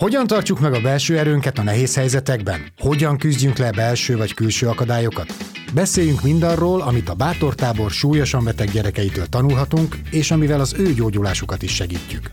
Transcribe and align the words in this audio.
Hogyan 0.00 0.26
tartjuk 0.26 0.60
meg 0.60 0.72
a 0.72 0.80
belső 0.80 1.18
erőnket 1.18 1.58
a 1.58 1.62
nehéz 1.62 1.94
helyzetekben? 1.94 2.72
Hogyan 2.78 3.18
küzdjünk 3.18 3.58
le 3.58 3.70
belső 3.70 4.16
vagy 4.16 4.34
külső 4.34 4.68
akadályokat? 4.68 5.34
Beszéljünk 5.74 6.22
mindarról, 6.22 6.80
amit 6.80 7.08
a 7.08 7.14
bátortábor 7.14 7.90
súlyosan 7.90 8.44
beteg 8.44 8.70
gyerekeitől 8.70 9.26
tanulhatunk, 9.26 9.96
és 10.10 10.30
amivel 10.30 10.60
az 10.60 10.74
ő 10.78 10.92
gyógyulásukat 10.92 11.62
is 11.62 11.74
segítjük. 11.74 12.30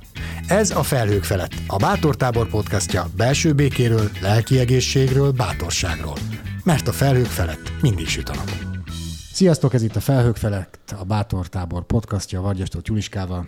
Ez 0.47 0.71
a 0.71 0.83
Felhők 0.83 1.23
felett, 1.23 1.53
a 1.67 1.77
Bátortábor 1.77 2.47
podcastja 2.47 3.07
belső 3.17 3.53
békéről, 3.53 4.09
lelki 4.21 4.59
egészségről, 4.59 5.31
bátorságról. 5.31 6.17
Mert 6.63 6.87
a 6.87 6.91
felhők 6.91 7.25
felett 7.25 7.71
mindig 7.81 8.07
süt 8.07 8.29
a 8.29 8.35
nap. 8.35 8.51
Sziasztok, 9.33 9.73
ez 9.73 9.81
itt 9.81 9.95
a 9.95 9.99
Felhők 9.99 10.35
felett, 10.35 10.93
a 10.99 11.03
Bátortábor 11.03 11.85
podcastja 11.85 12.41
Vargyastó 12.41 12.79
Tyuliskával. 12.79 13.47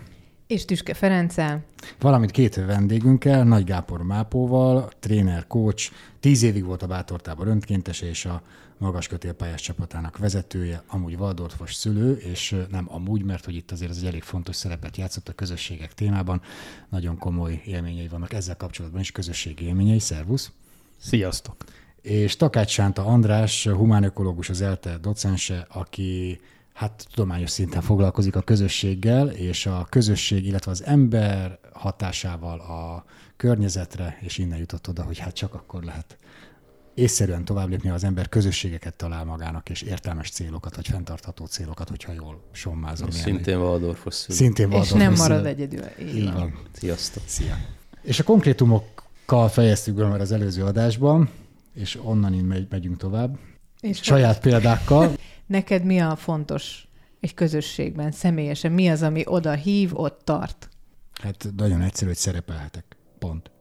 És 0.50 0.66
Tüske 0.66 0.94
Ferenccel. 0.94 1.64
Valamint 2.00 2.32
két 2.32 2.56
vendégünkkel, 2.56 3.44
Nagy 3.44 3.64
Gábor 3.64 4.04
Mápóval, 4.04 4.92
tréner, 5.00 5.48
coach, 5.48 5.92
tíz 6.20 6.44
évig 6.44 6.66
volt 6.66 6.84
a 6.84 6.88
Bátortábor 6.88 7.48
önkéntes 7.48 8.02
és 8.02 8.26
a 8.26 8.42
magas 8.78 9.08
kötélpályás 9.08 9.62
csapatának 9.62 10.18
vezetője, 10.18 10.84
amúgy 10.88 11.16
Waldorfos 11.16 11.74
szülő, 11.74 12.14
és 12.14 12.56
nem 12.72 12.86
amúgy, 12.92 13.24
mert 13.24 13.46
hogy 13.46 13.56
itt 13.56 13.72
azért 13.72 13.92
ez 13.92 13.98
egy 13.98 14.06
elég 14.06 14.24
fontos 14.24 14.56
szerepet 14.56 14.98
játszott 14.98 15.30
a 15.30 15.34
közösségek 15.34 15.94
témában. 15.94 16.42
Nagyon 16.90 17.18
komoly 17.18 17.62
élményei 17.66 18.08
vannak 18.08 18.34
ezzel 18.34 18.58
kapcsolatban 18.58 19.02
is, 19.02 19.12
közösségi 19.12 19.66
élményei. 19.66 20.00
Szervusz! 20.00 20.52
Sziasztok! 20.98 21.56
És 22.02 22.36
Takács 22.36 22.72
Sánta 22.72 23.06
András, 23.06 23.68
humánökológus, 23.68 24.50
az 24.50 24.62
ELTE 24.62 24.98
docense, 24.98 25.68
aki 25.70 26.40
hát 26.74 27.08
tudományos 27.14 27.50
szinten 27.50 27.82
foglalkozik 27.82 28.36
a 28.36 28.42
közösséggel, 28.42 29.30
és 29.30 29.66
a 29.66 29.88
közösség, 29.90 30.46
illetve 30.46 30.72
az 30.72 30.84
ember 30.84 31.60
hatásával 31.74 32.60
a 32.60 33.06
környezetre, 33.38 34.18
és 34.22 34.38
innen 34.38 34.60
jutott 34.60 34.88
oda, 34.88 35.04
hogy 35.04 35.18
hát 35.18 35.34
csak 35.34 35.54
akkor 35.54 35.84
lehet 35.84 36.18
észszerűen 37.00 37.46
tovább 37.46 37.70
lépni, 37.70 37.90
az 37.90 38.04
ember 38.04 38.30
közösségeket 38.30 38.94
talál 38.94 39.24
magának, 39.24 39.70
és 39.70 39.82
értelmes 39.82 40.30
célokat, 40.30 40.76
vagy 40.76 40.88
fenntartható 40.88 41.46
célokat, 41.46 41.90
hogyha 41.90 42.14
jól 42.14 42.42
sommázom. 42.52 43.10
Szintén 43.10 43.58
Waldorfos 43.58 44.14
szülő. 44.14 44.38
Szintén 44.38 44.72
És 44.72 44.92
nem 44.92 45.14
marad 45.14 45.46
egyedül. 45.46 45.84
Így, 46.02 46.16
Így 46.16 46.34
van. 46.34 46.60
Sziasztok. 46.72 47.24
Szia. 47.26 47.58
És 48.02 48.20
a 48.20 48.24
konkrétumokkal 48.24 49.48
fejeztük 49.48 49.96
be 49.96 50.08
már 50.08 50.22
az 50.22 50.32
előző 50.32 50.64
adásban, 50.64 51.30
és 51.74 52.00
onnan 52.04 52.34
megy, 52.34 52.68
megyünk 52.70 52.98
tovább. 52.98 53.38
És 53.80 54.00
saját 54.02 54.44
hogy... 54.44 54.52
példákkal. 54.52 55.12
Neked 55.50 55.84
mi 55.84 56.00
a 56.00 56.16
fontos 56.16 56.88
egy 57.20 57.34
közösségben, 57.34 58.12
személyesen? 58.12 58.72
Mi 58.72 58.90
az, 58.90 59.02
ami 59.02 59.24
oda 59.26 59.54
hív, 59.54 59.92
ott 59.94 60.22
tart? 60.24 60.70
Hát 61.22 61.48
nagyon 61.58 61.82
egyszerű, 61.82 62.10
hogy 62.10 62.18
szerepelhetek. 62.18 62.86
Pont. 63.20 63.52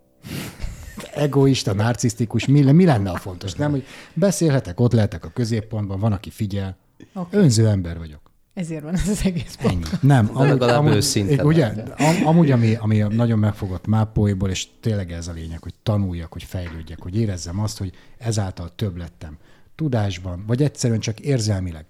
Egoista, 1.14 1.75
narcisztikus, 1.75 2.47
mi, 2.47 2.61
mi 2.72 2.84
lenne 2.84 3.11
a 3.11 3.16
fontos? 3.16 3.53
Nem, 3.55 3.70
hogy 3.70 3.84
beszélhetek, 4.14 4.81
ott 4.81 4.92
lehetek 4.92 5.25
a 5.25 5.28
középpontban, 5.28 6.00
van, 6.00 6.12
aki 6.12 6.31
figyel. 6.31 6.77
Okay. 7.14 7.41
Önző 7.41 7.69
ember 7.69 7.98
vagyok. 7.98 8.20
Ezért 8.55 8.83
van 8.83 8.94
ez 8.94 9.09
az 9.09 9.20
egész 9.25 9.56
pont. 9.62 9.86
Ennyi. 9.86 9.98
Nem, 10.00 10.31
am, 10.33 10.47
legalább 10.47 10.78
amúgy, 10.78 10.94
őszinte. 10.94 11.44
Ugye, 11.44 11.66
am, 11.97 12.27
amúgy, 12.27 12.50
ami, 12.50 12.75
ami 12.75 12.98
nagyon 12.98 13.39
megfogott 13.39 13.86
mápóiból, 13.86 14.50
és 14.50 14.69
tényleg 14.81 15.12
ez 15.12 15.28
a 15.28 15.33
lényeg, 15.33 15.62
hogy 15.62 15.75
tanuljak, 15.83 16.33
hogy 16.33 16.42
fejlődjek, 16.42 17.03
hogy 17.03 17.16
érezzem 17.16 17.61
azt, 17.61 17.78
hogy 17.78 17.92
ezáltal 18.19 18.75
több 18.75 18.97
lettem 18.97 19.39
tudásban, 19.79 20.45
vagy 20.47 20.62
egyszerűen 20.62 21.01
csak 21.01 21.21
érzelmileg. 21.21 21.84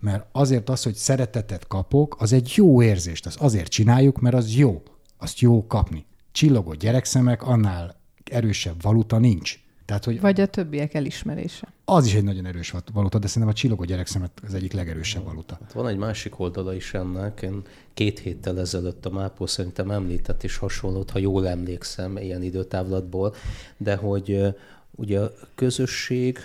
Mert 0.00 0.26
azért 0.32 0.68
az, 0.68 0.82
hogy 0.82 0.94
szeretetet 0.94 1.66
kapok, 1.66 2.16
az 2.18 2.32
egy 2.32 2.52
jó 2.54 2.82
érzést, 2.82 3.26
az 3.26 3.36
azért 3.38 3.68
csináljuk, 3.68 4.20
mert 4.20 4.34
az 4.34 4.54
jó. 4.54 4.82
Azt 5.18 5.38
jó 5.38 5.66
kapni. 5.66 6.04
Csillogó 6.32 6.72
gyerekszemek, 6.72 7.42
annál 7.42 7.96
erősebb 8.24 8.82
valuta 8.82 9.18
nincs. 9.18 9.58
Tehát, 9.84 10.04
hogy 10.04 10.20
Vagy 10.20 10.40
a 10.40 10.46
többiek 10.46 10.94
elismerése. 10.94 11.72
Az 11.84 12.06
is 12.06 12.14
egy 12.14 12.24
nagyon 12.24 12.46
erős 12.46 12.74
valuta, 12.92 13.18
de 13.18 13.26
szerintem 13.26 13.50
a 13.50 13.56
csillogó 13.56 13.84
gyerekszemet 13.84 14.30
az 14.46 14.54
egyik 14.54 14.72
legerősebb 14.72 15.24
valuta. 15.24 15.58
Hát 15.60 15.72
van 15.72 15.88
egy 15.88 15.96
másik 15.96 16.38
oldala 16.38 16.74
is 16.74 16.94
ennek. 16.94 17.42
Én 17.42 17.62
két 17.94 18.18
héttel 18.18 18.60
ezelőtt 18.60 19.06
a 19.06 19.10
Mápó 19.10 19.46
szerintem 19.46 19.90
említett 19.90 20.42
is 20.42 20.56
hasonlót, 20.56 21.10
ha 21.10 21.18
jól 21.18 21.48
emlékszem, 21.48 22.16
ilyen 22.16 22.42
időtávlatból, 22.42 23.34
de 23.76 23.96
hogy 23.96 24.54
ugye 24.90 25.20
a 25.20 25.32
közösség 25.54 26.38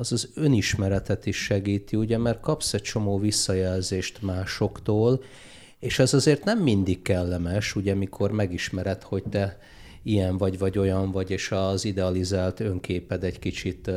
az 0.00 0.12
az 0.12 0.28
önismeretet 0.34 1.26
is 1.26 1.36
segíti, 1.36 1.96
ugye, 1.96 2.18
mert 2.18 2.40
kapsz 2.40 2.74
egy 2.74 2.82
csomó 2.82 3.18
visszajelzést 3.18 4.22
másoktól, 4.22 5.22
és 5.78 5.98
ez 5.98 6.14
azért 6.14 6.44
nem 6.44 6.58
mindig 6.58 7.02
kellemes, 7.02 7.76
ugye, 7.76 7.94
mikor 7.94 8.30
megismered, 8.30 9.02
hogy 9.02 9.22
te 9.30 9.58
ilyen 10.02 10.36
vagy, 10.36 10.58
vagy 10.58 10.78
olyan 10.78 11.10
vagy, 11.10 11.30
és 11.30 11.50
az 11.50 11.84
idealizált 11.84 12.60
önképed 12.60 13.24
egy 13.24 13.38
kicsit 13.38 13.90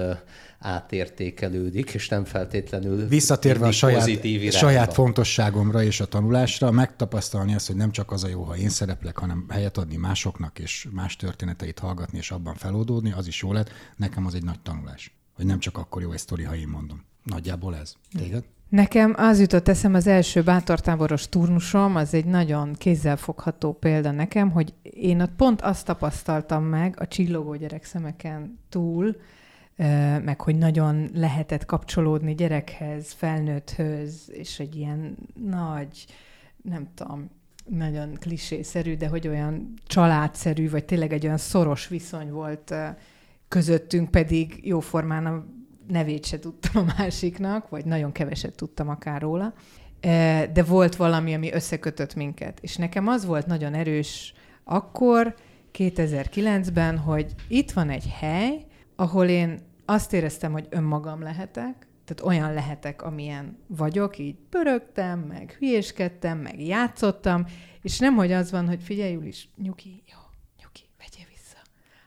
átértékelődik, 0.60 1.90
és 1.90 2.08
nem 2.08 2.26
feltétlenül 2.26 3.08
Visszatérve 3.08 3.68
a 3.68 3.72
saját, 3.72 4.10
saját 4.52 4.94
fontosságomra 4.94 5.84
és 5.84 6.00
a 6.00 6.06
tanulásra, 6.06 6.72
megtapasztalni 6.72 7.54
azt, 7.54 7.68
hogy 7.68 7.76
nem 7.76 7.92
csak 7.92 8.12
az 8.12 8.24
a 8.24 8.28
jó, 8.28 8.44
ha 8.44 8.58
én 8.58 8.70
szereplek, 8.70 9.18
hanem 9.18 9.46
helyet 9.50 9.78
adni 9.78 9.96
másoknak, 9.96 10.60
és 10.60 10.88
más 10.92 11.16
történeteit 11.16 11.80
hallgatni, 11.80 12.18
és 12.18 12.32
abban 12.32 12.56
feloldódni, 12.56 13.12
az 13.12 13.28
is 13.28 13.42
jó 13.42 13.54
lett. 13.54 13.70
Nekem 13.96 14.26
az 14.26 14.34
egy 14.36 14.44
nagy 14.44 14.60
tanulás 14.60 15.23
hogy 15.34 15.46
nem 15.46 15.60
csak 15.60 15.78
akkor 15.78 16.02
jó 16.02 16.12
egy 16.12 16.20
sztori, 16.20 16.44
ha 16.44 16.56
én 16.56 16.68
mondom. 16.68 17.04
Nagyjából 17.24 17.76
ez. 17.76 17.96
Téged? 18.18 18.44
Nekem 18.70 19.14
az 19.18 19.40
jutott 19.40 19.68
eszem 19.68 19.94
az 19.94 20.08
első 20.08 20.44
bátortáboros 20.44 21.30
turnusom, 21.30 21.96
az 21.96 22.14
egy 22.14 22.26
nagyon 22.26 22.74
kézzelfogható 22.74 23.74
példa 23.74 24.12
nekem, 24.12 24.52
hogy 24.52 24.74
én 24.82 25.22
ott 25.22 25.36
pont 25.36 25.62
azt 25.62 25.86
tapasztaltam 25.86 26.64
meg 26.64 26.96
a 27.00 27.08
csillogó 27.08 27.56
gyerekszemeken 27.56 28.60
túl, 28.70 29.16
meg 30.24 30.42
hogy 30.42 30.56
nagyon 30.56 31.10
lehetett 31.14 31.66
kapcsolódni 31.66 32.36
gyerekhez, 32.36 33.12
felnőtthöz, 33.12 34.30
és 34.32 34.60
egy 34.60 34.76
ilyen 34.76 35.18
nagy, 35.34 36.06
nem 36.62 36.88
tudom, 36.96 37.30
nagyon 37.66 38.14
klisészerű, 38.20 38.96
de 38.96 39.08
hogy 39.08 39.28
olyan 39.28 39.74
családszerű, 39.88 40.70
vagy 40.70 40.86
tényleg 40.86 41.14
egy 41.14 41.26
olyan 41.26 41.38
szoros 41.38 41.88
viszony 41.88 42.32
volt 42.32 42.74
közöttünk 43.54 44.12
pedig 44.12 44.60
jóformán 44.62 45.26
a 45.26 45.46
nevét 45.88 46.26
se 46.26 46.40
tudtam 46.40 46.88
a 46.88 46.94
másiknak, 46.98 47.70
vagy 47.70 47.86
nagyon 47.86 48.12
keveset 48.12 48.56
tudtam 48.56 48.90
akár 48.90 49.22
róla. 49.22 49.54
E, 50.00 50.48
de 50.48 50.64
volt 50.64 50.96
valami, 50.96 51.34
ami 51.34 51.54
összekötött 51.54 52.16
minket. 52.16 52.60
És 52.62 52.76
nekem 52.76 53.08
az 53.08 53.26
volt 53.26 53.46
nagyon 53.46 53.74
erős 53.74 54.34
akkor, 54.64 55.36
2009-ben, 55.74 56.98
hogy 56.98 57.34
itt 57.48 57.72
van 57.72 57.90
egy 57.90 58.08
hely, 58.20 58.66
ahol 58.96 59.26
én 59.26 59.60
azt 59.86 60.14
éreztem, 60.14 60.52
hogy 60.52 60.68
önmagam 60.70 61.22
lehetek, 61.22 61.88
tehát 62.06 62.24
olyan 62.24 62.54
lehetek, 62.54 63.02
amilyen 63.02 63.58
vagyok, 63.68 64.18
így 64.18 64.36
pörögtem, 64.50 65.20
meg 65.20 65.56
hülyéskedtem, 65.60 66.38
meg 66.38 66.66
játszottam, 66.66 67.46
és 67.82 68.00
nem, 68.00 68.16
hogy 68.16 68.32
az 68.32 68.52
van, 68.52 68.68
hogy 68.68 68.84
figyelj, 68.84 69.18
is, 69.26 69.50
nyugi, 69.58 70.04
jó, 70.12 70.20
nyugi, 70.64 70.90
vegyél 70.98 71.26
vissza, 71.30 71.58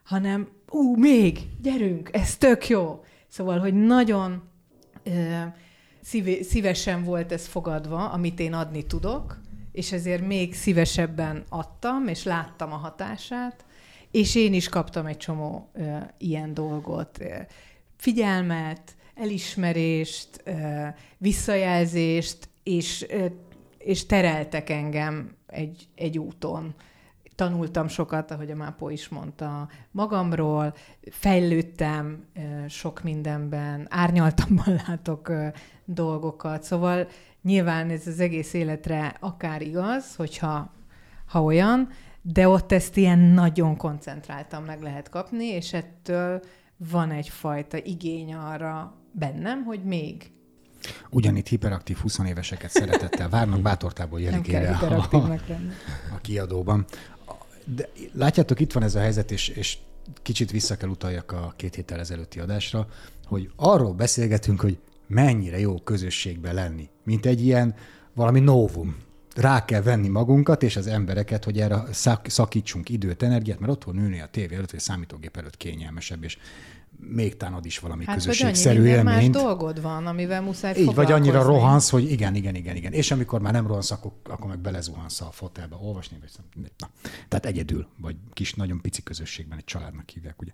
hanem 0.05 0.49
ú, 0.69 0.97
még, 0.97 1.39
gyerünk, 1.63 2.09
ez 2.13 2.37
tök 2.37 2.69
jó. 2.69 3.05
Szóval, 3.29 3.59
hogy 3.59 3.75
nagyon 3.75 4.43
szívesen 6.43 7.05
volt 7.05 7.33
ez 7.33 7.47
fogadva, 7.47 8.11
amit 8.11 8.41
én 8.41 8.53
adni 8.53 8.87
tudok, 8.87 9.41
és 9.73 9.93
ezért 9.93 10.27
még 10.27 10.55
szívesebben 10.55 11.45
adtam, 11.49 12.09
és 12.09 12.23
láttam 12.23 12.73
a 12.73 12.77
hatását, 12.77 13.65
és 14.11 14.35
én 14.35 14.55
is 14.55 14.69
kaptam 14.69 15.07
egy 15.07 15.17
csomó 15.17 15.71
ö, 15.73 15.97
ilyen 16.19 16.55
dolgot. 16.55 17.19
Figyelmet, 17.97 18.97
elismerést, 19.15 20.29
ö, 20.45 20.87
visszajelzést, 21.19 22.49
és, 22.63 23.07
ö, 23.09 23.27
és 23.79 24.07
tereltek 24.07 24.71
engem 24.71 25.37
egy, 25.47 25.89
egy 25.95 26.19
úton 26.19 26.75
tanultam 27.37 27.89
sokat, 27.89 28.31
ahogy 28.31 28.51
a 28.51 28.57
Mápó 28.57 28.91
is 28.91 29.09
mondta, 29.09 29.69
magamról, 29.91 30.75
fejlődtem 31.11 32.25
sok 32.69 33.03
mindenben, 33.03 33.87
árnyaltamban 33.91 34.81
látok 34.87 35.33
dolgokat, 35.85 36.63
szóval 36.63 37.09
nyilván 37.43 37.91
ez 37.91 38.07
az 38.07 38.21
egész 38.21 38.53
életre 38.53 39.17
akár 39.21 39.63
igaz, 39.63 40.15
hogyha 40.15 40.75
ha 41.27 41.43
olyan, 41.43 41.89
de 42.23 42.49
ott 42.49 42.73
ezt 42.73 42.97
ilyen 42.97 43.19
nagyon 43.19 43.77
koncentráltan 43.77 44.63
meg 44.63 44.83
lehet 44.83 45.09
kapni, 45.09 45.45
és 45.45 45.73
ettől 45.73 46.43
van 46.77 47.11
egyfajta 47.11 47.79
igény 47.83 48.35
arra 48.35 48.95
bennem, 49.13 49.65
hogy 49.65 49.85
még. 49.85 50.31
Ugyanitt 51.11 51.47
hiperaktív 51.47 51.97
20 51.97 52.19
éveseket 52.19 52.71
szeretettel 52.71 53.29
várnak, 53.29 53.61
bátortából 53.71 54.21
jelik 54.21 54.49
ére 54.49 54.71
a, 54.71 55.09
a 56.15 56.21
kiadóban. 56.21 56.85
De 57.75 57.89
látjátok, 58.13 58.61
itt 58.61 58.73
van 58.73 58.83
ez 58.83 58.95
a 58.95 59.01
helyzet, 59.01 59.31
és, 59.31 59.49
és 59.49 59.79
kicsit 60.23 60.51
vissza 60.51 60.77
kell 60.77 60.89
utaljak 60.89 61.33
a 61.33 61.55
két 61.57 61.75
héttel 61.75 61.99
ezelőtti 61.99 62.39
adásra, 62.39 62.89
hogy 63.27 63.51
arról 63.57 63.93
beszélgetünk, 63.93 64.61
hogy 64.61 64.79
mennyire 65.07 65.59
jó 65.59 65.75
közösségben 65.79 66.55
lenni, 66.55 66.89
mint 67.05 67.27
egy 67.27 67.45
ilyen 67.45 67.75
valami 68.15 68.41
novum. 68.41 68.97
rá 69.35 69.65
kell 69.65 69.83
venni 69.83 70.09
magunkat 70.09 70.63
és 70.63 70.77
az 70.77 70.87
embereket, 70.87 71.45
hogy 71.45 71.61
erre 71.61 71.85
szak, 71.93 72.29
szakítsunk 72.29 72.89
időt, 72.89 73.23
energiát, 73.23 73.59
mert 73.59 73.73
otthon 73.73 73.99
ülni 73.99 74.21
a 74.21 74.27
tévé 74.27 74.55
előtt, 74.55 74.71
vagy 74.71 74.81
a 74.81 74.83
számítógép 74.83 75.37
előtt 75.37 75.57
kényelmesebb, 75.57 76.25
és 76.25 76.39
még 76.99 77.37
tánad 77.37 77.65
is 77.65 77.79
valami 77.79 78.05
hát, 78.05 78.17
közösségszerű 78.17 78.79
vagy 78.79 78.87
élményt. 78.87 79.35
más 79.35 79.43
dolgod 79.43 79.83
van, 79.83 80.07
amivel 80.07 80.43
muszáj 80.43 80.75
Így, 80.79 80.95
vagy 80.95 81.13
annyira 81.13 81.43
rohansz, 81.43 81.91
hogy 81.91 82.11
igen, 82.11 82.35
igen, 82.35 82.55
igen, 82.55 82.77
igen. 82.77 82.93
És 82.93 83.11
amikor 83.11 83.41
már 83.41 83.53
nem 83.53 83.67
rohansz, 83.67 83.91
akkor, 83.91 84.13
akkor 84.25 84.47
meg 84.49 84.59
belezuhansz 84.59 85.21
a 85.21 85.31
fotelbe 85.33 85.77
olvasni, 85.81 86.17
vagy 86.21 86.31
na. 86.79 86.91
Tehát 87.29 87.47
egyedül, 87.47 87.89
vagy 88.01 88.17
kis, 88.33 88.55
nagyon 88.55 88.81
pici 88.81 89.03
közösségben, 89.03 89.59
egy 89.59 89.65
családnak 89.65 90.11
hívják, 90.11 90.41
ugye. 90.43 90.53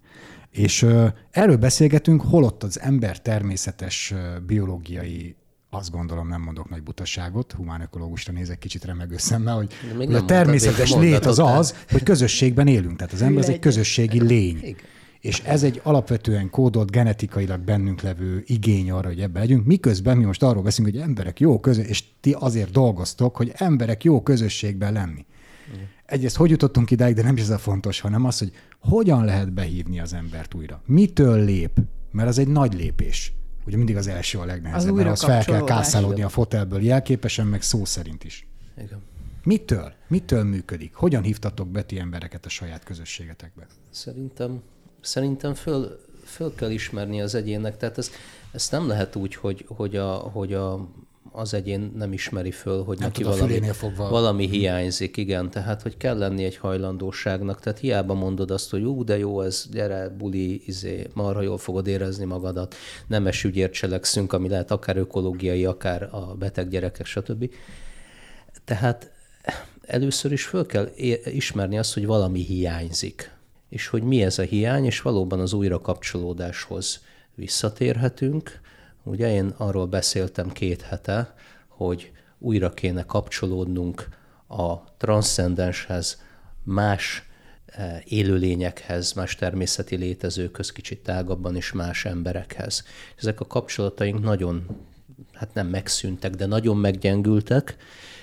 És 0.51 0.83
uh, 0.83 1.09
erről 1.31 1.57
beszélgetünk, 1.57 2.23
holott 2.23 2.63
az 2.63 2.81
ember 2.81 3.21
természetes 3.21 4.11
uh, 4.11 4.41
biológiai 4.47 5.37
azt 5.75 5.91
gondolom, 5.91 6.29
nem 6.29 6.43
mondok 6.43 6.69
nagy 6.71 6.83
butaságot, 6.83 7.53
humánökológusra 7.53 8.33
nézek 8.33 8.59
kicsit 8.59 8.85
remegő 8.85 9.17
szemmel, 9.17 9.55
hogy, 9.55 9.73
hogy 9.97 10.15
a 10.15 10.25
természetes 10.25 10.95
lét 10.95 11.27
az 11.27 11.39
az, 11.39 11.85
hogy 11.91 12.03
közösségben 12.03 12.67
élünk. 12.67 12.97
Tehát 12.97 13.13
az 13.13 13.23
ember 13.23 13.43
az 13.43 13.49
egy 13.49 13.59
közösségi 13.59 14.23
lény. 14.23 14.59
Igen. 14.63 14.77
És 15.23 15.41
ez 15.41 15.63
egy 15.63 15.81
alapvetően 15.83 16.51
kódolt, 16.51 16.91
genetikailag 16.91 17.61
bennünk 17.61 18.01
levő 18.01 18.43
igény 18.47 18.91
arra, 18.91 19.09
hogy 19.09 19.21
ebbe 19.21 19.39
legyünk, 19.39 19.67
miközben 19.67 20.17
mi 20.17 20.25
most 20.25 20.43
arról 20.43 20.63
beszélünk, 20.63 20.95
hogy 20.95 21.05
emberek 21.05 21.41
jó 21.41 21.61
közös, 21.61 21.87
és 21.87 22.05
ti 22.21 22.35
azért 22.39 22.71
dolgoztok, 22.71 23.37
hogy 23.37 23.53
emberek 23.55 24.05
jó 24.05 24.23
közösségben 24.23 24.93
lenni. 24.93 25.27
Igen. 25.75 25.89
Egyrészt 26.07 26.37
hogy 26.37 26.51
jutottunk 26.51 26.91
idáig, 26.91 27.15
de 27.15 27.23
nem 27.23 27.37
is 27.37 27.43
ez 27.43 27.51
a 27.51 27.59
fontos, 27.59 28.01
hanem 28.01 28.25
az, 28.25 28.39
hogy 28.39 28.53
hogyan 28.79 29.25
lehet 29.25 29.53
behívni 29.53 30.01
az 30.01 30.13
embert 30.13 30.55
újra. 30.55 30.83
Mitől 30.87 31.45
lép? 31.45 31.81
Mert 32.11 32.29
az 32.29 32.39
egy 32.39 32.49
nagy 32.49 32.75
lépés. 32.75 33.33
Ugye 33.67 33.77
mindig 33.77 33.97
az 33.97 34.07
első 34.07 34.39
a 34.39 34.45
legnehezebb, 34.45 34.91
az 34.91 34.97
mert 34.97 35.11
az 35.11 35.23
fel 35.23 35.45
kell 35.45 35.65
kászálódni 35.65 36.23
a 36.23 36.29
fotelből 36.29 36.83
jelképesen, 36.83 37.47
meg 37.47 37.63
szó 37.63 37.85
szerint 37.85 38.25
is. 38.25 38.47
Igen. 38.77 39.03
Mitől? 39.45 39.93
Mitől 40.09 40.45
működik? 40.45 40.95
Hogyan 40.95 41.23
hívtatok 41.23 41.69
be 41.69 41.83
ti 41.83 41.99
embereket 41.99 42.47
a 42.47 42.49
saját 42.49 42.85
közösségetekbe? 42.85 43.67
Szerintem 43.91 44.63
szerintem 45.03 45.55
föl, 45.55 46.01
föl 46.25 46.55
kell 46.55 46.71
ismerni 46.71 47.23
az 47.23 47.35
egyének, 47.35 47.77
tehát 47.77 47.99
ez, 47.99 48.11
ezt 48.53 48.71
nem 48.71 48.89
lehet 48.89 49.17
úgy, 49.17 49.35
hogy, 49.35 49.65
hogy, 49.69 49.97
a, 49.97 50.13
hogy 50.13 50.53
a, 50.53 50.89
az 51.33 51.55
egyén 51.55 51.93
nem 51.97 52.13
ismeri 52.13 52.51
föl, 52.51 52.85
hogy 52.85 52.99
nem 52.99 53.09
neki 53.09 53.23
valami, 53.23 53.61
fogva. 53.61 54.09
valami 54.09 54.49
hiányzik, 54.49 55.17
igen, 55.17 55.51
tehát 55.51 55.83
hogy 55.83 55.97
kell 55.97 56.19
lenni 56.19 56.45
egy 56.45 56.57
hajlandóságnak, 56.57 57.61
tehát 57.61 57.79
hiába 57.79 58.15
mondod 58.15 58.51
azt, 58.51 58.71
hogy 58.71 58.83
ú, 58.83 59.05
de 59.05 59.19
jó, 59.19 59.41
ez, 59.41 59.67
gyere, 59.73 60.09
buli, 60.09 60.63
izé, 60.67 61.07
marha 61.15 61.41
jól 61.41 61.59
fogod 61.59 61.87
érezni 61.87 62.25
magadat, 62.25 62.75
nemes 63.07 63.45
ügyért 63.45 63.73
cselekszünk, 63.73 64.33
ami 64.33 64.49
lehet 64.49 64.71
akár 64.71 64.97
ökológiai, 64.97 65.65
akár 65.65 66.03
a 66.03 66.35
beteg 66.39 66.69
gyerekek, 66.69 67.07
stb. 67.07 67.51
Tehát 68.65 69.11
először 69.87 70.33
is 70.33 70.45
föl 70.45 70.67
kell 70.67 70.89
ismerni 71.25 71.79
azt, 71.79 71.95
hogy 71.95 72.07
valami 72.07 72.41
hiányzik 72.41 73.31
és 73.73 73.87
hogy 73.87 74.03
mi 74.03 74.23
ez 74.23 74.39
a 74.39 74.43
hiány, 74.43 74.85
és 74.85 75.01
valóban 75.01 75.41
az 75.41 75.53
újrakapcsolódáshoz 75.53 77.01
visszatérhetünk. 77.35 78.61
Ugye 79.03 79.33
én 79.33 79.55
arról 79.57 79.87
beszéltem 79.87 80.51
két 80.51 80.83
hete, 80.83 81.35
hogy 81.69 82.13
újra 82.39 82.71
kéne 82.71 83.05
kapcsolódnunk 83.05 84.09
a 84.49 84.97
transzcendenshez, 84.97 86.23
más 86.63 87.29
eh, 87.67 88.01
élőlényekhez, 88.05 89.13
más 89.13 89.35
természeti 89.35 89.97
létezőkhöz, 89.97 90.73
kicsit 90.73 91.03
tágabban 91.03 91.57
is 91.57 91.73
más 91.73 92.05
emberekhez. 92.05 92.85
Ezek 93.17 93.41
a 93.41 93.47
kapcsolataink 93.47 94.23
nagyon, 94.23 94.67
hát 95.33 95.55
nem 95.55 95.67
megszűntek, 95.67 96.35
de 96.35 96.47
nagyon 96.47 96.77
meggyengültek 96.77 97.77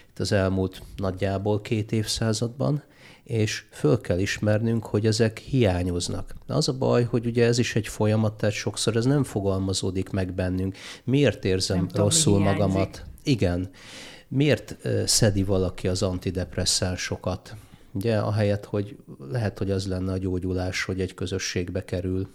itt 0.09 0.19
az 0.19 0.31
elmúlt 0.31 0.81
nagyjából 0.95 1.61
két 1.61 1.91
évszázadban, 1.91 2.83
és 3.29 3.63
föl 3.71 4.01
kell 4.01 4.19
ismernünk, 4.19 4.85
hogy 4.85 5.05
ezek 5.05 5.37
hiányoznak. 5.37 6.33
De 6.47 6.53
az 6.53 6.67
a 6.67 6.73
baj, 6.73 7.03
hogy 7.03 7.25
ugye 7.25 7.45
ez 7.45 7.57
is 7.57 7.75
egy 7.75 7.87
folyamat, 7.87 8.33
tehát 8.33 8.55
sokszor 8.55 8.95
ez 8.95 9.05
nem 9.05 9.23
fogalmazódik 9.23 10.09
meg 10.09 10.33
bennünk. 10.33 10.77
Miért 11.03 11.45
érzem 11.45 11.77
nem 11.77 11.89
rosszul 11.93 12.33
tudom, 12.33 12.47
magamat? 12.47 13.05
Igen. 13.23 13.69
Miért 14.27 14.77
szedi 15.05 15.43
valaki 15.43 15.87
az 15.87 16.01
antidepresszánsokat? 16.01 17.55
Ugye, 17.91 18.17
ahelyett, 18.17 18.65
hogy 18.65 18.97
lehet, 19.31 19.57
hogy 19.57 19.71
az 19.71 19.87
lenne 19.87 20.11
a 20.11 20.17
gyógyulás, 20.17 20.83
hogy 20.83 21.01
egy 21.01 21.13
közösségbe 21.13 21.85
kerül, 21.85 22.27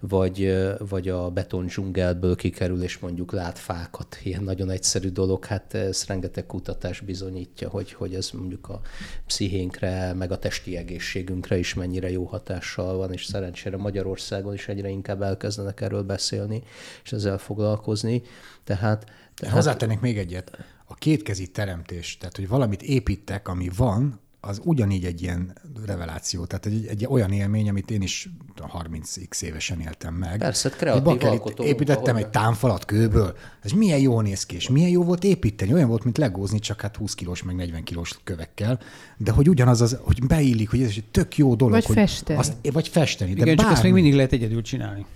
vagy, 0.00 0.64
vagy 0.78 1.08
a 1.08 1.30
beton 1.30 1.66
dzsungelből 1.66 2.36
kikerül, 2.36 2.82
és 2.82 2.98
mondjuk 2.98 3.32
lát 3.32 3.58
fákat. 3.58 4.18
Ilyen 4.22 4.42
nagyon 4.42 4.70
egyszerű 4.70 5.08
dolog, 5.08 5.44
hát 5.44 5.74
ez 5.74 6.04
rengeteg 6.06 6.46
kutatás 6.46 7.00
bizonyítja, 7.00 7.68
hogy, 7.68 7.92
hogy 7.92 8.14
ez 8.14 8.30
mondjuk 8.30 8.68
a 8.68 8.80
pszichénkre, 9.26 10.12
meg 10.12 10.30
a 10.30 10.38
testi 10.38 10.76
egészségünkre 10.76 11.58
is 11.58 11.74
mennyire 11.74 12.10
jó 12.10 12.24
hatással 12.24 12.96
van, 12.96 13.12
és 13.12 13.24
szerencsére 13.24 13.76
Magyarországon 13.76 14.54
is 14.54 14.68
egyre 14.68 14.88
inkább 14.88 15.22
elkezdenek 15.22 15.80
erről 15.80 16.02
beszélni, 16.02 16.62
és 17.04 17.12
ezzel 17.12 17.38
foglalkozni. 17.38 18.22
Tehát, 18.64 19.04
tehát... 19.34 19.54
Hozzátennék 19.54 20.00
még 20.00 20.18
egyet. 20.18 20.58
A 20.84 20.94
kétkezi 20.94 21.46
teremtés, 21.46 22.16
tehát 22.16 22.36
hogy 22.36 22.48
valamit 22.48 22.82
építek, 22.82 23.48
ami 23.48 23.70
van, 23.76 24.20
az 24.46 24.60
ugyanígy 24.64 25.04
egy 25.04 25.22
ilyen 25.22 25.52
reveláció, 25.86 26.44
tehát 26.44 26.66
egy, 26.66 26.86
egy 26.86 27.06
olyan 27.08 27.32
élmény, 27.32 27.68
amit 27.68 27.90
én 27.90 28.02
is 28.02 28.28
30x 28.56 29.42
évesen 29.42 29.80
éltem 29.80 30.14
meg. 30.14 30.38
Persze, 30.38 30.68
kreatív 30.68 31.16
kell, 31.16 31.40
Építettem 31.56 32.14
ahol... 32.14 32.26
egy 32.26 32.30
támfalat 32.30 32.84
kőből, 32.84 33.36
ez 33.62 33.70
milyen 33.70 33.98
jó 33.98 34.20
néz 34.20 34.46
ki, 34.46 34.54
és 34.54 34.68
milyen 34.68 34.90
jó 34.90 35.02
volt 35.02 35.24
építeni, 35.24 35.72
olyan 35.72 35.88
volt, 35.88 36.04
mint 36.04 36.18
legózni, 36.18 36.58
csak 36.58 36.80
hát 36.80 36.96
20 36.96 37.14
kilós, 37.14 37.42
meg 37.42 37.54
40 37.54 37.82
kilós 37.82 38.18
kövekkel, 38.24 38.80
de 39.16 39.30
hogy 39.30 39.48
ugyanaz 39.48 39.80
az, 39.80 39.98
hogy 40.00 40.26
beillik, 40.26 40.70
hogy 40.70 40.82
ez 40.82 40.88
egy 40.88 41.04
tök 41.10 41.36
jó 41.36 41.54
dolog. 41.54 41.74
Vagy 41.74 41.84
hogy 41.84 41.96
festeni. 41.96 42.38
Azt, 42.38 42.52
vagy 42.72 42.88
festeni. 42.88 43.34
De 43.34 43.40
Igen, 43.40 43.46
bármi. 43.46 43.62
csak 43.62 43.70
azt 43.70 43.82
még 43.82 43.92
mindig 43.92 44.14
lehet 44.14 44.32
egyedül 44.32 44.62
csinálni. 44.62 45.06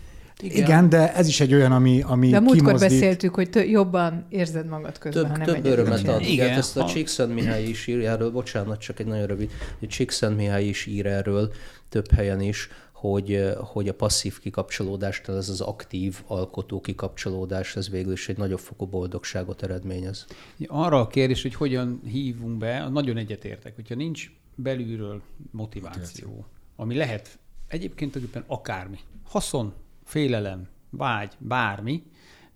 Igen. 0.42 0.56
Igen, 0.56 0.88
de 0.88 1.14
ez 1.14 1.28
is 1.28 1.40
egy 1.40 1.54
olyan, 1.54 1.72
ami, 1.72 2.02
ami 2.02 2.30
De 2.30 2.40
múltkor 2.40 2.66
kimozdít. 2.66 2.88
beszéltük, 2.88 3.34
hogy 3.34 3.50
tö- 3.50 3.68
jobban 3.68 4.26
érzed 4.28 4.66
magad 4.66 4.98
közben, 4.98 5.22
több, 5.22 5.30
ha 5.30 5.36
nem 5.36 5.46
Több 5.46 5.64
örömet 5.64 6.08
ad. 6.08 6.22
Igen. 6.22 6.48
Hát 6.48 6.58
ezt 6.58 6.76
a 6.76 6.84
Csíkszent 6.84 7.34
Mihály 7.34 7.64
is 7.64 7.86
ír 7.86 8.04
erről, 8.04 8.30
bocsánat, 8.30 8.80
csak 8.80 9.00
egy 9.00 9.06
nagyon 9.06 9.26
rövid, 9.26 9.50
Csíkszent 9.88 10.36
Mihály 10.36 10.64
is 10.64 10.86
ír 10.86 11.06
erről 11.06 11.52
több 11.88 12.10
helyen 12.10 12.40
is, 12.40 12.68
hogy, 12.92 13.52
hogy 13.56 13.88
a 13.88 13.94
passzív 13.94 14.38
kikapcsolódástól 14.38 15.36
ez 15.36 15.48
az 15.48 15.60
aktív 15.60 16.20
alkotó 16.26 16.80
kikapcsolódás, 16.80 17.76
ez 17.76 17.90
végül 17.90 18.12
is 18.12 18.28
egy 18.28 18.36
nagyobb 18.36 18.58
fokú 18.58 18.86
boldogságot 18.86 19.62
eredményez. 19.62 20.26
Arra 20.66 21.00
a 21.00 21.06
kérdés, 21.06 21.42
hogy 21.42 21.54
hogyan 21.54 22.00
hívunk 22.04 22.58
be, 22.58 22.88
nagyon 22.88 23.16
egyetértek, 23.16 23.74
hogyha 23.74 23.94
nincs 23.94 24.30
belülről 24.54 25.22
motiváció, 25.50 26.44
ami 26.76 26.96
lehet 26.96 27.38
egyébként 27.68 28.12
tulajdonképpen 28.12 28.56
akármi, 28.56 28.98
haszon, 29.22 29.72
félelem, 30.10 30.68
vágy, 30.90 31.32
bármi, 31.38 32.02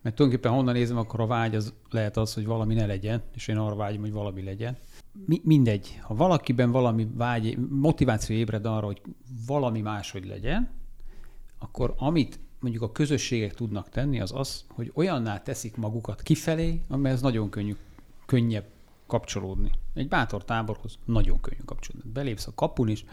mert 0.02 0.16
tulajdonképpen 0.16 0.56
honnan 0.56 0.74
nézem, 0.74 0.96
akkor 0.96 1.20
a 1.20 1.26
vágy 1.26 1.54
az 1.54 1.74
lehet 1.90 2.16
az, 2.16 2.34
hogy 2.34 2.46
valami 2.46 2.74
ne 2.74 2.86
legyen, 2.86 3.22
és 3.34 3.48
én 3.48 3.56
arra 3.56 3.74
vágyom, 3.74 4.00
hogy 4.00 4.12
valami 4.12 4.42
legyen. 4.42 4.76
Mi, 5.26 5.40
mindegy, 5.44 5.98
ha 6.02 6.14
valakiben 6.14 6.70
valami 6.70 7.08
vágy, 7.14 7.58
motiváció 7.70 8.36
ébred 8.36 8.66
arra, 8.66 8.86
hogy 8.86 9.02
valami 9.46 9.80
máshogy 9.80 10.26
legyen, 10.26 10.70
akkor 11.58 11.94
amit 11.98 12.38
mondjuk 12.60 12.82
a 12.82 12.92
közösségek 12.92 13.54
tudnak 13.54 13.88
tenni, 13.88 14.20
az 14.20 14.32
az, 14.34 14.64
hogy 14.68 14.90
olyanná 14.94 15.42
teszik 15.42 15.76
magukat 15.76 16.22
kifelé, 16.22 16.80
amihez 16.88 17.20
nagyon 17.20 17.50
könnyű, 17.50 17.76
könnyebb 18.26 18.66
kapcsolódni. 19.06 19.70
Egy 19.94 20.08
bátor 20.08 20.44
táborhoz 20.44 20.98
nagyon 21.04 21.40
könnyű 21.40 21.62
kapcsolódni. 21.64 22.10
Belépsz 22.10 22.46
a 22.46 22.54
kapun 22.54 22.88
is, 22.88 23.04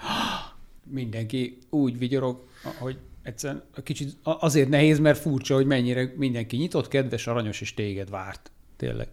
mindenki 0.83 1.57
úgy 1.69 1.97
vigyorog, 1.97 2.47
hogy 2.79 2.99
egyszerűen 3.23 3.63
kicsit 3.83 4.17
azért 4.23 4.69
nehéz, 4.69 4.99
mert 4.99 5.19
furcsa, 5.19 5.55
hogy 5.55 5.65
mennyire 5.65 6.13
mindenki 6.15 6.57
nyitott, 6.57 6.87
kedves, 6.87 7.27
aranyos, 7.27 7.61
és 7.61 7.73
téged 7.73 8.09
várt. 8.09 8.51
Tényleg. 8.77 9.07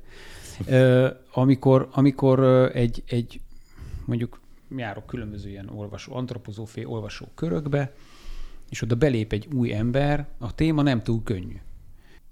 amikor, 1.32 1.88
amikor 1.92 2.40
egy, 2.74 3.02
egy, 3.06 3.40
mondjuk 4.04 4.40
járok 4.76 5.06
különböző 5.06 5.48
ilyen 5.48 5.68
olvasó, 5.68 6.14
antropozófé 6.14 6.84
olvasó 6.84 7.28
körökbe, 7.34 7.92
és 8.70 8.82
oda 8.82 8.94
belép 8.94 9.32
egy 9.32 9.48
új 9.54 9.74
ember, 9.74 10.28
a 10.38 10.54
téma 10.54 10.82
nem 10.82 11.02
túl 11.02 11.22
könnyű. 11.22 11.56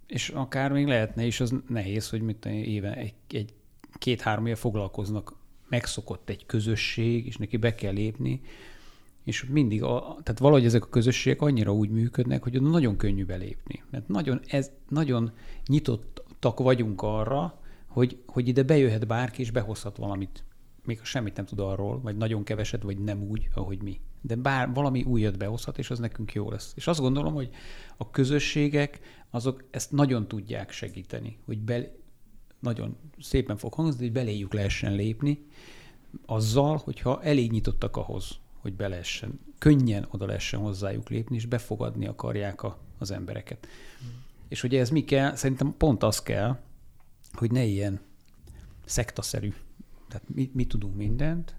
És 0.06 0.28
akár 0.28 0.73
még 0.73 0.87
lehetne 0.87 1.25
is, 1.25 1.40
az 1.40 1.54
nehéz, 1.68 2.09
hogy 2.09 2.21
mit 2.21 2.45
éve 2.47 2.95
egy, 2.95 3.14
egy 3.28 3.52
két-három 3.99 4.47
éve 4.47 4.56
foglalkoznak, 4.56 5.35
megszokott 5.68 6.28
egy 6.28 6.47
közösség, 6.47 7.26
és 7.26 7.37
neki 7.37 7.56
be 7.56 7.75
kell 7.75 7.92
lépni, 7.92 8.40
és 9.26 9.45
mindig, 9.45 9.83
a, 9.83 10.16
tehát 10.23 10.38
valahogy 10.38 10.64
ezek 10.64 10.85
a 10.85 10.88
közösségek 10.88 11.40
annyira 11.40 11.75
úgy 11.75 11.90
működnek, 11.90 12.42
hogy 12.42 12.62
nagyon 12.62 12.97
könnyű 12.97 13.25
belépni. 13.25 13.83
Mert 13.90 14.09
nagyon, 14.09 14.40
ez, 14.47 14.71
nagyon 14.88 15.33
nyitottak 15.66 16.59
vagyunk 16.59 17.02
arra, 17.02 17.61
hogy, 17.87 18.23
hogy 18.26 18.49
ide 18.49 18.62
bejöhet 18.62 19.06
bárki, 19.06 19.40
és 19.40 19.50
behozhat 19.50 19.97
valamit, 19.97 20.45
még 20.85 21.00
semmit 21.02 21.37
nem 21.37 21.45
tud 21.45 21.59
arról, 21.59 22.00
vagy 22.00 22.16
nagyon 22.16 22.45
keveset, 22.45 22.83
vagy 22.83 22.99
nem 22.99 23.23
úgy, 23.23 23.49
ahogy 23.54 23.83
mi. 23.83 24.00
De 24.21 24.35
bár 24.35 24.73
valami 24.73 25.02
újat 25.02 25.38
behozhat, 25.38 25.78
és 25.78 25.90
az 25.90 25.99
nekünk 25.99 26.33
jó 26.33 26.50
lesz. 26.50 26.73
És 26.76 26.87
azt 26.87 27.00
gondolom, 27.00 27.35
hogy 27.35 27.50
a 27.97 28.11
közösségek 28.11 29.00
azok 29.30 29.64
ezt 29.71 29.92
nagyon 29.92 30.28
tudják 30.28 30.71
segíteni, 30.71 31.38
hogy 31.45 31.59
be, 31.59 31.92
nagyon 32.61 32.97
szépen 33.18 33.56
fog 33.56 33.75
hangzni, 33.75 34.02
hogy 34.02 34.12
beléjük 34.12 34.52
lehessen 34.52 34.95
lépni, 34.95 35.47
azzal, 36.26 36.76
hogyha 36.76 37.23
elég 37.23 37.50
nyitottak 37.50 37.97
ahhoz, 37.97 38.38
hogy 38.66 38.76
be 38.76 38.88
lehessen, 38.88 39.40
könnyen 39.58 40.06
oda 40.11 40.26
lehessen 40.26 40.61
hozzájuk 40.61 41.08
lépni, 41.08 41.37
és 41.37 41.46
befogadni 41.46 42.06
akarják 42.06 42.62
a, 42.62 42.78
az 42.99 43.11
embereket. 43.11 43.66
Mm. 43.66 44.08
És 44.49 44.62
ugye 44.62 44.80
ez 44.80 44.90
mi 44.90 45.04
kell? 45.04 45.35
Szerintem 45.35 45.75
pont 45.76 46.02
az 46.02 46.23
kell, 46.23 46.58
hogy 47.32 47.50
ne 47.50 47.64
ilyen 47.64 48.00
szektaszerű. 48.85 49.52
Tehát 50.08 50.28
mi, 50.28 50.50
mi 50.54 50.66
tudunk 50.66 50.96
mindent, 50.96 51.54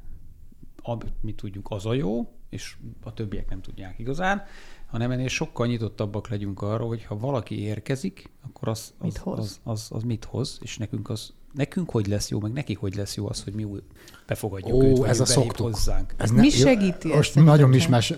amit 0.82 1.14
mi 1.22 1.34
tudjuk, 1.34 1.68
az 1.70 1.86
a 1.86 1.94
jó, 1.94 2.32
és 2.50 2.76
a 3.04 3.14
többiek 3.14 3.50
nem 3.50 3.62
tudják 3.62 4.00
igazán, 4.00 4.44
hanem 4.86 5.12
ennél 5.12 5.28
sokkal 5.28 5.68
nyitottabbak 5.68 6.28
legyünk 6.28 6.62
arra, 6.62 6.86
hogy 6.86 7.04
ha 7.04 7.18
valaki 7.18 7.60
érkezik, 7.60 8.30
akkor 8.42 8.68
az, 8.68 8.94
az, 8.98 9.04
mit 9.04 9.18
hoz? 9.18 9.40
Az, 9.40 9.60
az, 9.64 9.88
az 9.92 10.04
mit 10.04 10.26
hoz, 10.26 10.60
és 10.62 10.78
nekünk 10.78 11.10
az 11.10 11.34
nekünk 11.54 11.90
hogy 11.90 12.08
lesz 12.08 12.30
jó, 12.30 12.40
meg 12.40 12.52
neki 12.52 12.74
hogy 12.74 12.96
lesz 12.96 13.16
jó 13.16 13.30
az, 13.30 13.44
hogy 13.44 13.54
mi 13.54 13.64
úgy 13.64 13.84
befogadjuk 14.28 14.74
Ó, 14.74 14.84
őt, 14.84 15.04
ez 15.04 15.20
a 15.20 15.26
szoktuk. 15.26 15.66
hozzánk. 15.66 16.14
Ez 16.18 16.30
ne, 16.30 16.42
mi 16.42 16.50
segíti 16.50 17.08
Most 17.08 17.36
nagyon 17.36 17.70
mismás, 17.70 18.14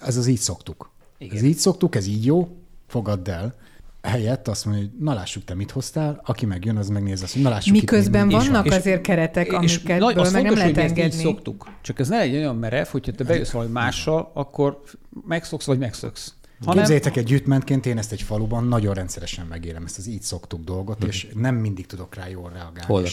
ez 0.00 0.16
az 0.16 0.26
így 0.26 0.38
szoktuk. 0.38 0.90
Igen. 1.18 1.36
Ez 1.36 1.42
így 1.42 1.56
szoktuk, 1.56 1.94
ez 1.94 2.06
így 2.06 2.24
jó, 2.24 2.48
fogadd 2.86 3.30
el 3.30 3.54
helyett 4.02 4.48
azt 4.48 4.64
mondja, 4.64 4.84
hogy 4.84 4.92
na 4.98 5.14
lássuk, 5.14 5.44
te 5.44 5.54
mit 5.54 5.70
hoztál, 5.70 6.20
aki 6.24 6.46
megjön, 6.46 6.76
az 6.76 6.88
megnéz 6.88 7.22
azt, 7.22 7.32
hogy 7.32 7.42
na 7.42 7.48
lássuk 7.48 7.72
Miközben 7.72 8.30
itt 8.30 8.36
vannak 8.36 8.66
és, 8.66 8.72
azért 8.72 9.00
keretek, 9.00 9.52
amiket 9.52 9.84
meg 9.86 10.00
fontos, 10.00 10.30
nem 10.30 10.54
lehet 10.54 10.76
engedni. 10.76 11.22
szoktuk. 11.22 11.66
Csak 11.82 11.98
ez 11.98 12.08
ne 12.08 12.16
legyen 12.16 12.40
olyan 12.40 12.56
merev, 12.56 12.86
hogyha 12.86 13.12
te 13.12 13.24
bejössz 13.24 13.50
valami 13.50 13.70
mással, 13.70 14.30
akkor 14.34 14.82
megszoksz, 15.26 15.66
vagy 15.66 15.78
megszoksz. 15.78 16.34
Hanem... 16.64 16.76
Képzeljétek 16.76 17.16
egy 17.16 17.24
gyűjtmentként, 17.24 17.86
én 17.86 17.98
ezt 17.98 18.12
egy 18.12 18.22
faluban 18.22 18.64
nagyon 18.64 18.94
rendszeresen 18.94 19.46
megélem, 19.46 19.84
ezt 19.84 19.98
az 19.98 20.06
így 20.06 20.22
szoktuk 20.22 20.64
dolgot, 20.64 21.04
mm. 21.04 21.08
és 21.08 21.26
nem 21.34 21.54
mindig 21.54 21.86
tudok 21.86 22.14
rá 22.14 22.28
jól 22.28 22.50
reagálni. 22.50 22.82
Hol 22.86 23.04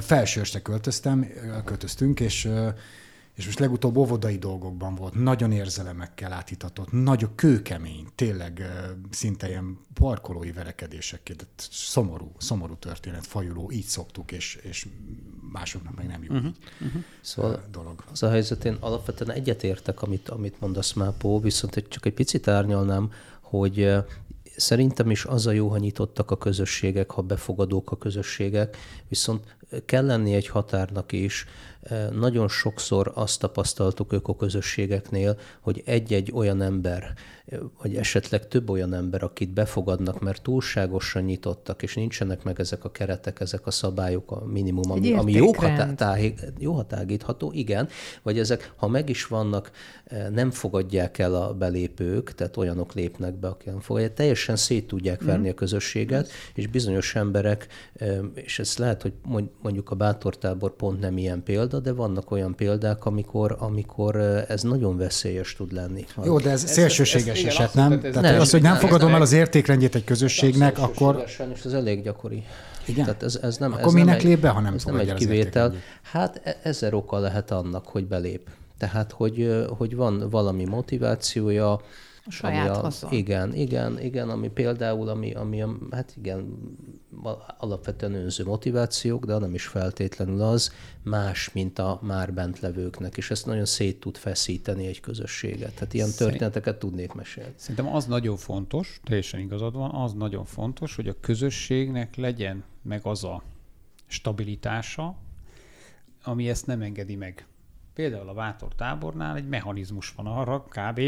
Felsőste 0.00 0.62
költöztem, 0.62 1.26
költöztünk, 1.64 2.20
és 2.20 2.48
és 3.34 3.44
most 3.46 3.58
legutóbb 3.58 3.96
óvodai 3.96 4.38
dolgokban 4.38 4.94
volt, 4.94 5.14
nagyon 5.14 5.52
érzelemekkel 5.52 6.32
átitatott, 6.32 6.92
nagyon 6.92 7.34
kőkemény, 7.34 8.06
tényleg 8.14 8.62
szinte 9.10 9.48
ilyen 9.48 9.78
parkolói 9.94 10.52
verekedések, 10.52 11.34
szomorú, 11.70 12.32
szomorú 12.38 12.74
történet, 12.74 13.26
fajuló, 13.26 13.70
így 13.70 13.84
szoktuk, 13.84 14.32
és, 14.32 14.58
és 14.62 14.88
másoknak 15.52 15.96
meg 15.96 16.06
nem 16.06 16.22
jó 16.22 16.34
uh-huh, 16.34 16.52
uh-huh. 16.80 17.02
Szóval 17.20 17.64
dolog. 17.70 18.04
Az 18.12 18.22
a 18.22 18.30
helyzet, 18.30 18.64
én 18.64 18.76
alapvetően 18.80 19.30
egyetértek, 19.30 20.02
amit, 20.02 20.28
amit 20.28 20.60
mondasz, 20.60 20.92
Mápó, 20.92 21.40
viszont 21.40 21.84
csak 21.88 22.06
egy 22.06 22.14
picit 22.14 22.48
árnyalnám, 22.48 23.10
hogy 23.40 23.94
szerintem 24.56 25.10
is 25.10 25.24
az 25.24 25.46
a 25.46 25.50
jó, 25.50 25.68
ha 25.68 25.78
nyitottak 25.78 26.30
a 26.30 26.38
közösségek, 26.38 27.10
ha 27.10 27.22
befogadók 27.22 27.90
a 27.90 27.98
közösségek, 27.98 28.76
viszont 29.08 29.56
kell 29.84 30.06
lenni 30.06 30.34
egy 30.34 30.48
határnak 30.48 31.12
is, 31.12 31.46
nagyon 32.12 32.48
sokszor 32.48 33.12
azt 33.14 33.40
tapasztaltuk 33.40 34.12
ökoközösségeknél, 34.12 35.38
hogy 35.60 35.82
egy-egy 35.84 36.32
olyan 36.34 36.62
ember, 36.62 37.14
vagy 37.82 37.96
esetleg 37.96 38.48
több 38.48 38.70
olyan 38.70 38.94
ember, 38.94 39.22
akit 39.22 39.52
befogadnak, 39.52 40.20
mert 40.20 40.42
túlságosan 40.42 41.22
nyitottak, 41.22 41.82
és 41.82 41.94
nincsenek 41.94 42.42
meg 42.42 42.60
ezek 42.60 42.84
a 42.84 42.90
keretek, 42.90 43.40
ezek 43.40 43.66
a 43.66 43.70
szabályok, 43.70 44.30
a 44.30 44.44
minimum, 44.46 44.90
ami, 44.90 45.12
ami 45.12 45.32
jó, 45.32 45.52
hatá, 45.52 46.16
jó 46.58 46.72
hatágítható, 46.72 47.52
igen, 47.52 47.88
vagy 48.22 48.38
ezek, 48.38 48.72
ha 48.76 48.88
meg 48.88 49.08
is 49.08 49.26
vannak, 49.26 49.70
nem 50.30 50.50
fogadják 50.50 51.18
el 51.18 51.34
a 51.34 51.54
belépők, 51.54 52.34
tehát 52.34 52.56
olyanok 52.56 52.92
lépnek 52.92 53.34
be, 53.34 53.48
akik 53.48 53.66
nem 53.66 53.80
fogadják, 53.80 54.14
teljesen 54.14 54.56
szét 54.56 54.86
tudják 54.86 55.18
mhm. 55.18 55.28
verni 55.28 55.46
mm. 55.46 55.50
a 55.50 55.54
közösséget, 55.54 56.28
és 56.54 56.66
bizonyos 56.66 57.14
emberek, 57.14 57.66
és 58.34 58.58
ez 58.58 58.76
lehet, 58.76 59.02
hogy 59.02 59.12
mondjuk 59.62 59.90
a 59.90 59.94
bátortábor 59.94 60.76
pont 60.76 61.00
nem 61.00 61.18
ilyen 61.18 61.42
példa, 61.42 61.73
de 61.80 61.92
vannak 61.92 62.30
olyan 62.30 62.54
példák, 62.54 63.04
amikor, 63.04 63.56
amikor 63.58 64.16
ez 64.48 64.62
nagyon 64.62 64.96
veszélyes 64.96 65.54
tud 65.54 65.72
lenni. 65.72 66.04
Jó, 66.24 66.38
de 66.38 66.50
ez, 66.50 66.64
ez 66.64 66.70
szélsőséges 66.70 67.38
ez, 67.38 67.46
ez, 67.46 67.54
eset, 67.54 67.74
nem? 67.74 68.00
Tehát 68.00 68.20
nem, 68.20 68.40
az, 68.40 68.50
hogy 68.50 68.62
nem 68.62 68.76
fogadom 68.76 69.14
el 69.14 69.20
az 69.20 69.32
értékrendjét 69.32 69.94
egy 69.94 70.04
közösségnek, 70.04 70.78
akkor... 70.78 71.24
Sajnos 71.26 71.64
ez 71.64 71.72
elég 71.72 72.02
gyakori. 72.02 72.44
Igen? 72.86 73.04
Tehát 73.04 73.22
ez, 73.22 73.38
ez 73.42 73.56
nem, 73.56 73.72
Akkor 73.72 73.86
ez 73.86 73.92
minek 73.92 74.22
nem 74.22 74.26
lép 74.26 74.40
be, 74.40 74.48
ha 74.48 74.60
nem 74.60 74.74
ez 74.74 74.84
nem 74.84 74.96
egy 74.96 75.14
kivétel. 75.14 75.74
Hát 76.02 76.40
e- 76.44 76.56
ezer 76.62 76.94
oka 76.94 77.18
lehet 77.18 77.50
annak, 77.50 77.86
hogy 77.86 78.06
belép. 78.06 78.48
Tehát, 78.78 79.12
hogy, 79.12 79.64
hogy 79.78 79.96
van 79.96 80.30
valami 80.30 80.64
motivációja, 80.64 81.80
a 82.26 82.30
saját 82.30 82.76
ami 82.76 82.94
a, 83.00 83.08
Igen, 83.10 83.54
igen, 83.54 84.00
igen, 84.00 84.28
ami 84.28 84.48
például, 84.48 85.08
ami, 85.08 85.34
ami 85.34 85.62
a, 85.62 85.76
hát 85.90 86.14
igen, 86.16 86.58
alapvetően 87.58 88.14
önző 88.14 88.44
motivációk, 88.44 89.24
de 89.24 89.38
nem 89.38 89.54
is 89.54 89.66
feltétlenül 89.66 90.42
az, 90.42 90.72
más, 91.02 91.52
mint 91.52 91.78
a 91.78 91.98
már 92.02 92.32
bent 92.32 92.60
levőknek, 92.60 93.16
és 93.16 93.30
ezt 93.30 93.46
nagyon 93.46 93.64
szét 93.64 94.00
tud 94.00 94.16
feszíteni 94.16 94.86
egy 94.86 95.00
közösséget. 95.00 95.74
Tehát 95.74 95.94
ilyen 95.94 96.08
Szerint, 96.08 96.30
történeteket 96.30 96.78
tudnék 96.78 97.12
mesélni. 97.12 97.52
Szerintem 97.56 97.94
az 97.94 98.06
nagyon 98.06 98.36
fontos, 98.36 99.00
teljesen 99.04 99.40
igazad 99.40 99.74
van, 99.74 99.90
az 99.90 100.12
nagyon 100.12 100.44
fontos, 100.44 100.96
hogy 100.96 101.08
a 101.08 101.20
közösségnek 101.20 102.16
legyen 102.16 102.64
meg 102.82 103.00
az 103.06 103.24
a 103.24 103.42
stabilitása, 104.06 105.16
ami 106.22 106.48
ezt 106.48 106.66
nem 106.66 106.82
engedi 106.82 107.16
meg. 107.16 107.46
Például 107.94 108.28
a 108.28 108.34
Vátor 108.34 108.74
tábornál 108.74 109.36
egy 109.36 109.48
mechanizmus 109.48 110.12
van 110.16 110.26
arra, 110.26 110.62
kb 110.62 111.00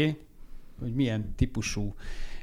hogy 0.79 0.93
milyen 0.93 1.33
típusú 1.35 1.95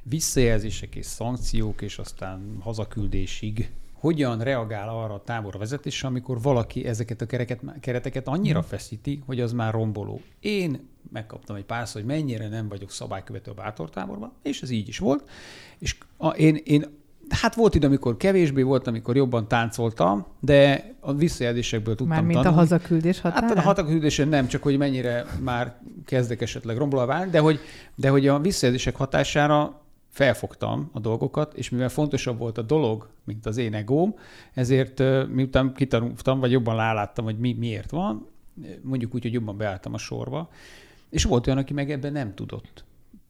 visszajelzések 0.02 0.94
és 0.94 1.06
szankciók, 1.06 1.82
és 1.82 1.98
aztán 1.98 2.56
hazaküldésig 2.60 3.70
hogyan 3.92 4.38
reagál 4.42 4.88
arra 4.88 5.14
a 5.14 5.22
tábor 5.22 5.58
amikor 6.02 6.40
valaki 6.40 6.84
ezeket 6.86 7.20
a 7.20 7.26
kereket, 7.26 7.60
kereteket 7.80 8.28
annyira 8.28 8.58
mhm. 8.58 8.68
feszíti, 8.68 9.22
hogy 9.26 9.40
az 9.40 9.52
már 9.52 9.72
romboló. 9.72 10.20
Én 10.40 10.88
megkaptam 11.12 11.56
egy 11.56 11.64
párszor, 11.64 12.00
hogy 12.00 12.10
mennyire 12.10 12.48
nem 12.48 12.68
vagyok 12.68 12.90
szabálykövető 12.90 13.50
a 13.50 13.54
bátortáborban, 13.54 14.32
és 14.42 14.62
ez 14.62 14.70
így 14.70 14.88
is 14.88 14.98
volt. 14.98 15.30
És 15.78 15.98
a, 16.16 16.28
én, 16.28 16.60
én 16.64 16.84
Hát 17.28 17.54
volt 17.54 17.74
idő, 17.74 17.86
amikor 17.86 18.16
kevésbé 18.16 18.62
volt, 18.62 18.86
amikor 18.86 19.16
jobban 19.16 19.48
táncoltam, 19.48 20.26
de 20.40 20.92
a 21.00 21.14
visszajelzésekből 21.14 21.94
tudtam 21.94 22.16
Már 22.16 22.24
mint 22.24 22.34
tanulni. 22.34 22.56
a 22.56 22.60
hazaküldés 22.60 23.20
határán? 23.20 23.48
Hát 23.48 23.58
a 23.58 23.60
hazaküldésen 23.60 24.28
nem, 24.28 24.46
csak 24.46 24.62
hogy 24.62 24.78
mennyire 24.78 25.24
már 25.40 25.76
kezdek 26.04 26.40
esetleg 26.40 26.76
rombolva 26.76 27.06
válni, 27.06 27.30
de 27.30 27.38
hogy, 27.38 27.58
de 27.94 28.08
hogy 28.08 28.28
a 28.28 28.38
visszajelzések 28.38 28.96
hatására 28.96 29.82
felfogtam 30.10 30.90
a 30.92 31.00
dolgokat, 31.00 31.54
és 31.54 31.70
mivel 31.70 31.88
fontosabb 31.88 32.38
volt 32.38 32.58
a 32.58 32.62
dolog, 32.62 33.08
mint 33.24 33.46
az 33.46 33.56
én 33.56 33.74
egóm, 33.74 34.14
ezért 34.52 35.02
miután 35.28 35.74
kitanultam, 35.74 36.40
vagy 36.40 36.50
jobban 36.50 36.76
ráláttam, 36.76 37.24
hogy 37.24 37.38
mi, 37.38 37.52
miért 37.58 37.90
van, 37.90 38.26
mondjuk 38.82 39.14
úgy, 39.14 39.22
hogy 39.22 39.32
jobban 39.32 39.56
beálltam 39.56 39.94
a 39.94 39.98
sorba, 39.98 40.48
és 41.10 41.24
volt 41.24 41.46
olyan, 41.46 41.58
aki 41.58 41.72
meg 41.72 41.90
ebben 41.90 42.12
nem 42.12 42.34
tudott 42.34 42.84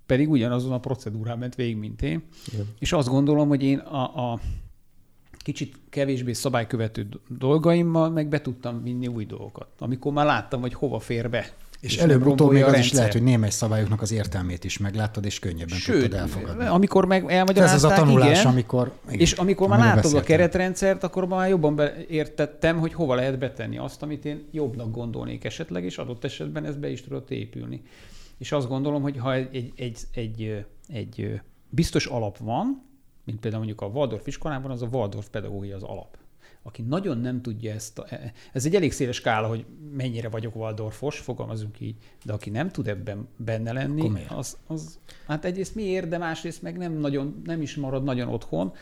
pedig 0.06 0.30
ugyanazon 0.30 0.72
a 0.72 0.78
procedúrán 0.80 1.38
ment 1.38 1.54
végig, 1.54 1.76
mint 1.76 2.02
én. 2.02 2.22
Igen. 2.52 2.66
És 2.78 2.92
azt 2.92 3.08
gondolom, 3.08 3.48
hogy 3.48 3.62
én 3.62 3.78
a, 3.78 4.32
a 4.32 4.40
kicsit 5.44 5.74
kevésbé 5.90 6.32
szabálykövető 6.32 7.08
dolgaimmal 7.28 8.10
meg 8.10 8.28
be 8.28 8.40
tudtam 8.40 8.82
vinni 8.82 9.06
új 9.06 9.24
dolgokat, 9.24 9.68
amikor 9.78 10.12
már 10.12 10.26
láttam, 10.26 10.60
hogy 10.60 10.74
hova 10.74 10.98
fér 10.98 11.30
be. 11.30 11.52
És, 11.80 11.94
és 11.94 11.98
előbb-utóbb 11.98 12.52
még 12.52 12.64
az 12.64 12.78
is 12.78 12.92
lehet, 12.92 13.12
hogy 13.12 13.22
némely 13.22 13.50
szabályoknak 13.50 14.02
az 14.02 14.12
értelmét 14.12 14.64
is 14.64 14.78
megláttad, 14.78 15.24
és 15.24 15.38
könnyebben 15.38 15.78
Sőt, 15.78 16.00
tudtad 16.00 16.18
elfogadni. 16.20 16.66
amikor 16.66 17.06
meg 17.06 17.30
elmagyarázták, 17.30 17.76
Ez 17.76 17.84
az 17.84 17.90
a 17.90 17.94
tanulás, 17.94 18.38
igen, 18.38 18.52
amikor... 18.52 18.92
Igen, 19.06 19.20
és 19.20 19.32
amikor 19.32 19.68
már 19.68 19.78
látod 19.78 19.94
beszéltem. 19.94 20.22
a 20.22 20.24
keretrendszert, 20.26 21.02
akkor 21.04 21.26
már 21.26 21.48
jobban 21.48 21.80
értettem, 22.08 22.78
hogy 22.78 22.92
hova 22.92 23.14
lehet 23.14 23.38
betenni 23.38 23.78
azt, 23.78 24.02
amit 24.02 24.24
én 24.24 24.44
jobbnak 24.50 24.90
gondolnék 24.90 25.44
esetleg, 25.44 25.84
és 25.84 25.98
adott 25.98 26.24
esetben 26.24 26.64
ez 26.64 26.76
be 26.76 26.90
is 26.90 27.02
tudott 27.02 27.30
épülni 27.30 27.82
és 28.38 28.52
azt 28.52 28.68
gondolom, 28.68 29.02
hogy 29.02 29.16
ha 29.16 29.34
egy, 29.34 29.72
egy, 29.76 29.98
egy, 30.12 30.66
egy, 30.88 31.40
biztos 31.68 32.06
alap 32.06 32.38
van, 32.38 32.82
mint 33.24 33.40
például 33.40 33.64
mondjuk 33.64 33.88
a 33.88 33.92
Waldorf 33.92 34.26
iskolában, 34.26 34.70
az 34.70 34.82
a 34.82 34.88
Waldorf 34.92 35.28
pedagógia 35.28 35.76
az 35.76 35.82
alap. 35.82 36.16
Aki 36.66 36.82
nagyon 36.82 37.18
nem 37.18 37.42
tudja 37.42 37.72
ezt, 37.72 37.98
a, 37.98 38.06
e, 38.08 38.32
ez 38.52 38.66
egy 38.66 38.74
elég 38.74 38.92
széles 38.92 39.16
skála, 39.16 39.48
hogy 39.48 39.66
mennyire 39.96 40.28
vagyok 40.28 40.56
Waldorfos, 40.56 41.18
fogalmazunk 41.18 41.80
így, 41.80 41.96
de 42.24 42.32
aki 42.32 42.50
nem 42.50 42.68
tud 42.68 42.88
ebben 42.88 43.28
benne 43.36 43.72
lenni, 43.72 44.24
az, 44.28 44.56
az, 44.66 44.98
hát 45.26 45.44
egyrészt 45.44 45.74
miért, 45.74 46.08
de 46.08 46.18
másrészt 46.18 46.62
meg 46.62 46.76
nem, 46.76 46.92
nagyon, 46.92 47.40
nem 47.44 47.62
is 47.62 47.76
marad 47.76 48.04
nagyon 48.04 48.28
otthon, 48.28 48.72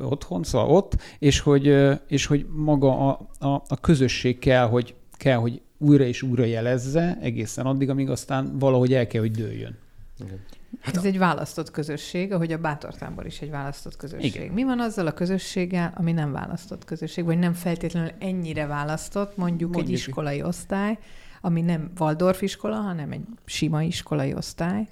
otthon, 0.00 0.42
szóval 0.42 0.70
ott, 0.70 0.96
és 1.18 1.40
hogy, 1.40 1.76
és 2.06 2.26
hogy 2.26 2.46
maga 2.50 3.08
a, 3.08 3.28
a, 3.38 3.62
a 3.68 3.80
közösség 3.80 4.38
kell, 4.38 4.66
hogy, 4.68 4.94
kell, 5.12 5.38
hogy 5.38 5.62
újra 5.82 6.04
és 6.04 6.22
újra 6.22 6.44
jelezze 6.44 7.18
egészen 7.20 7.66
addig, 7.66 7.90
amíg 7.90 8.10
aztán 8.10 8.58
valahogy 8.58 8.94
el 8.94 9.06
kell, 9.06 9.20
hogy 9.20 9.30
dőljön. 9.30 9.78
Igen. 10.24 10.40
Hát 10.80 10.96
Ez 10.96 11.04
a... 11.04 11.06
egy 11.06 11.18
választott 11.18 11.70
közösség, 11.70 12.32
ahogy 12.32 12.52
a 12.52 12.58
bátortábor 12.58 13.26
is 13.26 13.40
egy 13.40 13.50
választott 13.50 13.96
közösség. 13.96 14.34
Igen. 14.34 14.52
Mi 14.52 14.64
van 14.64 14.80
azzal 14.80 15.06
a 15.06 15.12
közösséggel, 15.12 15.92
ami 15.96 16.12
nem 16.12 16.32
választott 16.32 16.84
közösség, 16.84 17.24
vagy 17.24 17.38
nem 17.38 17.52
feltétlenül 17.52 18.10
ennyire 18.18 18.66
választott, 18.66 19.36
mondjuk, 19.36 19.72
mondjuk 19.72 19.86
egy 19.86 19.92
iskolai 19.92 20.42
osztály, 20.42 20.98
ami 21.40 21.60
nem 21.60 21.90
Waldorf 21.98 22.42
iskola, 22.42 22.76
hanem 22.76 23.10
egy 23.10 23.24
sima 23.44 23.82
iskolai 23.82 24.34
osztály. 24.34 24.86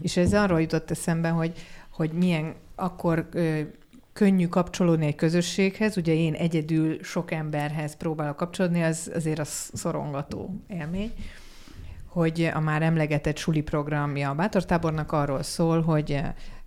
És 0.00 0.16
ez 0.16 0.34
arról 0.34 0.60
jutott 0.60 0.90
eszembe, 0.90 1.28
hogy, 1.28 1.52
hogy 1.90 2.10
milyen 2.10 2.54
akkor 2.74 3.28
könnyű 4.12 4.46
kapcsolódni 4.46 5.06
egy 5.06 5.14
közösséghez, 5.14 5.96
ugye 5.96 6.14
én 6.14 6.34
egyedül 6.34 7.02
sok 7.02 7.30
emberhez 7.30 7.96
próbálok 7.96 8.36
kapcsolódni, 8.36 8.82
az 8.82 9.10
azért 9.14 9.38
az 9.38 9.70
szorongató 9.72 10.62
élmény 10.68 11.12
hogy 12.12 12.50
a 12.54 12.60
már 12.60 12.82
emlegetett 12.82 13.36
suli 13.36 13.62
programja 13.62 14.30
a 14.30 14.34
Bátortábornak 14.34 15.12
arról 15.12 15.42
szól, 15.42 15.82
hogy 15.82 16.20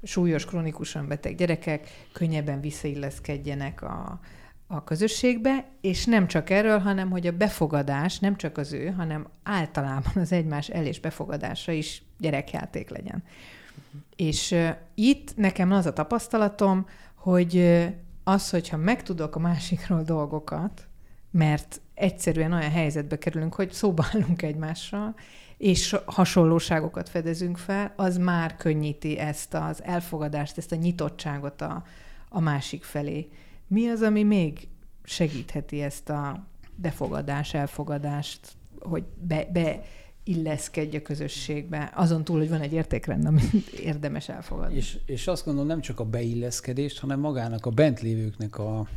súlyos, 0.03 0.45
krónikusan 0.45 1.07
beteg 1.07 1.35
gyerekek 1.35 2.05
könnyebben 2.13 2.61
visszailleszkedjenek 2.61 3.81
a, 3.81 4.19
a 4.67 4.83
közösségbe, 4.83 5.65
és 5.81 6.05
nem 6.05 6.27
csak 6.27 6.49
erről, 6.49 6.79
hanem 6.79 7.09
hogy 7.09 7.27
a 7.27 7.31
befogadás 7.31 8.19
nem 8.19 8.35
csak 8.35 8.57
az 8.57 8.73
ő, 8.73 8.87
hanem 8.87 9.27
általában 9.43 10.13
az 10.15 10.31
egymás 10.31 10.69
el 10.69 10.85
és 10.85 10.99
befogadása 10.99 11.71
is 11.71 12.03
gyerekjáték 12.19 12.89
legyen. 12.89 13.23
Uh-huh. 13.23 14.01
És 14.15 14.51
uh, 14.51 14.69
itt 14.95 15.35
nekem 15.35 15.71
az 15.71 15.85
a 15.85 15.93
tapasztalatom, 15.93 16.85
hogy 17.25 17.85
az, 18.23 18.49
hogyha 18.49 18.77
megtudok 18.77 19.35
a 19.35 19.39
másikról 19.39 20.03
dolgokat, 20.03 20.87
mert 21.31 21.81
egyszerűen 21.93 22.53
olyan 22.53 22.71
helyzetbe 22.71 23.17
kerülünk, 23.17 23.53
hogy 23.53 23.71
szóba 23.71 24.05
állunk 24.13 24.41
egymással, 24.41 25.15
és 25.57 25.95
hasonlóságokat 26.05 27.09
fedezünk 27.09 27.57
fel, 27.57 27.93
az 27.95 28.17
már 28.17 28.55
könnyíti 28.55 29.17
ezt 29.17 29.53
az 29.53 29.83
elfogadást, 29.83 30.57
ezt 30.57 30.71
a 30.71 30.75
nyitottságot 30.75 31.61
a, 31.61 31.83
a 32.29 32.39
másik 32.39 32.83
felé. 32.83 33.29
Mi 33.67 33.87
az, 33.87 34.01
ami 34.01 34.23
még 34.23 34.67
segítheti 35.03 35.81
ezt 35.81 36.09
a 36.09 36.45
befogadás, 36.75 37.53
elfogadást, 37.53 38.39
hogy 38.79 39.03
be, 39.21 39.47
be 39.53 39.81
illeszkedj 40.27 40.97
a 40.97 41.01
közösségbe, 41.01 41.91
azon 41.95 42.23
túl, 42.23 42.37
hogy 42.37 42.49
van 42.49 42.61
egy 42.61 42.73
értékrend, 42.73 43.25
amit 43.25 43.67
érdemes 43.91 44.29
elfogadni. 44.29 44.75
És, 44.75 44.97
és 45.05 45.27
azt 45.27 45.45
gondolom, 45.45 45.67
nem 45.67 45.81
csak 45.81 45.99
a 45.99 46.05
beilleszkedést, 46.05 46.99
hanem 46.99 47.19
magának 47.19 47.65
a 47.65 47.69
bent 47.69 48.01
lévőknek 48.01 48.57
a 48.57 48.87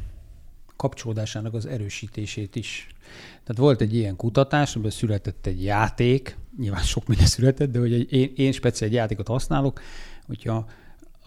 kapcsolódásának 0.76 1.54
az 1.54 1.66
erősítését 1.66 2.56
is. 2.56 2.87
Tehát 3.30 3.56
volt 3.56 3.80
egy 3.80 3.94
ilyen 3.94 4.16
kutatás, 4.16 4.75
amiben 4.75 4.92
született 4.92 5.47
egy 5.47 5.62
játék, 5.64 6.37
nyilván 6.58 6.82
sok 6.82 7.06
minden 7.06 7.26
született, 7.26 7.70
de 7.70 7.78
hogy 7.78 7.92
egy, 7.92 8.12
én, 8.12 8.32
én 8.37 8.52
speciális 8.52 8.97
játékot 8.97 9.28
használok, 9.28 9.80
hogyha 10.26 10.68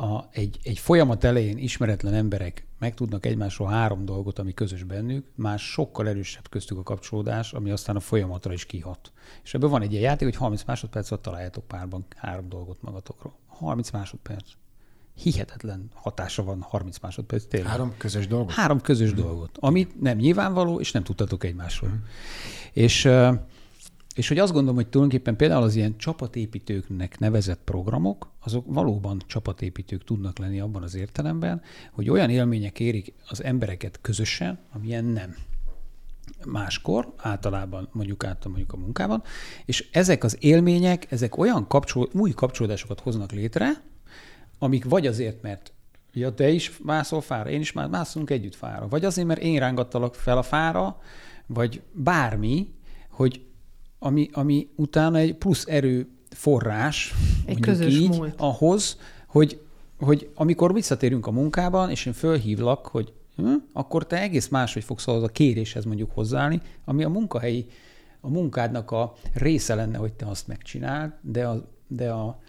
a, 0.01 0.27
egy, 0.31 0.59
egy 0.63 0.79
folyamat 0.79 1.23
elején 1.23 1.57
ismeretlen 1.57 2.13
emberek 2.13 2.67
megtudnak 2.79 3.25
egymásról 3.25 3.67
három 3.67 4.05
dolgot, 4.05 4.39
ami 4.39 4.53
közös 4.53 4.83
bennük, 4.83 5.25
már 5.35 5.59
sokkal 5.59 6.07
erősebb 6.07 6.49
köztük 6.49 6.77
a 6.77 6.83
kapcsolódás, 6.83 7.53
ami 7.53 7.71
aztán 7.71 7.95
a 7.95 7.99
folyamatra 7.99 8.53
is 8.53 8.65
kihat. 8.65 9.11
És 9.43 9.53
ebből 9.53 9.69
van 9.69 9.81
egy 9.81 9.91
ilyen 9.91 10.03
játék, 10.03 10.27
hogy 10.27 10.37
30 10.37 10.63
másodperc 10.63 11.11
alatt 11.11 11.23
találjátok 11.23 11.67
párban 11.67 12.05
három 12.15 12.49
dolgot 12.49 12.81
magatokról. 12.81 13.33
30 13.47 13.91
másodperc. 13.91 14.51
Hihetetlen 15.15 15.89
hatása 15.93 16.43
van 16.43 16.61
30 16.61 16.99
másodperc 16.99 17.45
tényleg. 17.45 17.69
Három 17.69 17.93
közös 17.97 18.27
dolgot? 18.27 18.51
Három 18.51 18.81
közös 18.81 19.11
mm. 19.11 19.15
dolgot, 19.15 19.57
amit 19.59 20.01
nem 20.01 20.17
nyilvánvaló, 20.17 20.79
és 20.79 20.91
nem 20.91 21.03
tudtatok 21.03 21.43
egymásról. 21.43 21.89
Mm. 21.89 22.03
És 22.71 23.09
és 24.15 24.27
hogy 24.27 24.37
azt 24.37 24.51
gondolom, 24.51 24.75
hogy 24.75 24.87
tulajdonképpen 24.87 25.35
például 25.35 25.63
az 25.63 25.75
ilyen 25.75 25.97
csapatépítőknek 25.97 27.19
nevezett 27.19 27.61
programok, 27.63 28.31
azok 28.39 28.65
valóban 28.67 29.21
csapatépítők 29.27 30.03
tudnak 30.03 30.37
lenni 30.37 30.59
abban 30.59 30.83
az 30.83 30.95
értelemben, 30.95 31.61
hogy 31.91 32.09
olyan 32.09 32.29
élmények 32.29 32.79
érik 32.79 33.13
az 33.27 33.43
embereket 33.43 33.99
közösen, 34.01 34.59
amilyen 34.73 35.05
nem. 35.05 35.35
Máskor, 36.45 37.13
általában 37.17 37.89
mondjuk 37.91 38.23
át 38.23 38.45
mondjuk 38.45 38.73
a 38.73 38.77
munkában, 38.77 39.23
és 39.65 39.89
ezek 39.91 40.23
az 40.23 40.37
élmények, 40.39 41.11
ezek 41.11 41.37
olyan 41.37 41.67
kapcsol, 41.67 42.09
új 42.13 42.31
kapcsolódásokat 42.31 42.99
hoznak 42.99 43.31
létre, 43.31 43.83
amik 44.59 44.85
vagy 44.85 45.07
azért, 45.07 45.41
mert 45.41 45.73
ja, 46.13 46.33
te 46.33 46.49
is 46.49 46.77
mászol 46.83 47.21
fára, 47.21 47.49
én 47.49 47.59
is 47.59 47.71
mászunk 47.71 48.29
együtt 48.29 48.55
fára, 48.55 48.87
vagy 48.87 49.05
azért, 49.05 49.27
mert 49.27 49.41
én 49.41 49.59
rángattalak 49.59 50.15
fel 50.15 50.37
a 50.37 50.43
fára, 50.43 51.01
vagy 51.45 51.81
bármi, 51.91 52.73
hogy 53.09 53.41
ami, 54.03 54.29
ami 54.33 54.67
utána 54.75 55.17
egy 55.17 55.35
plusz 55.35 55.65
erő 55.67 56.07
forrás, 56.29 57.13
egy 57.45 57.59
közös 57.59 57.93
így, 57.93 58.17
múlt. 58.17 58.33
ahhoz, 58.37 58.97
hogy, 59.27 59.61
hogy 59.99 60.29
amikor 60.35 60.73
visszatérünk 60.73 61.27
a 61.27 61.31
munkában, 61.31 61.89
és 61.89 62.05
én 62.05 62.13
fölhívlak, 62.13 62.87
hogy 62.87 63.13
hm, 63.35 63.53
akkor 63.73 64.07
te 64.07 64.21
egész 64.21 64.47
máshogy 64.47 64.83
fogsz 64.83 65.07
ahhoz 65.07 65.23
a 65.23 65.27
kéréshez 65.27 65.85
mondjuk 65.85 66.11
hozzáállni, 66.13 66.61
ami 66.85 67.03
a 67.03 67.09
munkahelyi, 67.09 67.65
a 68.21 68.29
munkádnak 68.29 68.91
a 68.91 69.13
része 69.33 69.75
lenne, 69.75 69.97
hogy 69.97 70.13
te 70.13 70.25
azt 70.25 70.47
megcsináld, 70.47 71.11
de 71.21 71.47
a, 71.47 71.67
de 71.87 72.11
a, 72.11 72.39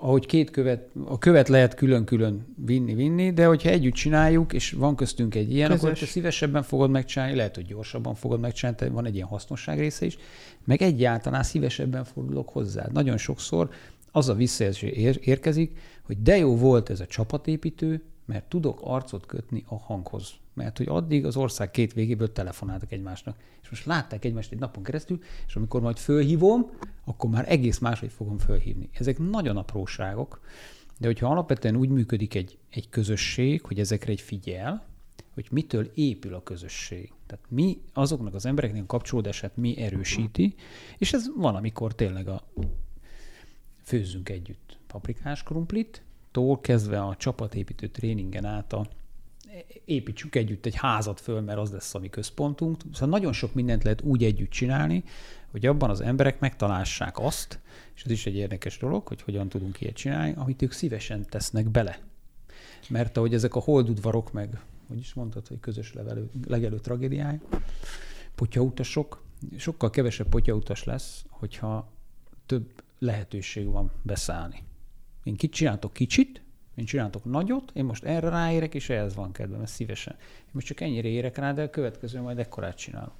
ahogy 0.00 0.26
két 0.26 0.50
követ, 0.50 0.90
a 1.04 1.18
követ 1.18 1.48
lehet 1.48 1.74
külön-külön 1.74 2.54
vinni-vinni, 2.64 3.32
de 3.32 3.46
hogyha 3.46 3.68
együtt 3.68 3.94
csináljuk, 3.94 4.52
és 4.52 4.72
van 4.72 4.96
köztünk 4.96 5.34
egy 5.34 5.52
ilyen, 5.52 5.68
Közös. 5.70 5.84
akkor 5.84 5.98
te 5.98 6.06
szívesebben 6.06 6.62
fogod 6.62 6.90
megcsinálni, 6.90 7.34
lehet, 7.36 7.54
hogy 7.54 7.66
gyorsabban 7.66 8.14
fogod 8.14 8.40
megcsinálni, 8.40 8.88
van 8.88 9.06
egy 9.06 9.14
ilyen 9.14 9.26
hasznosság 9.26 9.78
része 9.78 10.06
is, 10.06 10.18
meg 10.64 10.82
egyáltalán 10.82 11.42
szívesebben 11.42 12.04
fordulok 12.04 12.48
hozzá. 12.48 12.86
Nagyon 12.92 13.16
sokszor 13.16 13.70
az 14.12 14.28
a 14.28 14.34
visszajelzés 14.34 14.90
ér- 14.90 15.26
érkezik, 15.26 15.78
hogy 16.02 16.22
de 16.22 16.36
jó 16.36 16.56
volt 16.56 16.90
ez 16.90 17.00
a 17.00 17.06
csapatépítő, 17.06 18.02
mert 18.26 18.44
tudok 18.44 18.80
arcot 18.82 19.26
kötni 19.26 19.64
a 19.66 19.78
hanghoz. 19.78 20.32
Mert 20.58 20.76
hogy 20.76 20.88
addig 20.88 21.26
az 21.26 21.36
ország 21.36 21.70
két 21.70 21.92
végéből 21.92 22.32
telefonáltak 22.32 22.92
egymásnak. 22.92 23.36
És 23.62 23.70
most 23.70 23.84
látták 23.84 24.24
egymást 24.24 24.52
egy 24.52 24.58
napon 24.58 24.82
keresztül, 24.82 25.18
és 25.46 25.56
amikor 25.56 25.80
majd 25.80 25.96
fölhívom, 25.96 26.70
akkor 27.04 27.30
már 27.30 27.44
egész 27.48 27.78
máshogy 27.78 28.12
fogom 28.12 28.38
fölhívni. 28.38 28.88
Ezek 28.92 29.18
nagyon 29.18 29.56
apróságok, 29.56 30.40
de 30.98 31.06
hogyha 31.06 31.30
alapvetően 31.30 31.76
úgy 31.76 31.88
működik 31.88 32.34
egy, 32.34 32.58
egy 32.70 32.88
közösség, 32.88 33.62
hogy 33.62 33.80
ezekre 33.80 34.12
egy 34.12 34.20
figyel, 34.20 34.86
hogy 35.34 35.46
mitől 35.50 35.90
épül 35.94 36.34
a 36.34 36.42
közösség. 36.42 37.12
Tehát 37.26 37.44
mi 37.48 37.80
azoknak 37.92 38.34
az 38.34 38.46
embereknek 38.46 38.82
a 38.82 38.86
kapcsolódását 38.86 39.56
mi 39.56 39.78
erősíti, 39.78 40.54
és 40.98 41.12
ez 41.12 41.30
van, 41.36 41.54
amikor 41.54 41.94
tényleg 41.94 42.28
a 42.28 42.42
főzzünk 43.82 44.28
együtt 44.28 44.78
paprikás 44.86 45.42
krumplit, 45.42 46.02
tól 46.30 46.60
kezdve 46.60 47.02
a 47.02 47.16
csapatépítő 47.16 47.88
tréningen 47.88 48.44
át 48.44 48.72
a 48.72 48.86
építsük 49.84 50.34
együtt 50.34 50.66
egy 50.66 50.74
házat 50.74 51.20
föl, 51.20 51.40
mert 51.40 51.58
az 51.58 51.72
lesz 51.72 51.94
a 51.94 51.98
mi 51.98 52.08
központunk. 52.08 52.80
Szóval 52.92 53.08
nagyon 53.08 53.32
sok 53.32 53.54
mindent 53.54 53.84
lehet 53.84 54.02
úgy 54.02 54.24
együtt 54.24 54.50
csinálni, 54.50 55.04
hogy 55.50 55.66
abban 55.66 55.90
az 55.90 56.00
emberek 56.00 56.40
megtalássák 56.40 57.18
azt, 57.18 57.60
és 57.94 58.04
ez 58.04 58.10
is 58.10 58.26
egy 58.26 58.34
érdekes 58.34 58.78
dolog, 58.78 59.06
hogy 59.06 59.22
hogyan 59.22 59.48
tudunk 59.48 59.80
ilyet 59.80 59.94
csinálni, 59.94 60.34
amit 60.36 60.62
ők 60.62 60.72
szívesen 60.72 61.26
tesznek 61.28 61.68
bele. 61.68 61.98
Mert 62.88 63.16
ahogy 63.16 63.34
ezek 63.34 63.54
a 63.54 63.60
holdudvarok, 63.60 64.32
meg 64.32 64.60
hogy 64.88 64.98
is 64.98 65.14
mondtad, 65.14 65.46
hogy 65.46 65.60
közös 65.60 65.92
levelő, 65.92 66.30
legelő 66.46 66.78
tragédiája, 66.78 67.40
potyautasok, 68.34 69.22
sokkal 69.56 69.90
kevesebb 69.90 70.28
potyautas 70.28 70.84
lesz, 70.84 71.24
hogyha 71.28 71.92
több 72.46 72.82
lehetőség 72.98 73.66
van 73.66 73.90
beszállni. 74.02 74.62
Én 75.22 75.36
kit 75.36 75.52
csináltok 75.52 75.92
kicsit, 75.92 76.42
én 76.78 76.84
csináltok 76.84 77.24
nagyot, 77.24 77.70
én 77.74 77.84
most 77.84 78.04
erre 78.04 78.28
ráérek, 78.28 78.74
és 78.74 78.90
ehhez 78.90 79.14
van 79.14 79.32
kedvem, 79.32 79.60
ez 79.60 79.70
szívesen. 79.70 80.16
Én 80.18 80.50
most 80.52 80.66
csak 80.66 80.80
ennyire 80.80 81.08
érek 81.08 81.36
rá, 81.36 81.52
de 81.52 81.62
a 81.62 81.70
következő 81.70 82.20
majd 82.20 82.38
ekkorát 82.38 82.76
csinálok. 82.76 83.14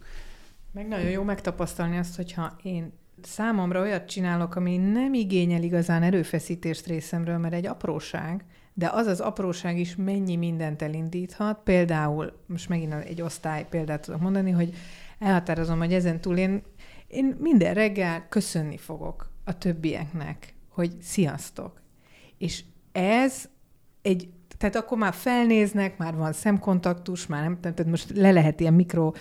Meg 0.73 0.88
nagyon 0.88 1.11
jó 1.11 1.23
megtapasztalni 1.23 1.99
azt, 1.99 2.16
hogyha 2.16 2.57
én 2.62 2.92
számomra 3.23 3.81
olyat 3.81 4.09
csinálok, 4.09 4.57
ami 4.57 4.77
nem 4.77 5.14
igényel 5.14 5.62
igazán 5.62 6.03
erőfeszítést 6.03 6.87
részemről, 6.87 7.38
mert 7.38 7.55
egy 7.55 7.66
apróság, 7.66 8.44
de 8.75 8.90
az 8.92 9.07
az 9.07 9.21
apróság 9.21 9.79
is 9.79 9.97
mennyi 9.97 10.37
mindent 10.37 10.83
elindíthat. 10.83 11.61
Például, 11.64 12.33
most 12.47 12.68
megint 12.68 12.92
egy 12.92 13.23
osztály 13.23 13.66
példát 13.68 14.03
tudok 14.03 14.21
mondani, 14.21 14.51
hogy 14.51 14.75
elhatározom, 15.18 15.79
hogy 15.79 15.92
ezen 15.92 16.21
túl 16.21 16.37
én, 16.37 16.62
én 17.07 17.37
minden 17.38 17.75
reggel 17.75 18.29
köszönni 18.29 18.77
fogok 18.77 19.31
a 19.44 19.59
többieknek, 19.59 20.55
hogy 20.68 20.92
sziasztok. 21.01 21.81
És 22.37 22.64
ez 22.99 23.49
egy, 24.03 24.29
tehát 24.59 24.77
akkor 24.77 24.99
már 24.99 25.15
felnéznek, 25.15 25.99
már 25.99 26.15
van 26.17 26.33
szemkontaktus, 26.33 27.27
már 27.27 27.43
nem, 27.43 27.61
tehát 27.61 27.87
most 27.87 28.11
le 28.15 28.31
lehet 28.31 28.61
ilyen 28.61 28.75
mikro 28.75 29.13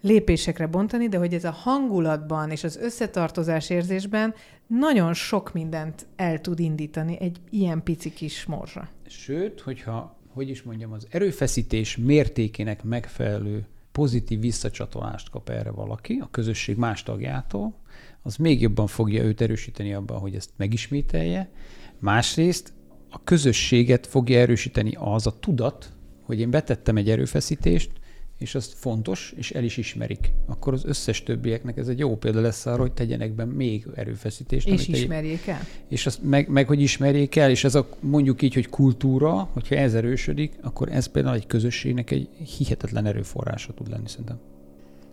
lépésekre 0.00 0.66
bontani, 0.66 1.08
de 1.08 1.18
hogy 1.18 1.34
ez 1.34 1.44
a 1.44 1.50
hangulatban 1.50 2.50
és 2.50 2.64
az 2.64 2.76
összetartozás 2.76 3.70
érzésben 3.70 4.34
nagyon 4.66 5.14
sok 5.14 5.52
mindent 5.52 6.06
el 6.16 6.40
tud 6.40 6.58
indítani 6.58 7.16
egy 7.20 7.40
ilyen 7.50 7.82
pici 7.82 8.12
kis 8.12 8.44
morzsa. 8.44 8.88
Sőt, 9.06 9.60
hogyha, 9.60 10.16
hogy 10.28 10.48
is 10.48 10.62
mondjam, 10.62 10.92
az 10.92 11.06
erőfeszítés 11.10 11.96
mértékének 11.96 12.84
megfelelő 12.84 13.66
pozitív 13.92 14.40
visszacsatolást 14.40 15.30
kap 15.30 15.48
erre 15.48 15.70
valaki, 15.70 16.18
a 16.22 16.28
közösség 16.30 16.76
más 16.76 17.02
tagjától, 17.02 17.74
az 18.22 18.36
még 18.36 18.60
jobban 18.60 18.86
fogja 18.86 19.22
őt 19.22 19.40
erősíteni 19.40 19.94
abban, 19.94 20.18
hogy 20.18 20.34
ezt 20.34 20.50
megismételje. 20.56 21.50
Másrészt 21.98 22.72
a 23.16 23.20
közösséget 23.24 24.06
fogja 24.06 24.38
erősíteni 24.38 24.96
az 24.98 25.26
a 25.26 25.38
tudat, 25.40 25.92
hogy 26.22 26.40
én 26.40 26.50
betettem 26.50 26.96
egy 26.96 27.10
erőfeszítést, 27.10 27.90
és 28.38 28.54
az 28.54 28.72
fontos, 28.74 29.34
és 29.36 29.50
el 29.50 29.64
is 29.64 29.76
ismerik, 29.76 30.30
akkor 30.46 30.72
az 30.72 30.84
összes 30.84 31.22
többieknek 31.22 31.76
ez 31.76 31.88
egy 31.88 31.98
jó 31.98 32.16
példa 32.16 32.40
lesz 32.40 32.66
arra, 32.66 32.80
hogy 32.80 32.92
tegyenek 32.92 33.32
be 33.32 33.44
még 33.44 33.86
erőfeszítést. 33.94 34.68
És 34.68 34.88
ismerjék 34.88 35.46
egy, 35.46 35.48
el. 35.48 35.66
És 35.88 36.06
azt 36.06 36.22
meg, 36.22 36.48
meg, 36.48 36.66
hogy 36.66 36.80
ismerjék 36.80 37.36
el, 37.36 37.50
és 37.50 37.64
ez 37.64 37.74
a 37.74 37.88
mondjuk 38.00 38.42
így, 38.42 38.54
hogy 38.54 38.68
kultúra, 38.68 39.48
hogyha 39.52 39.74
ez 39.74 39.94
erősödik, 39.94 40.52
akkor 40.62 40.88
ez 40.88 41.06
például 41.06 41.34
egy 41.34 41.46
közösségnek 41.46 42.10
egy 42.10 42.28
hihetetlen 42.56 43.06
erőforrása 43.06 43.74
tud 43.74 43.90
lenni 43.90 44.08
szerintem. 44.08 44.38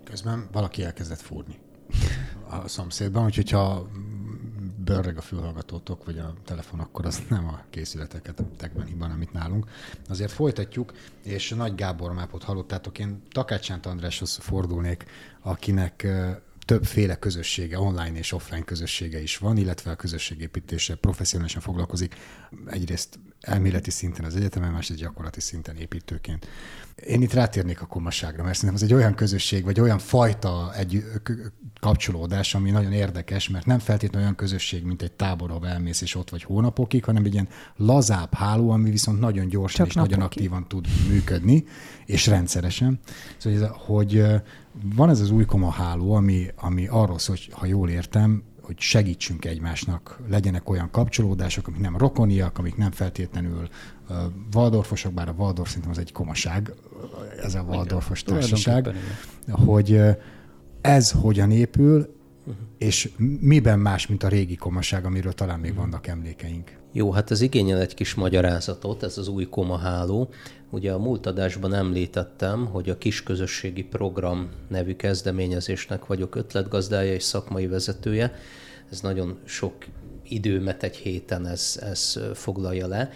Közben 0.04 0.48
valaki 0.52 0.84
elkezdett 0.84 1.22
fúrni 1.22 1.56
a 2.50 2.68
szomszédban, 2.68 3.26
úgyhogy 3.26 3.50
ha 3.50 3.90
bőrreg 4.84 5.18
a 5.18 5.22
fülhallgatótok, 5.22 6.06
vagy 6.06 6.18
a 6.18 6.34
telefon, 6.46 6.80
akkor 6.80 7.06
az 7.06 7.22
nem 7.30 7.48
a 7.48 7.62
készületeket 7.70 8.44
tekben 8.58 8.86
hiban, 8.86 9.12
amit 9.12 9.34
nálunk. 9.34 9.68
Azért 10.10 10.32
folytatjuk, 10.32 10.94
és 11.24 11.50
Nagy 11.50 11.76
Gábor 11.76 12.14
mápot 12.14 12.44
hallottátok. 12.44 13.00
Én 13.00 13.22
Takácsánt 13.32 13.86
Andráshoz 13.86 14.36
fordulnék, 14.36 15.06
akinek 15.42 16.08
többféle 16.66 17.16
közössége, 17.16 17.80
online 17.80 18.18
és 18.18 18.32
offline 18.32 18.64
közössége 18.64 19.22
is 19.22 19.38
van, 19.38 19.58
illetve 19.58 19.92
a 19.92 19.96
közösségépítése 19.96 20.96
professzionálisan 20.96 21.62
foglalkozik. 21.62 22.16
Egyrészt 22.66 23.20
elméleti 23.42 23.92
szinten 23.92 24.26
az 24.26 24.36
egyetemen, 24.36 24.72
másrészt 24.72 25.00
gyakorlati 25.00 25.40
szinten 25.40 25.76
építőként. 25.76 26.48
Én 26.96 27.22
itt 27.22 27.34
rátérnék 27.34 27.82
a 27.82 27.86
komasságra, 27.86 28.44
mert 28.44 28.56
szerintem 28.58 28.84
ez 28.84 28.92
egy 28.92 28.98
olyan 28.98 29.16
közösség, 29.16 29.64
vagy 29.64 29.80
olyan 29.80 30.00
fajta 30.00 30.74
egy 30.76 31.04
kapcsolódás, 31.84 32.56
ami 32.56 32.72
nagyon 32.72 32.92
érdekes, 32.92 33.50
mert 33.50 33.66
nem 33.66 33.80
feltétlenül 33.80 34.22
olyan 34.22 34.36
közösség, 34.36 34.84
mint 34.84 35.02
egy 35.02 35.12
tábor, 35.12 35.52
ahol 35.52 35.68
elmész 35.68 36.02
és 36.02 36.16
ott 36.16 36.30
vagy 36.30 36.44
hónapokig, 36.44 37.04
hanem 37.04 37.26
egy 37.26 37.34
ilyen 37.34 37.48
lazább 37.76 38.34
háló, 38.34 38.70
ami 38.70 38.90
viszont 38.90 39.20
nagyon 39.20 39.48
gyorsan 39.48 39.78
Csak 39.78 39.88
és 39.88 39.94
napokig. 39.94 40.18
nagyon 40.18 40.32
aktívan 40.32 40.68
tud 40.68 40.88
működni, 41.10 41.66
és 42.06 42.28
rendszeresen. 42.28 43.00
Szóval, 43.38 43.76
hogy 43.86 44.24
van 44.96 45.10
ez 45.10 45.20
az 45.20 45.32
új 45.32 45.46
koma 45.46 45.70
háló, 45.70 46.14
ami, 46.14 46.48
ami 46.56 46.88
arról 46.88 47.20
szól, 47.20 47.36
hogy 47.36 47.54
ha 47.54 47.66
jól 47.66 47.90
értem, 47.90 48.44
hogy 48.62 48.80
segítsünk 48.80 49.46
egymásnak, 49.46 50.20
legyenek 50.30 50.70
olyan 50.70 50.90
kapcsolódások, 50.92 51.68
amik 51.68 51.80
nem 51.80 51.98
rokoniak, 51.98 52.58
amik 52.58 52.76
nem 52.76 52.92
feltétlenül 52.92 53.68
uh, 54.10 54.18
Waldorfosok, 54.54 55.14
bár 55.14 55.30
a 55.30 55.36
Waldorf 55.38 55.68
szerintem 55.68 55.92
az 55.92 55.98
egy 55.98 56.12
komaság, 56.12 56.74
ez 57.44 57.56
a 57.56 57.62
Waldorfos 57.62 58.24
társaság, 58.24 58.90
hogy 59.52 59.92
uh, 59.92 60.16
ez 60.84 61.12
hogyan 61.12 61.52
épül, 61.52 62.16
és 62.78 63.10
miben 63.40 63.80
más, 63.80 64.08
mint 64.08 64.24
a 64.24 64.28
régi 64.28 64.56
komaság, 64.56 65.06
amiről 65.06 65.34
talán 65.34 65.60
még 65.60 65.76
vannak 65.76 66.08
emlékeink. 66.08 66.72
Jó, 66.92 67.12
hát 67.12 67.32
ez 67.32 67.42
igényel 67.42 67.80
egy 67.80 67.94
kis 67.94 68.14
magyarázatot, 68.14 69.04
ez 69.04 69.18
az 69.18 69.28
új 69.28 69.46
komaháló. 69.46 70.30
Ugye 70.70 70.92
a 70.92 71.00
múlt 71.00 71.26
adásban 71.26 71.74
említettem, 71.74 72.66
hogy 72.66 72.90
a 72.90 72.98
kisközösségi 72.98 73.84
program 73.84 74.50
nevű 74.68 74.96
kezdeményezésnek 74.96 76.06
vagyok 76.06 76.36
ötletgazdája 76.36 77.14
és 77.14 77.24
szakmai 77.24 77.68
vezetője. 77.68 78.36
Ez 78.92 79.02
nagyon 79.02 79.38
sok 79.46 79.74
időmet 80.24 80.84
egy 80.84 80.96
héten 80.96 81.48
ez, 81.48 81.80
ez 81.82 82.20
foglalja 82.34 82.88
le, 82.88 83.12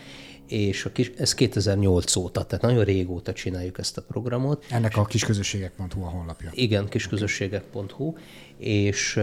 és 0.47 0.85
a 0.85 0.91
kis, 0.91 1.11
ez 1.17 1.33
2008 1.33 2.15
óta, 2.15 2.43
tehát 2.43 2.63
nagyon 2.63 2.83
régóta 2.83 3.33
csináljuk 3.33 3.77
ezt 3.77 3.97
a 3.97 4.01
programot. 4.01 4.65
Ennek 4.69 4.97
a 4.97 5.05
kisközösségek.hu 5.05 6.03
a 6.03 6.09
honlapja. 6.09 6.49
Igen, 6.53 6.87
kisközösségek.hu, 6.87 8.13
és, 8.57 9.19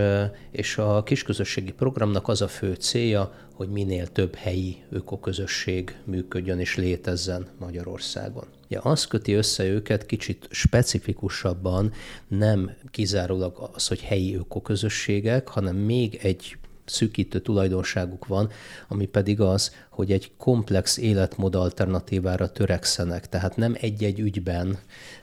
és 0.50 0.78
a 0.78 1.02
kisközösségi 1.02 1.72
programnak 1.72 2.28
az 2.28 2.42
a 2.42 2.48
fő 2.48 2.74
célja, 2.74 3.32
hogy 3.54 3.68
minél 3.68 4.06
több 4.06 4.34
helyi 4.34 4.76
ökoközösség 4.90 5.96
működjön 6.04 6.58
és 6.58 6.76
létezzen 6.76 7.46
Magyarországon. 7.58 8.44
Ja, 8.68 8.80
az 8.80 9.06
köti 9.06 9.32
össze 9.32 9.64
őket 9.64 10.06
kicsit 10.06 10.46
specifikusabban, 10.50 11.92
nem 12.28 12.70
kizárólag 12.90 13.70
az, 13.74 13.86
hogy 13.86 14.00
helyi 14.00 14.34
ökoközösségek, 14.34 15.48
hanem 15.48 15.76
még 15.76 16.18
egy 16.22 16.56
szűkítő 16.84 17.40
tulajdonságuk 17.40 18.26
van, 18.26 18.50
ami 18.88 19.06
pedig 19.06 19.40
az, 19.40 19.74
hogy 19.90 20.12
egy 20.12 20.32
komplex 20.36 20.96
életmód 20.96 21.54
alternatívára 21.54 22.52
törekszenek. 22.52 23.28
Tehát 23.28 23.56
nem 23.56 23.76
egy-egy 23.80 24.20
ügyben, 24.20 24.78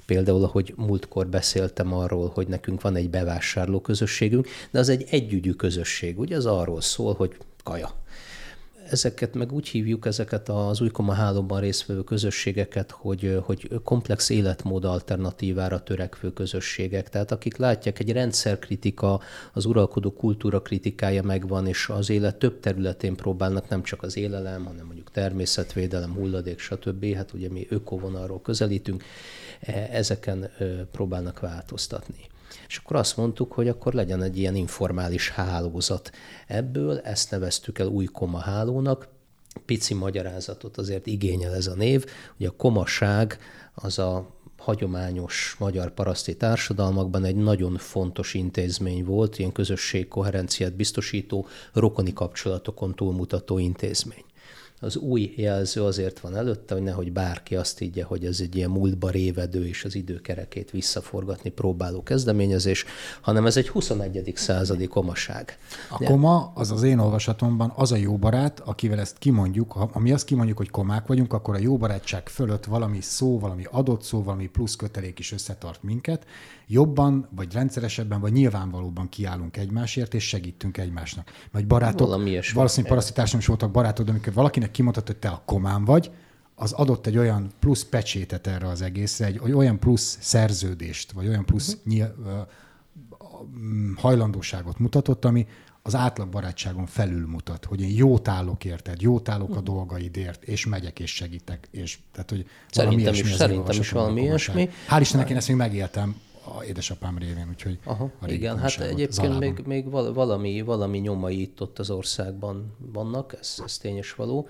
például 0.05 0.43
ahogy 0.43 0.73
múltkor 0.77 1.27
beszéltem 1.27 1.93
arról, 1.93 2.31
hogy 2.33 2.47
nekünk 2.47 2.81
van 2.81 2.95
egy 2.95 3.09
bevásárló 3.09 3.81
közösségünk, 3.81 4.47
de 4.71 4.79
az 4.79 4.89
egy 4.89 5.05
együgyű 5.09 5.51
közösség. 5.51 6.19
Ugye 6.19 6.35
az 6.35 6.45
arról 6.45 6.81
szól, 6.81 7.13
hogy 7.13 7.37
kaja 7.63 8.00
ezeket 8.91 9.33
meg 9.33 9.51
úgy 9.51 9.67
hívjuk, 9.67 10.05
ezeket 10.05 10.49
az 10.49 10.81
újkoma 10.81 11.13
hálóban 11.13 11.59
résztvevő 11.59 12.03
közösségeket, 12.03 12.91
hogy, 12.91 13.39
hogy 13.43 13.69
komplex 13.83 14.29
életmód 14.29 14.85
alternatívára 14.85 15.83
törekvő 15.83 16.33
közösségek. 16.33 17.09
Tehát 17.09 17.31
akik 17.31 17.57
látják, 17.57 17.99
egy 17.99 18.11
rendszerkritika, 18.11 19.19
az 19.53 19.65
uralkodó 19.65 20.11
kultúra 20.11 20.61
kritikája 20.61 21.23
megvan, 21.23 21.67
és 21.67 21.89
az 21.89 22.09
élet 22.09 22.35
több 22.35 22.59
területén 22.59 23.15
próbálnak 23.15 23.69
nem 23.69 23.83
csak 23.83 24.03
az 24.03 24.17
élelem, 24.17 24.65
hanem 24.65 24.85
mondjuk 24.85 25.11
természetvédelem, 25.11 26.13
hulladék, 26.13 26.59
stb. 26.59 27.15
Hát 27.15 27.33
ugye 27.33 27.49
mi 27.49 27.65
ökovonalról 27.69 28.41
közelítünk, 28.41 29.03
e, 29.59 29.87
ezeken 29.91 30.51
próbálnak 30.91 31.39
változtatni. 31.39 32.30
És 32.67 32.77
akkor 32.77 32.95
azt 32.95 33.17
mondtuk, 33.17 33.53
hogy 33.53 33.67
akkor 33.67 33.93
legyen 33.93 34.21
egy 34.21 34.37
ilyen 34.37 34.55
informális 34.55 35.29
hálózat. 35.29 36.11
Ebből 36.47 36.99
ezt 36.99 37.31
neveztük 37.31 37.79
el 37.79 37.87
új 37.87 38.05
koma 38.05 38.39
hálónak, 38.39 39.07
pici 39.65 39.93
magyarázatot 39.93 40.77
azért 40.77 41.07
igényel 41.07 41.55
ez 41.55 41.67
a 41.67 41.75
név, 41.75 42.05
hogy 42.37 42.45
a 42.45 42.51
komaság 42.51 43.37
az 43.73 43.99
a 43.99 44.39
hagyományos 44.57 45.55
magyar 45.59 45.93
paraszti 45.93 46.37
társadalmakban 46.37 47.23
egy 47.23 47.35
nagyon 47.35 47.77
fontos 47.77 48.33
intézmény 48.33 49.03
volt, 49.05 49.39
ilyen 49.39 49.51
közösség 49.51 50.07
koherenciát 50.07 50.75
biztosító, 50.75 51.47
rokoni 51.73 52.13
kapcsolatokon 52.13 52.95
túlmutató 52.95 53.57
intézmény 53.57 54.23
az 54.83 54.95
új 54.97 55.33
jelző 55.35 55.83
azért 55.83 56.19
van 56.19 56.35
előtte, 56.35 56.73
hogy 56.73 56.83
nehogy 56.83 57.11
bárki 57.11 57.55
azt 57.55 57.77
higgye, 57.77 58.03
hogy 58.03 58.25
ez 58.25 58.39
egy 58.41 58.55
ilyen 58.55 58.69
múltba 58.69 59.09
révedő 59.09 59.67
és 59.67 59.83
az 59.83 59.95
időkerekét 59.95 60.71
visszaforgatni 60.71 61.49
próbáló 61.49 62.03
kezdeményezés, 62.03 62.85
hanem 63.21 63.45
ez 63.45 63.57
egy 63.57 63.69
21. 63.69 64.31
századi 64.35 64.87
komaság. 64.87 65.57
A 65.89 66.03
koma 66.03 66.51
az 66.55 66.71
az 66.71 66.83
én 66.83 66.99
olvasatomban 66.99 67.73
az 67.75 67.91
a 67.91 67.95
jó 67.95 68.17
barát, 68.17 68.59
akivel 68.59 68.99
ezt 68.99 69.17
kimondjuk, 69.17 69.71
ha 69.71 69.99
mi 69.99 70.11
azt 70.11 70.25
kimondjuk, 70.25 70.57
hogy 70.57 70.69
komák 70.69 71.07
vagyunk, 71.07 71.33
akkor 71.33 71.55
a 71.55 71.59
jó 71.59 71.77
barátság 71.77 72.29
fölött 72.29 72.65
valami 72.65 73.01
szó, 73.01 73.39
valami 73.39 73.63
adott 73.71 74.01
szó, 74.01 74.23
valami 74.23 74.47
plusz 74.47 74.75
kötelék 74.75 75.19
is 75.19 75.31
összetart 75.31 75.83
minket, 75.83 76.25
jobban, 76.67 77.27
vagy 77.35 77.53
rendszeresebben, 77.53 78.19
vagy 78.19 78.31
nyilvánvalóban 78.31 79.09
kiállunk 79.09 79.57
egymásért, 79.57 80.13
és 80.13 80.27
segítünk 80.27 80.77
egymásnak. 80.77 81.31
Vagy 81.51 81.67
barátok, 81.67 82.07
valószínűleg 82.53 82.91
paraszti 82.91 83.13
társadalom 83.13 83.39
is 83.39 83.45
voltak 83.45 84.03
de 84.03 84.11
amikor 84.11 84.33
valakinek 84.33 84.70
kimondhat, 84.71 85.07
hogy 85.07 85.17
te 85.17 85.29
a 85.29 85.41
komán 85.45 85.85
vagy, 85.85 86.11
az 86.55 86.71
adott 86.71 87.07
egy 87.07 87.17
olyan 87.17 87.51
plusz 87.59 87.83
pecsétet 87.83 88.47
erre 88.47 88.67
az 88.67 88.81
egészre, 88.81 89.25
egy 89.25 89.39
olyan 89.39 89.79
plusz 89.79 90.17
szerződést, 90.21 91.11
vagy 91.11 91.27
olyan 91.27 91.45
plusz 91.45 91.73
uh-huh. 91.73 91.93
nyil, 91.93 92.15
uh, 92.25 92.31
hajlandóságot 93.95 94.79
mutatott, 94.79 95.25
ami 95.25 95.47
az 95.81 95.95
átlag 95.95 96.29
barátságon 96.29 96.85
felül 96.85 97.27
mutat, 97.27 97.65
hogy 97.65 97.81
én 97.81 97.95
jót 97.95 98.27
állok 98.27 98.65
érted, 98.65 99.01
jót 99.01 99.29
állok 99.29 99.55
a 99.55 99.57
hm. 99.57 99.63
dolgaidért, 99.63 100.43
és 100.43 100.65
megyek 100.65 100.99
és 100.99 101.15
segítek. 101.15 101.67
És, 101.71 101.99
tehát, 102.11 102.29
hogy 102.29 102.45
szerintem 102.69 103.13
is, 103.13 103.33
szerintem 103.33 103.79
is 103.79 103.89
valami 103.89 104.21
ilyesmi. 104.21 104.69
Hál' 104.89 104.97
Istennek 104.99 105.29
én 105.29 105.37
ezt 105.37 105.47
még 105.47 105.57
megéltem 105.57 106.15
a 106.45 106.63
édesapám 106.63 107.17
révén, 107.17 107.47
úgyhogy 107.49 107.79
Aha, 107.83 108.11
igen, 108.25 108.57
hát 108.59 108.79
egyébként 108.79 109.39
még, 109.39 109.61
még 109.65 109.89
valami, 109.89 110.61
valami 110.61 110.97
nyomai 110.97 111.41
itt 111.41 111.61
ott 111.61 111.79
az 111.79 111.89
országban 111.89 112.75
vannak, 112.77 113.35
ez, 113.39 113.55
ez 113.65 113.77
tényes 113.77 114.13
való, 114.13 114.47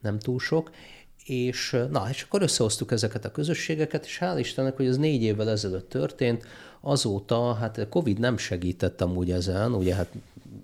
nem 0.00 0.18
túl 0.18 0.38
sok, 0.38 0.70
és 1.24 1.76
na, 1.90 2.06
és 2.10 2.22
akkor 2.22 2.42
összehoztuk 2.42 2.90
ezeket 2.92 3.24
a 3.24 3.30
közösségeket, 3.30 4.04
és 4.04 4.18
hál' 4.20 4.36
Istennek, 4.38 4.76
hogy 4.76 4.86
ez 4.86 4.96
négy 4.96 5.22
évvel 5.22 5.50
ezelőtt 5.50 5.88
történt, 5.88 6.46
azóta, 6.84 7.54
hát 7.54 7.88
Covid 7.88 8.18
nem 8.18 8.36
segített 8.36 9.00
amúgy 9.00 9.30
ezen, 9.30 9.74
ugye 9.74 9.94
hát 9.94 10.12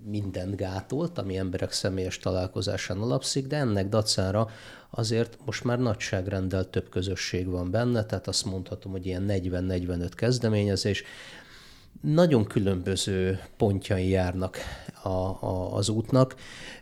mindent 0.05 0.57
gátolt, 0.57 1.19
ami 1.19 1.37
emberek 1.37 1.73
személyes 1.73 2.19
találkozásán 2.19 2.99
alapszik, 2.99 3.47
de 3.47 3.57
ennek 3.57 3.89
dacára 3.89 4.49
azért 4.91 5.39
most 5.45 5.65
már 5.65 5.79
nagyságrendel 5.79 6.71
több 6.71 6.89
közösség 6.89 7.47
van 7.47 7.71
benne, 7.71 8.05
tehát 8.05 8.29
azt 8.29 8.45
mondhatom, 8.45 8.93
hogy 8.93 9.07
ilyen 9.07 9.27
40-45 9.29 10.11
kezdeményezés, 10.15 11.03
nagyon 12.01 12.45
különböző 12.45 13.41
pontjai 13.57 14.09
járnak 14.09 14.57
a, 15.03 15.09
a, 15.09 15.75
az 15.75 15.89
útnak. 15.89 16.35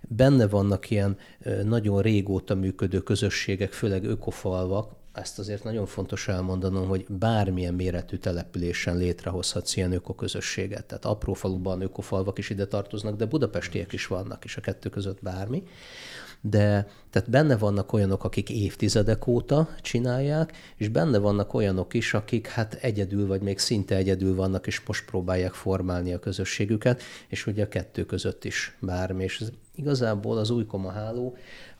Benne 0.08 0.48
vannak 0.48 0.90
ilyen 0.90 1.16
nagyon 1.64 2.02
régóta 2.02 2.54
működő 2.54 2.98
közösségek, 2.98 3.72
főleg 3.72 4.04
ökofalvak, 4.04 4.92
ezt 5.12 5.38
azért 5.38 5.64
nagyon 5.64 5.86
fontos 5.86 6.28
elmondanom, 6.28 6.88
hogy 6.88 7.06
bármilyen 7.08 7.74
méretű 7.74 8.16
településen 8.16 8.96
létrehozhatsz 8.96 9.76
ilyen 9.76 9.92
ökoközösséget. 9.92 10.84
Tehát 10.84 11.04
apró 11.04 11.32
faluban 11.32 11.80
ökofalvak 11.80 12.38
is 12.38 12.50
ide 12.50 12.66
tartoznak, 12.66 13.16
de 13.16 13.26
budapestiek 13.26 13.92
is 13.92 14.06
vannak, 14.06 14.44
és 14.44 14.56
a 14.56 14.60
kettő 14.60 14.88
között 14.88 15.22
bármi 15.22 15.62
de 16.40 16.88
tehát 17.10 17.30
benne 17.30 17.56
vannak 17.56 17.92
olyanok, 17.92 18.24
akik 18.24 18.50
évtizedek 18.50 19.26
óta 19.26 19.68
csinálják, 19.80 20.56
és 20.76 20.88
benne 20.88 21.18
vannak 21.18 21.54
olyanok 21.54 21.94
is, 21.94 22.14
akik 22.14 22.46
hát 22.46 22.74
egyedül, 22.74 23.26
vagy 23.26 23.40
még 23.40 23.58
szinte 23.58 23.96
egyedül 23.96 24.34
vannak, 24.34 24.66
és 24.66 24.80
most 24.86 25.04
próbálják 25.04 25.52
formálni 25.52 26.12
a 26.12 26.18
közösségüket, 26.18 27.02
és 27.28 27.46
ugye 27.46 27.64
a 27.64 27.68
kettő 27.68 28.04
között 28.04 28.44
is 28.44 28.76
bármi. 28.80 29.24
És 29.24 29.40
ez 29.40 29.50
igazából 29.74 30.38
az 30.38 30.50
új 30.50 30.66
háló 30.94 31.36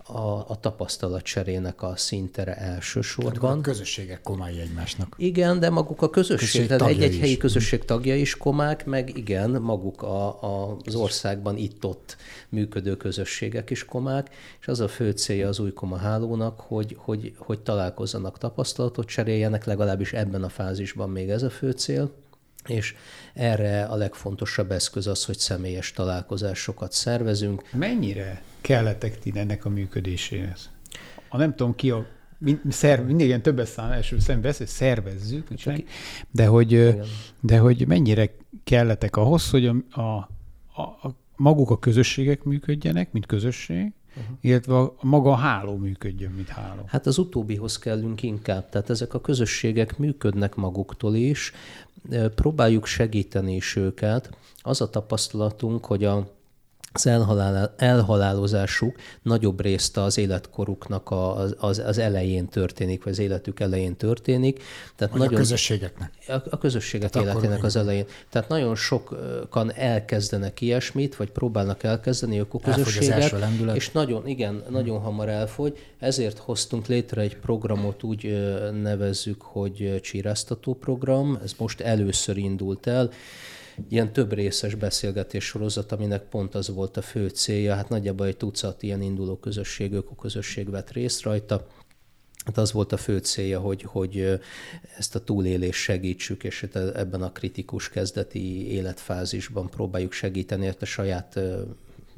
a, 0.08 0.44
a 0.48 0.60
tapasztalatcserének 0.60 1.82
a 1.82 1.96
szintere 1.96 2.56
elsősorban. 2.56 3.58
A 3.58 3.60
közösségek 3.60 4.20
komái 4.22 4.60
egymásnak. 4.60 5.14
Igen, 5.16 5.60
de 5.60 5.70
maguk 5.70 6.02
a 6.02 6.10
közösség, 6.10 6.66
tehát 6.66 6.88
egy-egy 6.88 7.18
helyi 7.18 7.36
közösség 7.36 7.84
tagja 7.84 8.16
is 8.16 8.36
komák, 8.36 8.86
meg 8.86 9.16
igen, 9.16 9.50
maguk 9.50 10.02
a, 10.02 10.42
a, 10.42 10.76
az 10.84 10.94
országban 10.94 11.56
itt-ott 11.56 12.16
működő 12.48 12.96
közösségek 12.96 13.70
is 13.70 13.84
komák, 13.84 14.34
és 14.60 14.68
az 14.68 14.80
a 14.80 14.88
fő 14.88 15.10
célja 15.10 15.48
az 15.48 15.58
új 15.58 15.72
koma 15.72 15.96
hálónak, 15.96 16.60
hogy, 16.60 16.96
hogy, 16.98 17.34
hogy 17.36 17.60
találkozzanak, 17.60 18.38
tapasztalatot 18.38 19.06
cseréljenek, 19.06 19.64
legalábbis 19.64 20.12
ebben 20.12 20.42
a 20.42 20.48
fázisban 20.48 21.10
még 21.10 21.30
ez 21.30 21.42
a 21.42 21.50
fő 21.50 21.70
cél, 21.70 22.10
és 22.66 22.94
erre 23.34 23.84
a 23.84 23.96
legfontosabb 23.96 24.70
eszköz 24.70 25.06
az, 25.06 25.24
hogy 25.24 25.38
személyes 25.38 25.92
találkozásokat 25.92 26.92
szervezünk. 26.92 27.62
Mennyire 27.72 28.42
kellettek 28.60 29.18
ti 29.18 29.32
ennek 29.34 29.64
a 29.64 29.68
működéséhez? 29.68 30.70
A 31.28 31.36
nem 31.36 31.54
tudom 31.54 31.74
ki 31.74 31.90
a 31.90 32.06
szerv, 32.68 33.06
mindig 33.06 33.26
ilyen 33.26 33.42
többes 33.42 33.68
szám 33.68 33.90
első 33.90 34.18
szemben 34.18 34.42
beszél, 34.42 34.66
szervezzük, 34.66 35.54
Csak, 35.54 35.76
de 36.30 36.46
hogy, 36.46 37.00
de 37.40 37.58
hogy 37.58 37.86
mennyire 37.86 38.34
kelletek 38.64 39.16
ahhoz, 39.16 39.50
hogy 39.50 39.66
a, 39.66 40.00
a, 40.00 40.00
a, 40.00 40.82
a 40.82 41.14
maguk 41.36 41.70
a 41.70 41.78
közösségek 41.78 42.44
működjenek, 42.44 43.12
mint 43.12 43.26
közösség, 43.26 43.92
uh-huh. 44.16 44.36
illetve 44.40 44.78
a, 44.78 44.94
maga 45.00 45.30
a 45.30 45.34
háló 45.34 45.76
működjön, 45.76 46.32
mint 46.32 46.48
háló. 46.48 46.82
Hát 46.86 47.06
az 47.06 47.18
utóbbihoz 47.18 47.78
kellünk 47.78 48.22
inkább. 48.22 48.68
Tehát 48.68 48.90
ezek 48.90 49.14
a 49.14 49.20
közösségek 49.20 49.98
működnek 49.98 50.54
maguktól 50.54 51.14
is, 51.14 51.52
próbáljuk 52.34 52.86
segíteni 52.86 53.54
is 53.54 53.76
őket. 53.76 54.36
Az 54.56 54.80
a 54.80 54.90
tapasztalatunk, 54.90 55.84
hogy 55.84 56.04
a 56.04 56.37
az 56.92 57.06
elhalál, 57.06 57.74
elhalálozásuk 57.76 58.96
nagyobb 59.22 59.60
részt 59.60 59.96
az 59.96 60.18
életkoruknak 60.18 61.10
az, 61.10 61.54
az, 61.58 61.78
az 61.78 61.98
elején 61.98 62.48
történik, 62.48 63.04
vagy 63.04 63.12
az 63.12 63.18
életük 63.18 63.60
elején 63.60 63.96
történik. 63.96 64.62
Tehát 64.96 65.12
vagy 65.12 65.22
nagyon, 65.22 65.34
a 65.34 65.38
közösségeknek. 65.38 66.12
A, 66.28 66.32
a 66.50 66.58
közösségek 66.58 67.10
Tehát 67.10 67.28
életének 67.28 67.64
az 67.64 67.76
elején. 67.76 68.06
Tehát 68.30 68.48
nagyon 68.48 68.74
sokan 68.74 69.72
elkezdenek 69.74 70.60
ilyesmit, 70.60 71.16
vagy 71.16 71.30
próbálnak 71.30 71.82
elkezdeni 71.82 72.46
közösséget, 72.62 73.34
és 73.74 73.90
nagyon, 73.90 74.26
igen, 74.26 74.62
nagyon 74.70 75.00
hamar 75.00 75.28
elfogy. 75.28 75.78
Ezért 75.98 76.38
hoztunk 76.38 76.86
létre 76.86 77.20
egy 77.20 77.36
programot, 77.36 78.02
úgy 78.02 78.48
nevezzük, 78.82 79.42
hogy 79.42 80.00
csíráztató 80.02 80.74
program. 80.74 81.38
Ez 81.42 81.52
most 81.58 81.80
először 81.80 82.36
indult 82.36 82.86
el 82.86 83.10
ilyen 83.88 84.12
több 84.12 84.32
részes 84.32 84.74
beszélgetés 84.74 85.44
sorozat, 85.44 85.92
aminek 85.92 86.22
pont 86.22 86.54
az 86.54 86.68
volt 86.68 86.96
a 86.96 87.02
fő 87.02 87.28
célja. 87.28 87.74
Hát 87.74 87.88
nagyjából 87.88 88.26
egy 88.26 88.36
tucat 88.36 88.82
ilyen 88.82 89.02
induló 89.02 89.36
közösség, 89.36 89.92
ökoközösség 89.92 90.70
vett 90.70 90.90
részt 90.90 91.22
rajta. 91.22 91.66
Hát 92.44 92.58
az 92.58 92.72
volt 92.72 92.92
a 92.92 92.96
fő 92.96 93.18
célja, 93.18 93.60
hogy, 93.60 93.82
hogy 93.82 94.40
ezt 94.96 95.14
a 95.14 95.24
túlélést 95.24 95.80
segítsük, 95.80 96.44
és 96.44 96.60
hát 96.60 96.76
ebben 96.76 97.22
a 97.22 97.32
kritikus 97.32 97.88
kezdeti 97.88 98.72
életfázisban 98.72 99.70
próbáljuk 99.70 100.12
segíteni 100.12 100.68
a 100.80 100.84
saját 100.84 101.40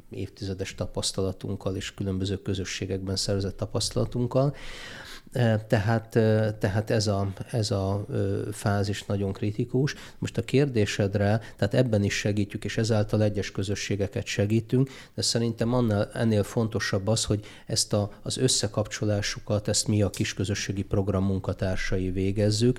évtizedes 0.09 0.75
tapasztalatunkkal 0.75 1.75
és 1.75 1.93
különböző 1.93 2.41
közösségekben 2.41 3.15
szerzett 3.15 3.57
tapasztalatunkkal. 3.57 4.55
Tehát, 5.67 6.09
tehát 6.59 6.89
ez, 6.89 7.07
a, 7.07 7.33
ez 7.51 7.71
a 7.71 8.05
fázis 8.51 9.05
nagyon 9.05 9.33
kritikus. 9.33 9.95
Most 10.17 10.37
a 10.37 10.41
kérdésedre, 10.41 11.41
tehát 11.57 11.73
ebben 11.73 12.03
is 12.03 12.13
segítjük, 12.13 12.65
és 12.65 12.77
ezáltal 12.77 13.23
egyes 13.23 13.51
közösségeket 13.51 14.25
segítünk, 14.25 14.89
de 15.15 15.21
szerintem 15.21 15.73
annál, 15.73 16.09
ennél 16.13 16.43
fontosabb 16.43 17.07
az, 17.07 17.25
hogy 17.25 17.45
ezt 17.65 17.93
a, 17.93 18.11
az 18.21 18.37
összekapcsolásukat, 18.37 19.67
ezt 19.67 19.87
mi 19.87 20.01
a 20.01 20.09
kisközösségi 20.09 20.83
program 20.83 21.23
munkatársai 21.23 22.11
végezzük, 22.11 22.77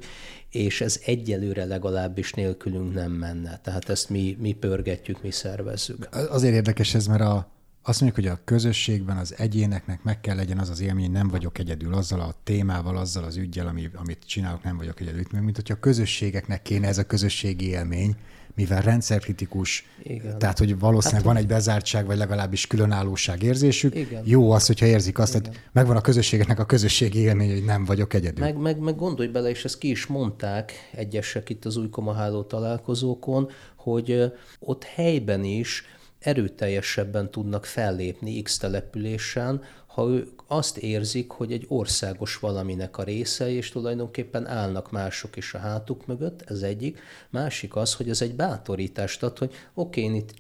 és 0.51 0.81
ez 0.81 1.01
egyelőre 1.05 1.65
legalábbis 1.65 2.33
nélkülünk 2.33 2.95
nem 2.95 3.13
menne. 3.13 3.61
Tehát 3.63 3.89
ezt 3.89 4.09
mi, 4.09 4.37
mi 4.41 4.53
pörgetjük, 4.53 5.23
mi 5.23 5.31
szervezzük. 5.31 6.09
Azért 6.31 6.55
érdekes 6.55 6.95
ez, 6.95 7.07
mert 7.07 7.21
a, 7.21 7.52
azt 7.83 8.01
mondjuk, 8.01 8.25
hogy 8.25 8.37
a 8.37 8.41
közösségben 8.45 9.17
az 9.17 9.35
egyéneknek 9.39 10.03
meg 10.03 10.21
kell 10.21 10.37
legyen 10.37 10.59
az 10.59 10.71
az 10.71 10.81
élmény, 10.81 11.05
hogy 11.05 11.15
nem 11.15 11.29
vagyok 11.29 11.59
egyedül 11.59 11.95
azzal 11.95 12.21
a 12.21 12.35
témával, 12.45 12.97
azzal 12.97 13.25
az 13.25 13.37
ügyel, 13.37 13.67
ami, 13.67 13.91
amit 13.95 14.25
csinálok, 14.27 14.63
nem 14.63 14.77
vagyok 14.77 15.01
egyedül. 15.01 15.23
Mint 15.41 15.57
hogyha 15.57 15.75
a 15.75 15.81
közösségeknek 15.81 16.63
kéne 16.63 16.89
ez 16.89 16.99
a 16.99 17.07
közösségi 17.07 17.69
élmény, 17.69 18.17
mivel 18.55 18.83
rendszerkritikus, 18.83 19.85
Igen. 20.03 20.39
tehát 20.39 20.59
hogy 20.59 20.79
valószínűleg 20.79 21.25
hát, 21.25 21.33
van 21.33 21.43
egy 21.43 21.47
bezártság, 21.47 22.07
vagy 22.07 22.17
legalábbis 22.17 22.67
különállóság 22.67 23.43
érzésük. 23.43 23.95
Igen. 23.95 24.23
Jó 24.27 24.51
az, 24.51 24.67
hogyha 24.67 24.87
érzik 24.87 25.19
azt, 25.19 25.35
Igen. 25.35 25.47
hogy 25.47 25.61
megvan 25.73 25.97
a 25.97 26.01
közösségeknek 26.01 26.59
a 26.59 26.67
közösségi 26.67 27.19
élmény, 27.19 27.53
hogy 27.53 27.65
nem 27.65 27.85
vagyok 27.85 28.15
egyedül. 28.15 28.45
Meg, 28.45 28.57
meg, 28.57 28.79
meg 28.79 28.97
gondolj 28.97 29.29
bele, 29.29 29.49
és 29.49 29.65
ezt 29.65 29.79
ki 29.79 29.91
is 29.91 30.07
mondták 30.07 30.73
egyesek 30.93 31.49
itt 31.49 31.65
az 31.65 31.77
új 31.77 31.89
komaháló 31.89 32.43
találkozókon, 32.43 33.51
hogy 33.77 34.33
ott 34.59 34.85
helyben 34.85 35.45
is 35.45 35.85
erőteljesebben 36.23 37.31
tudnak 37.31 37.65
fellépni 37.65 38.43
X 38.43 38.57
településen, 38.57 39.63
ha 39.87 40.09
ők 40.09 40.41
azt 40.47 40.77
érzik, 40.77 41.31
hogy 41.31 41.53
egy 41.53 41.65
országos 41.69 42.39
valaminek 42.39 42.99
a 42.99 43.03
része, 43.03 43.51
és 43.51 43.71
tulajdonképpen 43.71 44.47
állnak 44.47 44.91
mások 44.91 45.37
is 45.37 45.55
a 45.55 45.59
hátuk 45.59 46.07
mögött, 46.07 46.43
ez 46.47 46.63
egyik. 46.63 47.01
Másik 47.31 47.77
az, 47.77 47.95
hogy 47.95 48.09
ez 48.09 48.23
egy 48.23 48.35
bátorítást 48.35 49.23
ad, 49.23 49.39
hogy 49.39 49.55
oké, 49.75 50.03
én 50.03 50.15
itt 50.15 50.35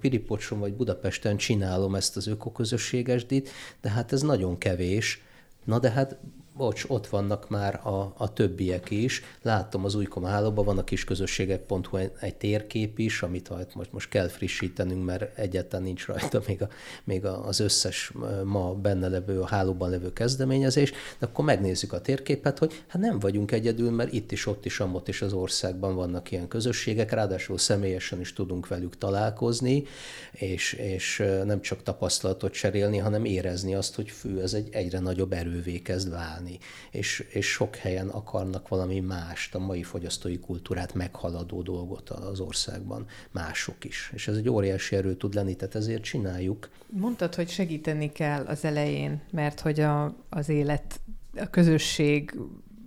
Piripocson 0.00 0.58
vagy 0.58 0.74
Budapesten 0.74 1.36
csinálom 1.36 1.94
ezt 1.94 2.16
az 2.16 2.26
ökoközösségesdit, 2.26 3.50
de 3.80 3.90
hát 3.90 4.12
ez 4.12 4.22
nagyon 4.22 4.58
kevés. 4.58 5.22
Na 5.64 5.78
de 5.78 5.90
hát 5.90 6.16
bocs, 6.56 6.84
ott 6.88 7.06
vannak 7.06 7.48
már 7.48 7.80
a, 7.86 8.14
a 8.16 8.32
többiek 8.32 8.90
is. 8.90 9.22
Látom 9.42 9.84
az 9.84 9.94
újkom 9.94 10.24
hálóban 10.24 10.64
van 10.64 10.78
a 10.78 10.84
kisközösségek.hu 10.84 11.96
egy, 11.96 12.34
térkép 12.34 12.98
is, 12.98 13.22
amit 13.22 13.74
most, 13.74 13.92
most 13.92 14.08
kell 14.08 14.28
frissítenünk, 14.28 15.04
mert 15.04 15.38
egyáltalán 15.38 15.84
nincs 15.84 16.06
rajta 16.06 16.42
még, 16.46 16.62
a, 16.62 16.68
még 17.04 17.24
az 17.24 17.60
összes 17.60 18.12
ma 18.44 18.74
benne 18.74 19.08
levő, 19.08 19.40
a 19.40 19.46
hálóban 19.46 19.90
levő 19.90 20.12
kezdeményezés, 20.12 20.90
de 21.18 21.26
akkor 21.26 21.44
megnézzük 21.44 21.92
a 21.92 22.00
térképet, 22.00 22.58
hogy 22.58 22.84
hát 22.86 23.02
nem 23.02 23.18
vagyunk 23.18 23.52
egyedül, 23.52 23.90
mert 23.90 24.12
itt 24.12 24.32
is, 24.32 24.46
ott 24.46 24.64
is, 24.64 24.80
amott 24.80 25.08
is 25.08 25.22
az 25.22 25.32
országban 25.32 25.94
vannak 25.94 26.30
ilyen 26.30 26.48
közösségek, 26.48 27.10
ráadásul 27.10 27.58
személyesen 27.58 28.20
is 28.20 28.32
tudunk 28.32 28.68
velük 28.68 28.98
találkozni, 28.98 29.84
és, 30.32 30.72
és 30.72 31.22
nem 31.44 31.60
csak 31.60 31.82
tapasztalatot 31.82 32.52
cserélni, 32.52 32.98
hanem 32.98 33.24
érezni 33.24 33.74
azt, 33.74 33.94
hogy 33.94 34.10
fű, 34.10 34.38
ez 34.38 34.54
egy 34.54 34.68
egyre 34.72 34.98
nagyobb 34.98 35.32
erővé 35.32 35.78
kezd 35.78 36.10
válni 36.10 36.41
használni, 36.42 36.58
és, 36.90 37.26
és 37.30 37.46
sok 37.46 37.76
helyen 37.76 38.08
akarnak 38.08 38.68
valami 38.68 39.00
mást, 39.00 39.54
a 39.54 39.58
mai 39.58 39.82
fogyasztói 39.82 40.38
kultúrát 40.38 40.94
meghaladó 40.94 41.62
dolgot 41.62 42.10
az 42.10 42.40
országban 42.40 43.06
mások 43.30 43.84
is. 43.84 44.10
És 44.14 44.28
ez 44.28 44.36
egy 44.36 44.48
óriási 44.48 44.96
erő 44.96 45.14
tud 45.14 45.34
lenni, 45.34 45.54
tehát 45.54 45.74
ezért 45.74 46.02
csináljuk. 46.02 46.70
Mondtad, 46.86 47.34
hogy 47.34 47.48
segíteni 47.48 48.12
kell 48.12 48.44
az 48.44 48.64
elején, 48.64 49.20
mert 49.30 49.60
hogy 49.60 49.80
a, 49.80 50.14
az 50.28 50.48
élet, 50.48 51.00
a 51.36 51.46
közösség 51.50 52.34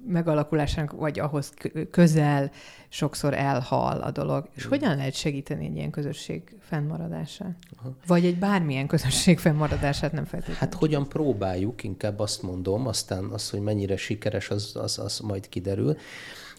megalakulásának, 0.08 0.92
vagy 0.92 1.20
ahhoz 1.20 1.54
közel 1.92 2.52
sokszor 2.90 3.34
elhal 3.34 4.02
a 4.02 4.12
dolog. 4.12 4.50
És 4.56 4.66
hogyan 4.66 4.96
lehet 4.96 5.14
segíteni 5.14 5.66
egy 5.66 5.76
ilyen 5.76 5.92
közösség 5.92 6.56
fennmaradását? 6.60 7.56
Aha. 7.78 7.96
Vagy 8.08 8.26
egy 8.26 8.38
bármilyen 8.38 8.88
közösség 8.88 9.40
fennmaradását 9.40 10.12
nem 10.12 10.26
feltétlenül? 10.26 10.60
Hát 10.60 10.74
hogyan 10.74 11.10
próbáljuk, 11.10 11.84
inkább 11.84 12.20
azt 12.20 12.42
mondom, 12.42 12.88
aztán 12.88 13.24
az, 13.24 13.50
hogy 13.50 13.62
mennyire 13.62 13.98
sikeres, 13.98 14.50
az, 14.50 14.72
az, 14.76 15.00
az 15.00 15.20
majd 15.20 15.50
kiderül. 15.50 15.98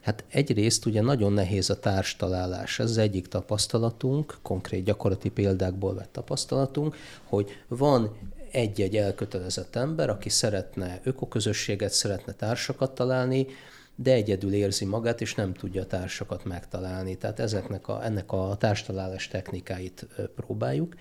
Hát 0.06 0.24
egyrészt 0.28 0.86
ugye 0.86 1.00
nagyon 1.00 1.32
nehéz 1.32 1.70
a 1.70 1.78
társtalálás. 1.78 2.78
Ez 2.78 2.90
az 2.90 2.98
egyik 2.98 3.26
tapasztalatunk, 3.26 4.38
konkrét 4.42 4.84
gyakorlati 4.84 5.28
példákból 5.28 5.94
vett 5.94 6.12
tapasztalatunk, 6.12 6.96
hogy 7.24 7.50
van 7.68 8.16
egy-egy 8.56 8.96
elkötelezett 8.96 9.76
ember, 9.76 10.10
aki 10.10 10.28
szeretne 10.28 11.00
ökoközösséget, 11.02 11.92
szeretne 11.92 12.32
társakat 12.32 12.94
találni, 12.94 13.46
de 13.94 14.12
egyedül 14.12 14.52
érzi 14.52 14.84
magát, 14.84 15.20
és 15.20 15.34
nem 15.34 15.52
tudja 15.52 15.82
a 15.82 15.86
társakat 15.86 16.44
megtalálni. 16.44 17.16
Tehát 17.16 17.40
ezeknek 17.40 17.88
a, 17.88 18.04
ennek 18.04 18.32
a 18.32 18.56
társtalálás 18.58 19.28
technikáit 19.28 20.06
próbáljuk. 20.36 20.94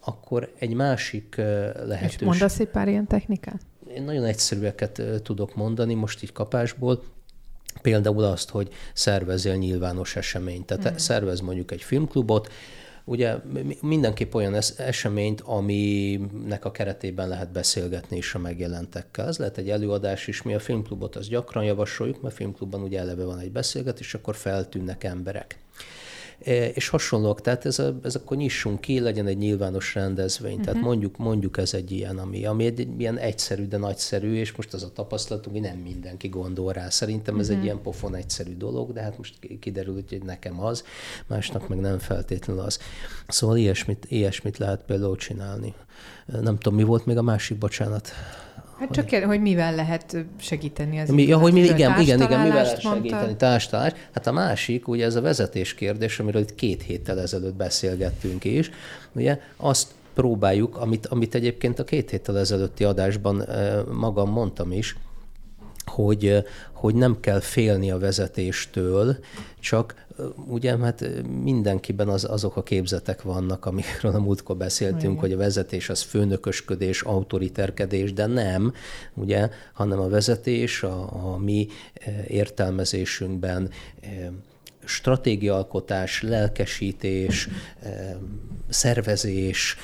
Akkor 0.00 0.52
egy 0.58 0.74
másik 0.74 1.36
lehetőség... 1.36 2.20
És 2.20 2.26
mondasz 2.26 2.60
egy 2.60 2.68
pár 2.68 2.88
ilyen 2.88 3.06
technikát? 3.06 3.60
én 3.94 4.02
nagyon 4.02 4.24
egyszerűeket 4.24 5.02
tudok 5.22 5.54
mondani 5.54 5.94
most 5.94 6.22
így 6.22 6.32
kapásból. 6.32 7.02
Például 7.82 8.24
azt, 8.24 8.50
hogy 8.50 8.68
szervezél 8.92 9.54
nyilvános 9.54 10.16
eseményt. 10.16 10.66
Tehát 10.66 10.92
mm. 10.92 10.96
szervez 10.96 11.40
mondjuk 11.40 11.70
egy 11.70 11.82
filmklubot, 11.82 12.52
ugye 13.04 13.36
mindenképp 13.80 14.34
olyan 14.34 14.54
eseményt, 14.76 15.40
aminek 15.40 16.64
a 16.64 16.70
keretében 16.70 17.28
lehet 17.28 17.52
beszélgetni 17.52 18.16
is 18.16 18.34
a 18.34 18.38
megjelentekkel. 18.38 19.26
Ez 19.26 19.38
lehet 19.38 19.58
egy 19.58 19.70
előadás 19.70 20.26
is, 20.26 20.42
mi 20.42 20.54
a 20.54 20.58
filmklubot 20.58 21.16
az 21.16 21.28
gyakran 21.28 21.64
javasoljuk, 21.64 22.22
mert 22.22 22.34
filmklubban 22.34 22.82
ugye 22.82 22.98
eleve 22.98 23.24
van 23.24 23.38
egy 23.38 23.52
beszélgetés, 23.52 24.14
akkor 24.14 24.36
feltűnnek 24.36 25.04
emberek. 25.04 25.63
E, 26.44 26.68
és 26.68 26.88
hasonlók, 26.88 27.40
tehát 27.40 27.66
ez, 27.66 27.78
a, 27.78 27.98
ez 28.02 28.14
akkor 28.14 28.36
nyissunk 28.36 28.80
ki, 28.80 29.00
legyen 29.00 29.26
egy 29.26 29.36
nyilvános 29.36 29.94
rendezvény. 29.94 30.50
Uh-huh. 30.50 30.64
Tehát 30.64 30.80
mhm. 30.80 30.88
mondjuk, 30.88 31.16
mondjuk 31.16 31.58
ez 31.58 31.74
egy 31.74 31.90
ilyen, 31.90 32.18
ami, 32.18 32.44
ami 32.44 32.64
egy, 32.64 32.88
ilyen 32.98 33.18
egyszerű, 33.18 33.66
de 33.66 33.76
nagyszerű, 33.76 34.34
és 34.34 34.52
most 34.52 34.74
az 34.74 34.82
a 34.82 34.92
tapasztalatunk, 34.92 35.56
hogy 35.56 35.64
nem 35.64 35.78
mindenki 35.78 36.28
gondol 36.28 36.72
rá. 36.72 36.88
Szerintem 36.88 37.38
ez 37.38 37.40
uh-huh. 37.40 37.52
egy 37.52 37.56
mhm. 37.56 37.66
ilyen 37.66 37.82
pofon 37.82 38.14
egyszerű 38.14 38.56
dolog, 38.56 38.92
de 38.92 39.00
hát 39.00 39.18
most 39.18 39.58
kiderül, 39.60 39.94
hogy 39.94 40.22
nekem 40.24 40.60
az, 40.60 40.84
másnak 41.26 41.68
meg 41.68 41.80
nem 41.80 41.98
feltétlenül 41.98 42.62
az. 42.62 42.78
Szóval 43.28 43.56
ilyesmit, 43.56 44.06
ilyesmit 44.08 44.58
lehet 44.58 44.82
például 44.82 45.16
csinálni. 45.16 45.74
Nem 46.26 46.58
tudom, 46.58 46.78
mi 46.78 46.84
volt 46.84 47.06
még 47.06 47.16
a 47.16 47.22
másik, 47.22 47.58
bocsánat. 47.58 48.12
Hát 48.78 48.90
csak 48.90 49.08
hogy, 49.08 49.22
hogy 49.22 49.40
mivel 49.40 49.74
lehet 49.74 50.16
segíteni 50.36 51.00
az 51.00 51.08
mi, 51.08 51.26
ja, 51.26 51.38
hogy 51.38 51.52
mi, 51.52 51.60
igen, 51.60 52.00
igen, 52.00 52.20
igen, 52.20 52.40
mivel 52.40 52.62
lehet 52.62 52.80
segíteni, 52.80 53.36
társtalás. 53.36 53.92
Hát 54.12 54.26
a 54.26 54.32
másik, 54.32 54.88
ugye 54.88 55.04
ez 55.04 55.14
a 55.14 55.20
vezetés 55.20 55.74
kérdés, 55.74 56.18
amiről 56.18 56.42
itt 56.42 56.54
két 56.54 56.82
héttel 56.82 57.20
ezelőtt 57.20 57.54
beszélgettünk 57.54 58.44
is, 58.44 58.70
ugye 59.12 59.40
azt 59.56 59.88
próbáljuk, 60.14 60.76
amit, 60.76 61.06
amit 61.06 61.34
egyébként 61.34 61.78
a 61.78 61.84
két 61.84 62.10
héttel 62.10 62.38
ezelőtti 62.38 62.84
adásban 62.84 63.48
magam 63.92 64.30
mondtam 64.30 64.72
is, 64.72 64.96
hogy, 65.86 66.44
hogy 66.72 66.94
nem 66.94 67.20
kell 67.20 67.40
félni 67.40 67.90
a 67.90 67.98
vezetéstől, 67.98 69.16
csak 69.60 70.04
ugye 70.46 70.78
hát 70.78 71.04
mindenkiben 71.42 72.08
az, 72.08 72.24
azok 72.24 72.56
a 72.56 72.62
képzetek 72.62 73.22
vannak, 73.22 73.66
amikről 73.66 74.14
a 74.14 74.20
múltkor 74.20 74.56
beszéltünk, 74.56 75.02
Igen. 75.02 75.16
hogy 75.16 75.32
a 75.32 75.36
vezetés 75.36 75.88
az 75.88 76.02
főnökösködés, 76.02 77.02
autoriterkedés, 77.02 78.12
de 78.12 78.26
nem, 78.26 78.72
ugye, 79.14 79.48
hanem 79.72 80.00
a 80.00 80.08
vezetés 80.08 80.82
a, 80.82 81.32
a 81.32 81.38
mi 81.38 81.68
értelmezésünkben 82.26 83.70
stratégiaalkotás, 84.84 86.22
lelkesítés, 86.22 87.48
szervezés, 88.68 89.76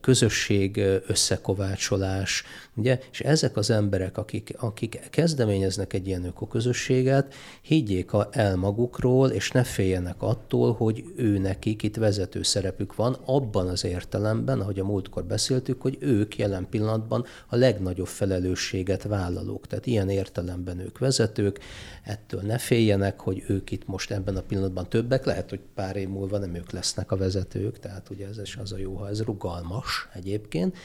közösség 0.00 0.80
összekovácsolás, 1.06 2.44
ugye? 2.76 2.98
És 3.10 3.20
ezek 3.20 3.56
az 3.56 3.70
emberek, 3.70 4.18
akik, 4.18 4.54
akik 4.58 5.00
kezdeményeznek 5.10 5.92
egy 5.92 6.06
ilyen 6.06 6.24
ökoközösséget, 6.24 7.34
higgyék 7.62 8.10
el 8.30 8.56
magukról, 8.56 9.30
és 9.30 9.50
ne 9.50 9.64
féljenek 9.64 10.22
attól, 10.22 10.72
hogy 10.72 11.04
ő 11.16 11.38
nekik 11.38 11.82
itt 11.82 11.96
vezető 11.96 12.42
szerepük 12.42 12.94
van, 12.94 13.16
abban 13.24 13.68
az 13.68 13.84
értelemben, 13.84 14.60
ahogy 14.60 14.78
a 14.78 14.84
múltkor 14.84 15.24
beszéltük, 15.24 15.82
hogy 15.82 15.96
ők 16.00 16.38
jelen 16.38 16.66
pillanatban 16.70 17.24
a 17.46 17.56
legnagyobb 17.56 18.06
felelősséget 18.06 19.02
vállalók. 19.02 19.66
Tehát 19.66 19.86
ilyen 19.86 20.08
értelemben 20.08 20.78
ők 20.78 20.98
vezetők, 20.98 21.58
ettől 22.02 22.40
ne 22.40 22.58
féljenek, 22.58 23.20
hogy 23.20 23.44
ők 23.46 23.70
itt 23.70 23.86
most 23.86 24.10
ebben 24.10 24.36
a 24.36 24.40
pillanatban 24.40 24.88
többek, 24.88 25.24
lehet, 25.24 25.50
hogy 25.50 25.60
pár 25.74 25.96
év 25.96 26.08
múlva 26.08 26.38
nem 26.38 26.54
ők 26.54 26.70
lesznek 26.70 27.12
a 27.12 27.16
vezetők, 27.16 27.78
tehát 27.78 28.10
ugye 28.10 28.26
ez 28.26 28.38
is 28.38 28.56
az 28.56 28.72
a 28.72 28.78
jó, 28.78 28.94
ha 28.94 29.08
ez 29.08 29.22
rugalmas 29.22 30.08
egyébként. 30.14 30.76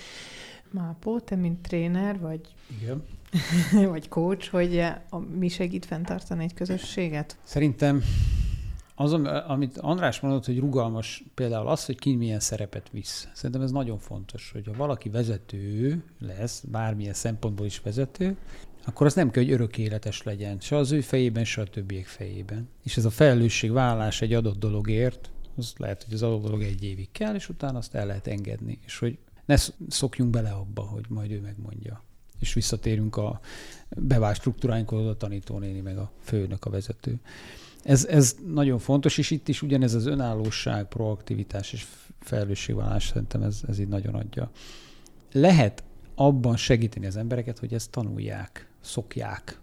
Mápó, 0.74 1.20
te 1.20 1.36
mint 1.36 1.62
tréner, 1.62 2.20
vagy, 2.20 2.42
Igen. 2.82 3.04
vagy 3.92 4.08
coach, 4.08 4.50
hogy 4.50 4.80
a, 5.10 5.18
mi 5.18 5.48
segít 5.48 5.86
fenntartani 5.86 6.44
egy 6.44 6.54
közösséget? 6.54 7.38
Szerintem 7.44 8.02
az, 8.96 9.14
amit 9.48 9.78
András 9.78 10.20
mondott, 10.20 10.46
hogy 10.46 10.60
rugalmas, 10.60 11.24
például 11.34 11.68
az, 11.68 11.86
hogy 11.86 12.00
ki 12.00 12.16
milyen 12.16 12.40
szerepet 12.40 12.90
visz. 12.92 13.28
Szerintem 13.34 13.62
ez 13.62 13.72
nagyon 13.72 13.98
fontos, 13.98 14.52
hogy 14.52 14.66
ha 14.66 14.74
valaki 14.78 15.10
vezető 15.10 16.04
lesz, 16.20 16.64
bármilyen 16.72 17.14
szempontból 17.14 17.66
is 17.66 17.82
vezető, 17.82 18.38
akkor 18.86 19.06
az 19.06 19.14
nem 19.14 19.30
kell, 19.30 19.44
hogy 19.44 19.52
örök 19.52 19.78
életes 19.78 20.24
legyen, 20.24 20.60
se 20.60 20.76
az 20.76 20.92
ő 20.92 21.02
fejében, 21.02 21.44
se 21.44 21.62
a 21.62 21.66
többiek 21.66 22.06
fejében. 22.06 22.70
És 22.84 22.98
ez 22.98 23.06
a 23.06 23.10
felelősségvállalás 23.10 24.22
egy 24.22 24.34
adott 24.34 24.60
dologért, 24.60 25.32
az 25.58 25.74
lehet, 25.78 26.04
hogy 26.04 26.14
az 26.14 26.24
adott 26.24 26.44
dolog 26.44 26.62
egy 26.62 26.84
évig 26.84 27.12
kell, 27.12 27.36
és 27.36 27.50
utána 27.50 27.78
azt 27.78 27.96
el 27.96 28.06
lehet 28.06 28.28
engedni. 28.28 28.80
És 28.86 29.00
hogy 29.00 29.18
ne 29.52 29.58
szokjunk 29.90 30.32
bele 30.32 30.50
abba, 30.50 30.82
hogy 30.82 31.06
majd 31.10 31.32
ő 31.32 31.40
megmondja. 31.40 32.04
És 32.40 32.54
visszatérünk 32.54 33.18
a 33.18 33.40
bevált 33.90 34.36
struktúráinkhoz, 34.36 35.06
a 35.06 35.18
tanítónéni, 35.18 35.80
meg 35.80 35.98
a 35.98 36.12
főnök, 36.20 36.66
a 36.66 36.70
vezető. 36.70 37.20
Ez, 37.84 38.06
ez 38.06 38.36
nagyon 38.46 38.80
fontos, 38.80 39.18
és 39.18 39.32
itt 39.32 39.48
is 39.48 39.62
ugyanez 39.62 39.94
az 39.94 40.06
önállóság, 40.06 40.88
proaktivitás 40.88 41.74
és 41.74 41.86
felelősségvállalás 42.20 43.08
szerintem 43.08 43.42
ez, 43.42 43.62
ez 43.68 43.80
így 43.80 43.88
nagyon 43.88 44.16
adja. 44.16 44.52
Lehet 45.32 45.84
abban 46.16 46.58
segíteni 46.58 47.06
az 47.06 47.16
embereket, 47.16 47.60
hogy 47.60 47.74
ezt 47.74 47.92
tanulják, 47.92 48.68
szokják. 48.82 49.60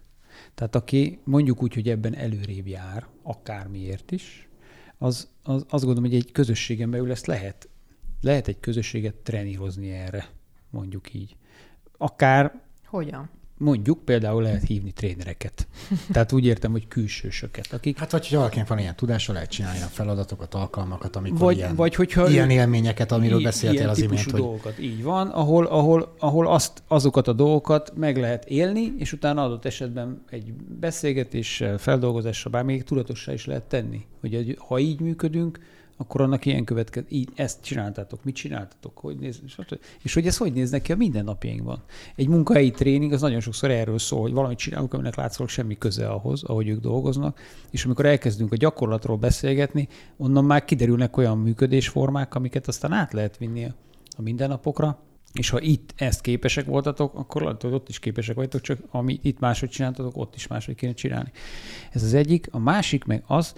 Tehát 0.55 0.75
aki 0.75 1.19
mondjuk 1.23 1.63
úgy, 1.63 1.73
hogy 1.73 1.89
ebben 1.89 2.15
előrébb 2.15 2.67
jár, 2.67 3.07
akármiért 3.23 4.11
is, 4.11 4.47
az, 4.97 5.27
az 5.43 5.65
azt 5.69 5.83
gondolom, 5.83 6.09
hogy 6.09 6.19
egy 6.19 6.31
közösségen 6.31 6.91
belül 6.91 7.11
ezt 7.11 7.25
lehet 7.25 7.69
lehet 8.21 8.47
egy 8.47 8.59
közösséget 8.59 9.15
trenírozni 9.15 9.91
erre, 9.91 10.29
mondjuk 10.69 11.13
így. 11.13 11.35
Akár... 11.97 12.61
Hogyan? 12.85 13.29
Mondjuk 13.57 14.05
például 14.05 14.41
lehet 14.41 14.63
hívni 14.63 14.91
trénereket. 14.91 15.67
Tehát 16.11 16.31
úgy 16.31 16.45
értem, 16.45 16.71
hogy 16.71 16.87
külsősöket, 16.87 17.73
akik... 17.73 17.97
Hát 17.97 18.11
vagy, 18.11 18.21
hogyha 18.21 18.37
valakinek 18.37 18.67
van 18.67 18.79
ilyen 18.79 18.95
tudása, 18.95 19.33
lehet 19.33 19.49
csinálni 19.49 19.81
a 19.81 19.85
feladatokat, 19.85 20.53
alkalmakat, 20.53 21.15
amikor 21.15 21.39
vagy, 21.39 21.57
ilyen, 21.57 21.75
vagy 21.75 21.95
hogyha 21.95 22.29
ilyen 22.29 22.49
élményeket, 22.49 23.11
amiről 23.11 23.39
í- 23.39 23.43
beszéltél 23.43 23.89
az 23.89 24.01
imént. 24.01 24.31
Hogy... 24.31 24.39
dolgokat, 24.39 24.79
így 24.79 25.03
van, 25.03 25.27
ahol, 25.27 25.65
ahol, 25.65 26.15
ahol 26.19 26.47
azt, 26.47 26.83
azokat 26.87 27.27
a 27.27 27.33
dolgokat 27.33 27.91
meg 27.95 28.17
lehet 28.17 28.45
élni, 28.45 28.93
és 28.97 29.13
utána 29.13 29.43
adott 29.43 29.65
esetben 29.65 30.23
egy 30.29 30.53
beszélgetéssel, 30.53 31.77
feldolgozással, 31.77 32.51
bár 32.51 32.63
még 32.63 32.83
tudatossá 32.83 33.33
is 33.33 33.45
lehet 33.45 33.63
tenni, 33.63 34.05
hogy 34.19 34.57
ha 34.59 34.79
így 34.79 34.99
működünk, 34.99 35.59
akkor 36.01 36.21
annak 36.21 36.45
ilyen 36.45 36.63
következ, 36.63 37.03
így 37.09 37.29
ezt 37.35 37.63
csináltátok, 37.63 38.23
mit 38.23 38.35
csináltatok, 38.35 38.97
hogy 38.97 39.17
néz, 39.17 39.41
és 40.01 40.13
hogy 40.13 40.27
ez 40.27 40.37
hogy 40.37 40.53
néz 40.53 40.69
neki 40.69 40.91
a 40.91 40.95
mindennapjainkban. 40.95 41.83
Egy 42.15 42.27
munkahelyi 42.27 42.71
tréning 42.71 43.11
az 43.11 43.21
nagyon 43.21 43.39
sokszor 43.39 43.71
erről 43.71 43.99
szól, 43.99 44.21
hogy 44.21 44.31
valamit 44.31 44.57
csinálunk, 44.57 44.93
aminek 44.93 45.15
látszólag 45.15 45.51
semmi 45.51 45.77
köze 45.77 46.07
ahhoz, 46.07 46.43
ahogy 46.43 46.67
ők 46.67 46.79
dolgoznak, 46.79 47.39
és 47.71 47.85
amikor 47.85 48.05
elkezdünk 48.05 48.51
a 48.51 48.55
gyakorlatról 48.55 49.17
beszélgetni, 49.17 49.87
onnan 50.17 50.45
már 50.45 50.65
kiderülnek 50.65 51.17
olyan 51.17 51.37
működésformák, 51.37 52.35
amiket 52.35 52.67
aztán 52.67 52.91
át 52.91 53.13
lehet 53.13 53.37
vinni 53.37 53.65
a 54.17 54.21
mindennapokra, 54.21 54.99
és 55.33 55.49
ha 55.49 55.61
itt 55.61 55.93
ezt 55.95 56.21
képesek 56.21 56.65
voltatok, 56.65 57.13
akkor 57.15 57.41
lehet, 57.41 57.61
hogy 57.61 57.73
ott 57.73 57.89
is 57.89 57.99
képesek 57.99 58.35
vagytok, 58.35 58.61
csak 58.61 58.79
amit 58.89 59.23
itt 59.23 59.39
máshogy 59.39 59.69
csináltatok, 59.69 60.17
ott 60.17 60.35
is 60.35 60.47
máshogy 60.47 60.75
kéne 60.75 60.93
csinálni. 60.93 61.31
Ez 61.91 62.03
az 62.03 62.13
egyik. 62.13 62.47
A 62.51 62.59
másik 62.59 63.03
meg 63.03 63.23
az, 63.27 63.53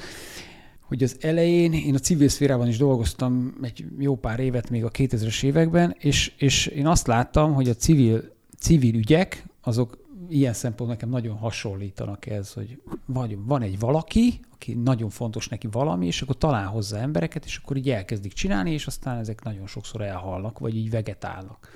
hogy 0.92 1.04
az 1.04 1.18
elején 1.20 1.74
én 1.74 1.96
a 1.96 2.00
civil 2.00 2.28
szférában 2.28 2.68
is 2.68 2.78
dolgoztam 2.78 3.58
egy 3.62 3.86
jó 4.00 4.16
pár 4.16 4.40
évet 4.40 4.70
még 4.70 4.84
a 4.84 4.92
2000-es 4.92 5.44
években, 5.44 5.96
és, 6.00 6.34
és 6.38 6.66
én 6.66 6.88
azt 6.88 7.08
láttam, 7.08 7.54
hogy 7.54 7.70
a 7.70 7.74
civil, 7.74 8.24
civil 8.60 8.96
ügyek, 8.96 9.46
azok 9.62 9.98
ilyen 10.30 10.54
szempontból 10.54 10.88
nekem 10.88 11.10
nagyon 11.10 11.38
hasonlítanak 11.38 12.26
ez, 12.26 12.54
hogy 12.54 12.82
vagy 13.06 13.38
van 13.46 13.62
egy 13.62 13.80
valaki, 13.80 14.40
aki 14.54 14.74
nagyon 14.74 15.10
fontos 15.10 15.48
neki 15.48 15.68
valami, 15.72 16.06
és 16.06 16.22
akkor 16.22 16.38
talál 16.38 16.68
hozzá 16.68 17.02
embereket, 17.02 17.46
és 17.46 17.58
akkor 17.64 17.78
így 17.78 17.90
elkezdik 17.90 18.34
csinálni, 18.34 18.72
és 18.72 18.86
aztán 18.86 19.18
ezek 19.18 19.44
nagyon 19.44 19.68
sokszor 19.68 20.02
elhalnak, 20.02 20.60
vagy 20.60 20.76
így 20.76 20.90
vegetálnak. 20.90 21.70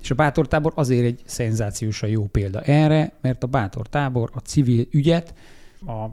És 0.00 0.10
a 0.10 0.14
bátortábor 0.14 0.72
azért 0.74 1.04
egy 1.04 1.20
szenzációsan 1.24 2.08
jó 2.08 2.26
példa 2.26 2.60
erre, 2.60 3.12
mert 3.20 3.42
a 3.42 3.46
bátortábor 3.46 4.30
a 4.34 4.38
civil 4.38 4.86
ügyet 4.90 5.34
a 5.86 6.06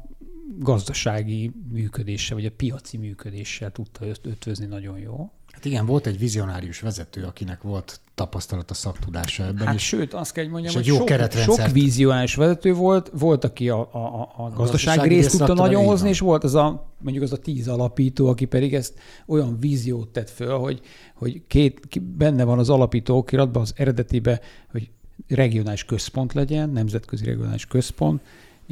gazdasági 0.59 1.51
működéssel, 1.71 2.35
vagy 2.35 2.45
a 2.45 2.51
piaci 2.55 2.97
működéssel 2.97 3.71
tudta 3.71 4.05
ötvözni 4.21 4.65
nagyon 4.65 4.99
jó. 4.99 5.31
Hát 5.53 5.65
igen, 5.65 5.85
volt 5.85 6.07
egy 6.07 6.19
vizionárius 6.19 6.79
vezető, 6.79 7.23
akinek 7.23 7.61
volt 7.61 7.99
tapasztalat 8.15 8.71
a 8.71 8.73
szaktudása 8.73 9.45
ebben 9.45 9.65
hát 9.65 9.75
is. 9.75 9.87
Sőt, 9.87 10.13
azt 10.13 10.31
kell, 10.31 10.43
hogy 10.43 10.53
mondjam, 10.53 10.73
hogy 10.73 10.85
jó 10.85 10.95
sok, 10.95 11.31
sok 11.31 11.67
vizionárius 11.71 12.35
vezető 12.35 12.73
volt, 12.73 13.11
volt, 13.13 13.43
aki 13.43 13.69
a, 13.69 13.89
a, 13.91 13.97
a, 13.97 14.43
a 14.43 14.49
gazdasági 14.49 15.07
részt 15.07 15.37
tudta 15.37 15.53
nagyon 15.53 15.85
hozni, 15.85 16.09
és 16.09 16.19
volt 16.19 16.43
az 16.43 16.55
a, 16.55 16.93
mondjuk 16.97 17.23
az 17.23 17.31
a 17.31 17.37
tíz 17.37 17.67
alapító, 17.67 18.27
aki 18.27 18.45
pedig 18.45 18.73
ezt 18.73 18.99
olyan 19.25 19.59
víziót 19.59 20.07
tett 20.07 20.29
föl, 20.29 20.57
hogy, 20.57 20.81
hogy 21.15 21.41
két, 21.47 22.01
benne 22.01 22.43
van 22.43 22.59
az 22.59 22.69
alapító 22.69 23.17
okiratban, 23.17 23.61
az 23.61 23.73
eredetibe, 23.75 24.41
hogy 24.71 24.89
regionális 25.27 25.85
központ 25.85 26.33
legyen, 26.33 26.69
nemzetközi 26.69 27.25
regionális 27.25 27.65
központ, 27.65 28.21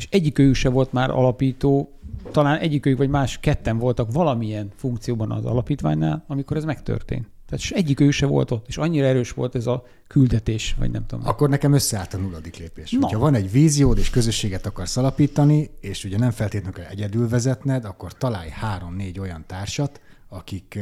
és 0.02 0.08
egyikőjük 0.10 0.56
se 0.56 0.70
volt 0.70 0.94
már 0.94 1.10
alapító, 1.10 1.92
talán 2.32 2.60
egyikőjük 2.60 2.98
vagy 2.98 3.10
más 3.10 3.40
ketten 3.40 3.78
voltak 3.78 4.12
valamilyen 4.12 4.72
funkcióban 4.76 5.32
az 5.32 5.46
alapítványnál, 5.46 6.24
amikor 6.28 6.58
ez 6.58 6.64
megtörtént. 6.64 7.28
Tehát 7.50 7.66
egyik 7.70 8.00
ő 8.00 8.12
se 8.12 8.26
volt 8.26 8.52
ott, 8.52 8.68
és 8.68 8.78
annyira 8.78 9.06
erős 9.06 9.32
volt 9.32 9.56
ez 9.56 9.68
a 9.68 9.84
küldetés, 10.08 10.76
vagy 10.80 10.92
nem 10.92 11.06
tudom. 11.06 11.28
Akkor 11.28 11.50
nekem 11.50 11.74
összeállt 11.74 12.14
a 12.14 12.18
nulladik 12.18 12.58
lépés. 12.58 12.92
Na. 12.92 13.08
Ha 13.08 13.20
van 13.20 13.34
egy 13.34 13.52
víziód, 13.52 13.98
és 13.98 14.10
közösséget 14.10 14.66
akarsz 14.66 14.98
alapítani, 14.98 15.70
és 15.80 16.04
ugye 16.04 16.18
nem 16.18 16.32
feltétlenül 16.32 16.74
kell 16.74 16.92
egyedül 16.92 17.30
vezetned, 17.30 17.86
akkor 17.86 18.14
találj 18.14 18.50
három-négy 18.50 19.20
olyan 19.20 19.44
társat, 19.48 20.02
akik 20.30 20.80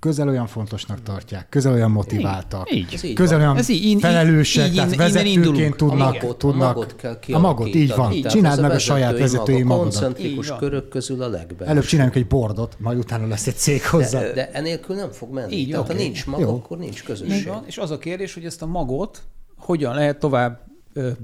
közel 0.00 0.28
olyan 0.28 0.46
fontosnak 0.46 1.02
tartják, 1.02 1.48
közel 1.48 1.72
olyan 1.72 1.90
motiváltak, 1.90 2.74
Így. 2.74 3.00
Így 3.04 3.12
közel 3.12 3.38
olyan 3.38 3.56
Ez 3.56 3.68
így- 3.68 3.84
így- 3.84 4.00
felelősek, 4.00 4.68
így- 4.68 4.74
tehát 4.74 4.96
vezetőként 4.96 5.76
tudnak, 5.76 6.00
a 6.14 6.18
magot, 6.22 6.38
tudnak. 6.38 6.62
a 6.76 6.78
magot 6.78 6.96
kell 6.96 7.18
a 7.36 7.38
magot, 7.38 7.66
így 7.74 7.88
van. 7.88 7.96
kialakítani. 7.96 8.34
Csináld 8.34 8.60
meg 8.60 8.70
a 8.70 8.78
saját 8.78 9.18
vezetői 9.18 9.62
maga, 9.62 9.68
magadat. 9.68 9.92
koncentrikus 9.92 10.48
Így 10.50 10.56
körök 10.56 10.88
közül 10.88 11.22
a 11.22 11.28
legbelső. 11.28 11.70
Előbb 11.72 11.84
csináljunk 11.84 12.16
egy 12.16 12.26
bordot, 12.26 12.76
majd 12.78 12.98
utána 12.98 13.26
lesz 13.26 13.46
egy 13.46 13.56
cég 13.56 13.82
hozzá. 13.86 14.20
de, 14.20 14.32
de 14.32 14.50
enélkül 14.52 14.96
nem 14.96 15.10
fog 15.10 15.32
menni. 15.32 15.52
Így 15.52 15.58
Így. 15.58 15.70
Tehát 15.70 15.86
ha 15.86 15.92
Oké. 15.92 16.02
nincs 16.02 16.26
mag, 16.26 16.40
Jó. 16.40 16.48
akkor 16.54 16.78
nincs 16.78 16.98
Így 17.00 17.02
közösség. 17.02 17.46
van, 17.46 17.62
és 17.66 17.78
az 17.78 17.90
a 17.90 17.98
kérdés, 17.98 18.34
hogy 18.34 18.44
ezt 18.44 18.62
a 18.62 18.66
magot 18.66 19.22
hogyan 19.56 19.94
lehet 19.94 20.18
tovább 20.18 20.68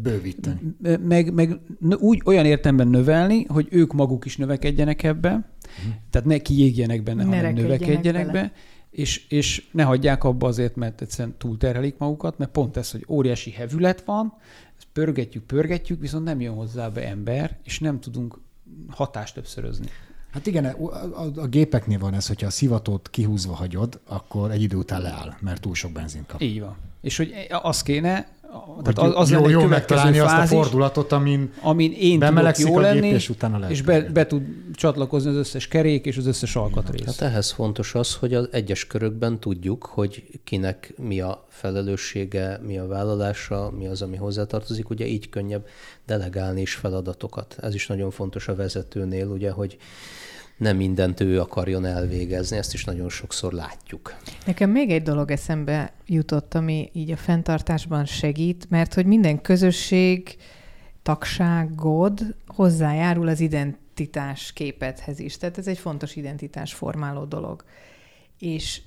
Bővíteni. 0.02 0.60
meg, 1.08 1.32
meg 1.32 1.58
úgy 1.98 2.22
olyan 2.24 2.44
értemben 2.44 2.88
növelni, 2.88 3.44
hogy 3.48 3.66
ők 3.70 3.92
maguk 3.92 4.24
is 4.24 4.36
növekedjenek 4.36 5.02
ebbe, 5.02 5.50
uh-huh. 5.78 5.94
tehát 6.10 6.26
ne 6.26 6.38
kiégjenek 6.38 7.02
benne, 7.02 7.24
Ne 7.24 7.36
hanem 7.36 7.54
növekedjenek 7.54 8.26
bele. 8.26 8.40
be, 8.40 8.52
és, 8.90 9.26
és 9.28 9.66
ne 9.70 9.82
hagyják 9.82 10.24
abba 10.24 10.46
azért, 10.46 10.76
mert 10.76 11.00
egyszerűen 11.00 11.34
túlterhelik 11.38 11.98
magukat, 11.98 12.38
mert 12.38 12.50
pont 12.50 12.76
ez, 12.76 12.90
hogy 12.90 13.04
óriási 13.08 13.50
hevület 13.50 14.04
van, 14.04 14.34
ezt 14.76 14.86
pörgetjük, 14.92 15.44
pörgetjük, 15.44 16.00
viszont 16.00 16.24
nem 16.24 16.40
jön 16.40 16.54
hozzá 16.54 16.88
be 16.88 17.08
ember, 17.08 17.58
és 17.64 17.78
nem 17.78 18.00
tudunk 18.00 18.38
hatást 18.88 19.34
többszörözni. 19.34 19.86
Hát 20.30 20.46
igen, 20.46 20.64
a, 20.64 20.84
a, 21.22 21.30
a 21.36 21.46
gépeknél 21.46 21.98
van 21.98 22.14
ez, 22.14 22.26
hogyha 22.26 22.46
a 22.46 22.50
szivatót 22.50 23.10
kihúzva 23.10 23.54
hagyod, 23.54 24.00
akkor 24.04 24.50
egy 24.50 24.62
idő 24.62 24.76
után 24.76 25.02
leáll, 25.02 25.34
mert 25.40 25.60
túl 25.60 25.74
sok 25.74 25.92
benzint 25.92 26.26
kap. 26.26 26.40
Így 26.40 26.60
van. 26.60 26.76
És 27.00 27.16
hogy 27.16 27.32
az 27.62 27.82
kéne, 27.82 28.28
tehát 28.82 28.98
az, 28.98 29.20
az 29.20 29.30
jó, 29.30 29.40
lenne 29.40 29.50
jó 29.50 29.64
megtalálni 29.64 30.18
azt 30.18 30.32
a 30.32 30.36
fázis, 30.36 30.58
fordulatot, 30.58 31.12
amin 31.12 31.52
amin 31.60 31.92
én 31.92 31.98
tudok 31.98 32.18
Bemelegszik 32.18 32.66
jó 32.66 32.76
a 32.76 32.80
gép, 32.80 32.92
lenni, 32.92 33.08
és 33.08 33.28
utána 33.28 33.58
lehet 33.58 33.70
és 33.70 33.82
be, 33.82 34.00
be 34.00 34.26
tud 34.26 34.42
csatlakozni 34.74 35.30
az 35.30 35.36
összes 35.36 35.68
kerék 35.68 36.06
és 36.06 36.16
az 36.16 36.26
összes 36.26 36.56
alkatrész. 36.56 37.04
Hát 37.04 37.20
ehhez 37.20 37.50
fontos 37.50 37.94
az, 37.94 38.14
hogy 38.14 38.34
az 38.34 38.48
egyes 38.50 38.86
körökben 38.86 39.40
tudjuk, 39.40 39.84
hogy 39.84 40.24
kinek 40.44 40.94
mi 40.96 41.20
a 41.20 41.46
felelőssége, 41.48 42.60
mi 42.66 42.78
a 42.78 42.86
vállalása, 42.86 43.70
mi 43.78 43.86
az, 43.86 44.02
ami 44.02 44.16
hozzátartozik. 44.16 44.90
Ugye 44.90 45.06
így 45.06 45.28
könnyebb 45.28 45.66
delegálni 46.06 46.60
is 46.60 46.74
feladatokat. 46.74 47.56
Ez 47.62 47.74
is 47.74 47.86
nagyon 47.86 48.10
fontos 48.10 48.48
a 48.48 48.54
vezetőnél, 48.54 49.26
ugye, 49.26 49.50
hogy 49.50 49.76
nem 50.56 50.76
mindent 50.76 51.20
ő 51.20 51.40
akarjon 51.40 51.84
elvégezni, 51.84 52.56
ezt 52.56 52.74
is 52.74 52.84
nagyon 52.84 53.08
sokszor 53.08 53.52
látjuk. 53.52 54.16
Nekem 54.46 54.70
még 54.70 54.90
egy 54.90 55.02
dolog 55.02 55.30
eszembe 55.30 55.92
jutott, 56.06 56.54
ami 56.54 56.90
így 56.92 57.10
a 57.10 57.16
fenntartásban 57.16 58.04
segít, 58.04 58.70
mert 58.70 58.94
hogy 58.94 59.06
minden 59.06 59.40
közösség 59.40 60.36
tagságod 61.02 62.34
hozzájárul 62.46 63.28
az 63.28 63.40
identitás 63.40 64.52
képethez 64.52 65.18
is. 65.18 65.36
Tehát 65.36 65.58
ez 65.58 65.66
egy 65.66 65.78
fontos 65.78 66.16
identitás 66.16 66.74
formáló 66.74 67.24
dolog. 67.24 67.64
És 68.38 68.80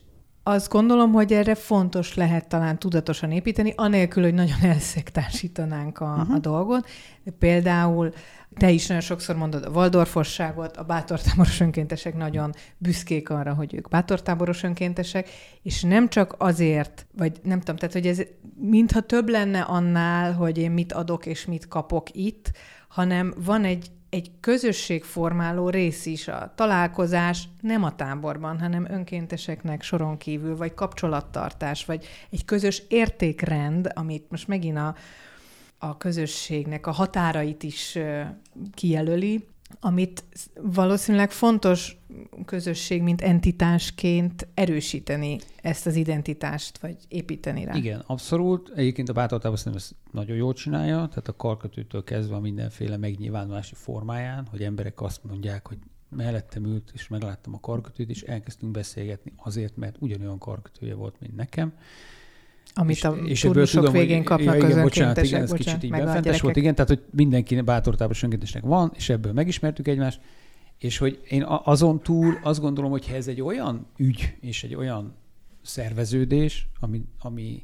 azt 0.43 0.69
gondolom, 0.69 1.11
hogy 1.11 1.33
erre 1.33 1.55
fontos 1.55 2.15
lehet 2.15 2.47
talán 2.47 2.79
tudatosan 2.79 3.31
építeni, 3.31 3.73
anélkül, 3.75 4.23
hogy 4.23 4.33
nagyon 4.33 4.61
elszektásítanánk 4.73 5.99
a, 5.99 6.15
uh-huh. 6.17 6.35
a 6.35 6.39
dolgot. 6.39 6.87
De 7.23 7.31
például 7.39 8.13
te 8.57 8.69
is 8.69 8.87
nagyon 8.87 9.03
sokszor 9.03 9.35
mondod 9.35 9.63
a 9.63 9.69
Waldorfosságot, 9.69 10.77
a 10.77 10.83
bátortáboros 10.83 11.59
önkéntesek 11.59 12.15
nagyon 12.15 12.53
büszkék 12.77 13.29
arra, 13.29 13.53
hogy 13.53 13.73
ők 13.73 13.89
bátortáboros 13.89 14.63
önkéntesek, 14.63 15.29
és 15.63 15.81
nem 15.81 16.09
csak 16.09 16.35
azért, 16.37 17.07
vagy 17.17 17.39
nem 17.43 17.59
tudom, 17.59 17.75
tehát 17.75 17.93
hogy 17.93 18.07
ez 18.07 18.21
mintha 18.55 19.01
több 19.01 19.29
lenne 19.29 19.61
annál, 19.61 20.33
hogy 20.33 20.57
én 20.57 20.71
mit 20.71 20.93
adok 20.93 21.25
és 21.25 21.45
mit 21.45 21.67
kapok 21.67 22.07
itt, 22.11 22.51
hanem 22.87 23.33
van 23.37 23.63
egy 23.63 23.91
egy 24.09 24.31
közösségformáló 24.39 25.69
rész 25.69 26.05
is 26.05 26.27
a 26.27 26.51
találkozás 26.55 27.43
nem 27.61 27.83
a 27.83 27.95
táborban, 27.95 28.59
hanem 28.59 28.87
önkénteseknek 28.89 29.81
soron 29.81 30.17
kívül, 30.17 30.57
vagy 30.57 30.73
kapcsolattartás, 30.73 31.85
vagy 31.85 32.05
egy 32.29 32.45
közös 32.45 32.83
értékrend, 32.87 33.91
amit 33.93 34.29
most 34.29 34.47
megint 34.47 34.77
a, 34.77 34.95
a 35.79 35.97
közösségnek 35.97 36.87
a 36.87 36.91
határait 36.91 37.63
is 37.63 37.97
kijelöli, 38.73 39.47
amit 39.79 40.23
valószínűleg 40.61 41.31
fontos 41.31 41.97
közösség, 42.45 43.01
mint 43.01 43.21
entitásként 43.21 44.47
erősíteni 44.53 45.39
ezt 45.61 45.85
az 45.85 45.95
identitást, 45.95 46.77
vagy 46.77 46.97
építeni 47.07 47.63
rá. 47.63 47.75
Igen, 47.75 48.03
abszolút. 48.05 48.71
Egyébként 48.75 49.09
a 49.09 49.13
bátortában 49.13 49.57
szerintem 49.57 49.81
ezt 49.81 49.95
nagyon 50.11 50.37
jól 50.37 50.53
csinálja, 50.53 50.95
tehát 50.95 51.27
a 51.27 51.35
karkötőtől 51.35 52.03
kezdve 52.03 52.35
a 52.35 52.39
mindenféle 52.39 52.97
megnyilvánulási 52.97 53.75
formáján, 53.75 54.47
hogy 54.49 54.63
emberek 54.63 55.01
azt 55.01 55.23
mondják, 55.23 55.67
hogy 55.67 55.77
mellettem 56.09 56.65
ült, 56.65 56.91
és 56.93 57.07
megláttam 57.07 57.53
a 57.53 57.59
karkötőt, 57.59 58.09
és 58.09 58.21
elkezdtünk 58.21 58.71
beszélgetni 58.71 59.33
azért, 59.35 59.77
mert 59.77 59.95
ugyanolyan 59.99 60.37
karkötője 60.37 60.95
volt, 60.95 61.19
mint 61.19 61.35
nekem. 61.35 61.73
Amit 62.79 63.03
a 63.03 63.15
és 63.23 63.39
turnusok 63.39 63.83
tudom, 63.83 63.99
végén 63.99 64.17
hogy- 64.17 64.25
kapnak 64.25 64.55
ja, 64.55 64.63
az 64.63 64.69
igen, 64.69 64.83
bocsánat, 64.83 65.17
önkéntesek. 65.17 65.25
igen, 65.25 65.41
ez 65.41 65.49
bocsánat, 65.49 65.79
kicsit 65.79 65.83
így 65.83 66.03
benfentes 66.05 66.41
volt, 66.41 66.55
igen, 66.55 66.75
tehát 66.75 66.89
hogy 66.89 67.03
mindenki 67.11 67.61
bátortábos 67.61 68.23
önkéntesnek 68.23 68.63
van, 68.63 68.91
és 68.95 69.09
ebből 69.09 69.33
megismertük 69.33 69.87
egymást, 69.87 70.21
és 70.77 70.97
hogy 70.97 71.19
én 71.29 71.43
azon 71.63 71.99
túl 71.99 72.39
azt 72.43 72.59
gondolom, 72.59 72.91
hogy 72.91 73.07
ha 73.07 73.15
ez 73.15 73.27
egy 73.27 73.41
olyan 73.41 73.85
ügy, 73.97 74.35
és 74.41 74.63
egy 74.63 74.75
olyan 74.75 75.13
szerveződés, 75.61 76.67
ami, 76.79 77.01
ami, 77.19 77.63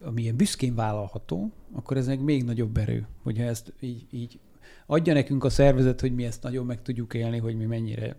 ami 0.00 0.22
ilyen 0.22 0.36
büszkén 0.36 0.74
vállalható, 0.74 1.52
akkor 1.72 1.96
ez 1.96 2.06
még 2.06 2.44
nagyobb 2.44 2.76
erő, 2.76 3.06
hogyha 3.22 3.42
ezt 3.42 3.72
így, 3.80 4.06
így 4.10 4.38
adja 4.86 5.12
nekünk 5.12 5.44
a 5.44 5.50
szervezet, 5.50 6.00
hogy 6.00 6.14
mi 6.14 6.24
ezt 6.24 6.42
nagyon 6.42 6.66
meg 6.66 6.82
tudjuk 6.82 7.14
élni, 7.14 7.38
hogy 7.38 7.56
mi 7.56 7.64
mennyire 7.64 8.16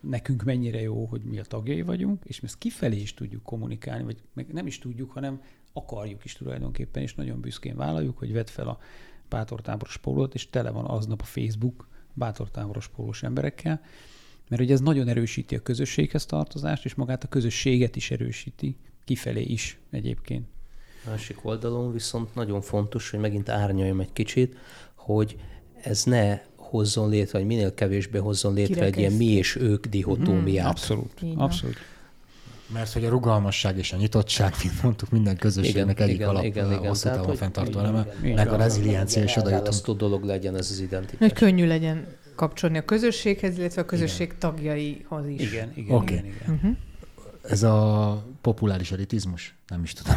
nekünk 0.00 0.42
mennyire 0.42 0.80
jó, 0.80 1.04
hogy 1.04 1.22
mi 1.22 1.38
a 1.38 1.44
tagjai 1.44 1.82
vagyunk, 1.82 2.24
és 2.24 2.40
mi 2.40 2.46
ezt 2.46 2.58
kifelé 2.58 3.00
is 3.00 3.14
tudjuk 3.14 3.42
kommunikálni, 3.42 4.04
vagy 4.04 4.22
meg 4.32 4.52
nem 4.52 4.66
is 4.66 4.78
tudjuk, 4.78 5.10
hanem 5.10 5.42
akarjuk 5.72 6.24
is 6.24 6.32
tulajdonképpen, 6.32 7.02
és 7.02 7.14
nagyon 7.14 7.40
büszkén 7.40 7.76
vállaljuk, 7.76 8.18
hogy 8.18 8.32
vedd 8.32 8.46
fel 8.46 8.68
a 8.68 8.78
bátortáboros 9.28 9.96
pólót, 9.96 10.34
és 10.34 10.50
tele 10.50 10.70
van 10.70 10.84
aznap 10.84 11.20
a 11.20 11.24
Facebook 11.24 11.88
bátortáboros 12.12 12.88
pólós 12.88 13.22
emberekkel, 13.22 13.80
mert 14.48 14.62
hogy 14.62 14.72
ez 14.72 14.80
nagyon 14.80 15.08
erősíti 15.08 15.54
a 15.54 15.62
közösséghez 15.62 16.26
tartozást, 16.26 16.84
és 16.84 16.94
magát 16.94 17.24
a 17.24 17.28
közösséget 17.28 17.96
is 17.96 18.10
erősíti, 18.10 18.76
kifelé 19.04 19.42
is 19.42 19.78
egyébként. 19.90 20.46
Másik 21.06 21.44
oldalon 21.44 21.92
viszont 21.92 22.34
nagyon 22.34 22.60
fontos, 22.60 23.10
hogy 23.10 23.20
megint 23.20 23.48
árnyaljam 23.48 24.00
egy 24.00 24.12
kicsit, 24.12 24.56
hogy 24.94 25.36
ez 25.82 26.04
ne 26.04 26.40
hozzon 26.70 27.08
létre, 27.08 27.38
vagy 27.38 27.46
minél 27.46 27.74
kevésbé 27.74 28.18
hozzon 28.18 28.54
létre 28.54 28.84
egy 28.84 28.98
ilyen 28.98 29.12
mi 29.12 29.24
és 29.24 29.56
ők 29.56 29.86
dihotómiát. 29.86 30.66
Abszolút, 30.66 31.22
Így 31.22 31.34
van. 31.34 31.44
abszolút. 31.44 31.76
Mert 32.72 32.92
hogy 32.92 33.04
a 33.04 33.08
rugalmasság 33.08 33.78
és 33.78 33.92
a 33.92 33.96
nyitottság, 33.96 34.54
mint 34.62 34.82
mondtuk, 34.82 35.10
minden 35.10 35.36
közösségnek 35.36 35.94
Igen, 35.96 36.02
egyik 36.06 36.14
igen, 36.16 36.28
alap 36.28 36.44
igen, 36.44 36.66
igen. 36.66 36.78
hosszú 36.88 37.08
távon 37.08 37.26
hogy- 37.26 37.36
fenntartó 37.36 37.78
eleme, 37.78 38.06
meg 38.22 38.48
a 38.48 38.56
reziliencia, 38.56 39.22
és 39.22 39.36
oda 39.36 39.50
jutunk. 39.50 39.98
Dolog 39.98 40.24
legyen 40.24 40.56
ez 40.56 40.70
az 40.70 40.78
identitás. 40.80 41.18
Hogy 41.18 41.32
könnyű 41.32 41.66
legyen 41.66 42.06
kapcsolni 42.34 42.78
a 42.78 42.84
közösséghez, 42.84 43.58
illetve 43.58 43.82
a 43.82 43.84
közösség 43.84 44.26
igen. 44.26 44.38
tagjaihoz 44.38 45.26
is. 45.26 45.40
Igen, 45.40 45.72
igen, 45.74 45.96
Oké. 45.96 46.14
igen, 46.14 46.24
igen. 46.24 46.54
Uh-huh. 46.54 46.76
Ez 47.42 47.62
a 47.62 48.24
populáris 48.40 48.92
elitizmus? 48.92 49.54
Nem 49.68 49.82
is 49.82 49.92
tudom. 49.92 50.14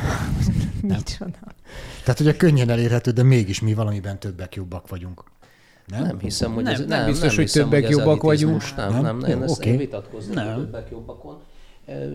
Micsoda. 0.81 1.37
Tehát 2.03 2.19
ugye 2.19 2.35
könnyen 2.35 2.69
elérhető, 2.69 3.11
de 3.11 3.23
mégis 3.23 3.61
mi 3.61 3.73
valamiben 3.73 4.19
többek 4.19 4.55
jobbak 4.55 4.87
vagyunk. 4.87 5.23
Nem? 5.85 6.03
Nem 6.03 6.19
hiszem, 6.19 6.53
hogy 6.53 6.63
Nem, 6.63 6.73
ez, 6.73 6.79
nem 6.79 6.87
nem, 6.87 7.05
biztos, 7.05 7.35
hogy 7.35 7.43
hiszem, 7.43 7.63
többek 7.63 7.83
ez 7.83 7.89
jobbak 7.89 8.21
vagyunk. 8.21 8.75
Nem, 8.75 8.91
Nem? 8.91 9.01
nem, 9.01 9.17
nem, 9.17 9.29
én 9.29 9.43
ezt 9.43 9.57
Oké. 9.57 9.67
okay. 9.69 9.85
vitatkozni 9.85 10.33
Nem. 10.33 10.45
nem. 10.45 10.55
többek 10.55 10.89
jobbakon. 10.91 11.41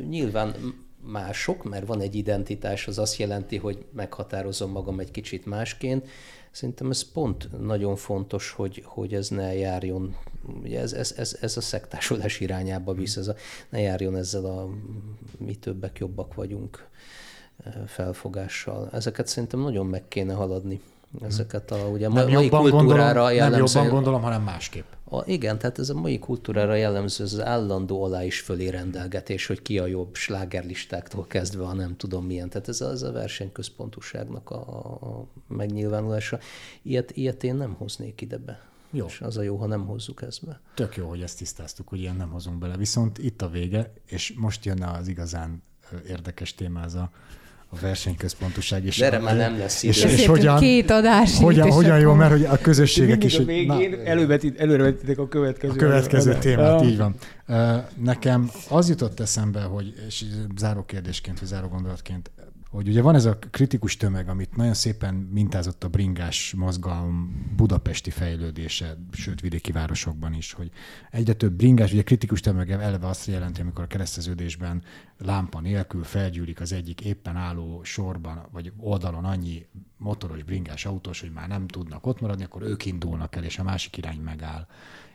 Nyilván 0.08 0.54
mások, 1.02 1.64
mert 1.64 1.86
van 1.86 2.00
egy 2.00 2.14
identitás, 2.14 2.86
az 2.86 2.98
azt 2.98 3.16
jelenti, 3.16 3.56
hogy 3.56 3.84
meghatározom 3.92 4.70
magam 4.70 5.00
egy 5.00 5.10
kicsit 5.10 5.46
másként. 5.46 6.08
Szerintem 6.50 6.90
ez 6.90 7.02
pont 7.02 7.60
nagyon 7.60 7.96
fontos, 7.96 8.50
hogy, 8.50 8.82
hogy 8.86 9.14
ez 9.14 9.28
ne 9.28 9.54
járjon, 9.54 10.16
ugye 10.62 10.80
ez, 10.80 10.92
ez, 10.92 11.14
ez, 11.16 11.38
ez 11.40 11.56
a 11.56 11.60
szektásolás 11.60 12.40
irányába 12.40 12.92
visz, 12.92 13.16
ez 13.16 13.28
a, 13.28 13.34
ne 13.68 13.80
járjon 13.80 14.16
ezzel 14.16 14.44
a 14.44 14.68
mi 15.38 15.54
többek 15.54 15.98
jobbak 15.98 16.34
vagyunk 16.34 16.88
felfogással. 17.86 18.88
Ezeket 18.92 19.26
szerintem 19.26 19.60
nagyon 19.60 19.86
meg 19.86 20.08
kéne 20.08 20.34
haladni. 20.34 20.80
Ezeket 21.22 21.70
a 21.70 21.76
ugye, 21.76 22.08
Nem 22.08 22.30
mai 22.30 22.48
kultúrára 22.48 22.70
gondolom, 22.76 23.24
nem 23.24 23.34
jellemző. 23.34 23.78
jobban 23.78 23.92
gondolom, 23.94 24.22
hanem 24.22 24.42
másképp. 24.42 24.84
A, 25.04 25.22
igen, 25.26 25.58
tehát 25.58 25.78
ez 25.78 25.88
a 25.88 25.94
mai 25.94 26.18
kultúrára 26.18 26.74
jellemző 26.74 27.24
ez 27.24 27.32
az 27.32 27.40
állandó 27.40 28.04
alá 28.04 28.24
is 28.24 28.40
fölé 28.40 28.68
rendelgetés, 28.68 29.46
hogy 29.46 29.62
ki 29.62 29.78
a 29.78 29.86
jobb 29.86 30.14
slágerlistáktól 30.14 31.26
kezdve, 31.26 31.64
a 31.64 31.72
nem 31.72 31.96
tudom 31.96 32.26
milyen. 32.26 32.48
Tehát 32.48 32.68
ez 32.68 32.80
a, 32.80 32.90
ez 32.90 33.02
a 33.02 33.12
versenyközpontúságnak 33.12 34.50
a, 34.50 34.60
a 35.00 35.26
megnyilvánulása. 35.46 36.38
Ilyet, 36.82 37.10
ilyet 37.10 37.44
én 37.44 37.54
nem 37.54 37.74
hoznék 37.78 38.20
ide 38.20 38.38
be. 38.38 38.60
Jó. 38.90 39.06
És 39.06 39.20
az 39.20 39.36
a 39.36 39.42
jó, 39.42 39.56
ha 39.56 39.66
nem 39.66 39.86
hozzuk 39.86 40.22
ezt 40.22 40.46
be. 40.46 40.60
Tök 40.74 40.96
jó, 40.96 41.08
hogy 41.08 41.22
ezt 41.22 41.38
tisztáztuk, 41.38 41.88
hogy 41.88 42.00
ilyen 42.00 42.16
nem 42.16 42.30
hozunk 42.30 42.58
bele. 42.58 42.76
Viszont 42.76 43.18
itt 43.18 43.42
a 43.42 43.48
vége, 43.48 43.92
és 44.06 44.34
most 44.36 44.64
jön 44.64 44.82
az 44.82 45.08
igazán 45.08 45.62
érdekes 46.06 46.54
téma 46.54 46.82
ez 46.82 46.94
a, 46.94 47.10
a 47.70 47.76
versenyközpontoság. 47.80 48.84
És 48.84 48.98
De 48.98 49.06
erre 49.06 49.18
már 49.18 49.36
nem 49.36 49.58
lesz 49.58 49.82
idő. 49.82 49.92
És, 49.92 50.04
És, 50.04 50.12
és 50.12 50.26
hogyan, 50.26 50.58
két 50.58 50.90
adás. 50.90 51.38
hogyan, 51.38 51.70
hogyan 51.70 51.98
jó, 51.98 52.14
mert 52.14 52.30
hogy 52.30 52.44
a 52.44 52.58
közösségek 52.58 53.24
is... 53.24 53.38
a 53.38 53.44
végén 53.44 54.00
elővetít, 54.04 54.60
előrevetitek 54.60 55.18
a 55.18 55.28
következő. 55.28 55.72
a 55.72 55.76
következő 55.76 56.30
adást. 56.30 56.46
témát, 56.46 56.82
így 56.82 56.96
van. 56.96 57.14
Nekem 58.04 58.50
az 58.68 58.88
jutott 58.88 59.20
eszembe, 59.20 59.60
hogy, 59.60 59.92
és 60.06 60.24
záró 60.56 60.82
kérdésként, 60.82 61.38
vagy 61.38 61.48
záró 61.48 61.68
gondolatként, 61.68 62.30
hogy 62.68 62.88
ugye 62.88 63.02
van 63.02 63.14
ez 63.14 63.24
a 63.24 63.38
kritikus 63.38 63.96
tömeg, 63.96 64.28
amit 64.28 64.56
nagyon 64.56 64.74
szépen 64.74 65.14
mintázott 65.14 65.84
a 65.84 65.88
bringás 65.88 66.54
mozgalom 66.56 67.46
budapesti 67.56 68.10
fejlődése, 68.10 68.96
sőt 69.12 69.40
vidéki 69.40 69.72
városokban 69.72 70.34
is, 70.34 70.52
hogy 70.52 70.70
egyre 71.10 71.32
több 71.32 71.52
bringás, 71.52 71.92
ugye 71.92 72.02
kritikus 72.02 72.40
tömeg 72.40 72.70
eleve 72.70 73.06
azt 73.06 73.26
jelenti, 73.26 73.60
amikor 73.60 73.84
a 73.84 73.86
kereszteződésben 73.86 74.82
lámpa 75.18 75.60
nélkül 75.60 76.04
felgyűlik 76.04 76.60
az 76.60 76.72
egyik 76.72 77.00
éppen 77.00 77.36
álló 77.36 77.84
sorban, 77.84 78.48
vagy 78.52 78.72
oldalon 78.76 79.24
annyi 79.24 79.66
motoros, 79.96 80.42
bringás 80.42 80.86
autós, 80.86 81.20
hogy 81.20 81.32
már 81.32 81.48
nem 81.48 81.66
tudnak 81.66 82.06
ott 82.06 82.20
maradni, 82.20 82.44
akkor 82.44 82.62
ők 82.62 82.84
indulnak 82.84 83.36
el, 83.36 83.44
és 83.44 83.58
a 83.58 83.62
másik 83.62 83.96
irány 83.96 84.20
megáll. 84.20 84.66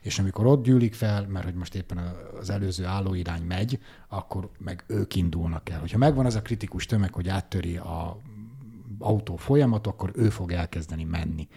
És 0.03 0.19
amikor 0.19 0.45
ott 0.45 0.63
gyűlik 0.63 0.93
fel, 0.93 1.27
mert 1.27 1.45
hogy 1.45 1.53
most 1.53 1.75
éppen 1.75 1.97
az 2.39 2.49
előző 2.49 2.85
állóirány 2.85 3.41
megy, 3.43 3.79
akkor 4.07 4.49
meg 4.57 4.83
ők 4.87 5.15
indulnak 5.15 5.69
el. 5.69 5.79
Hogyha 5.79 5.97
megvan 5.97 6.25
az 6.25 6.35
a 6.35 6.41
kritikus 6.41 6.85
tömeg, 6.85 7.13
hogy 7.13 7.29
áttöri 7.29 7.77
a 7.77 8.17
autó 8.99 9.35
folyamat, 9.35 9.87
akkor 9.87 10.11
ő 10.15 10.29
fog 10.29 10.51
elkezdeni 10.51 11.03
menni. 11.03 11.47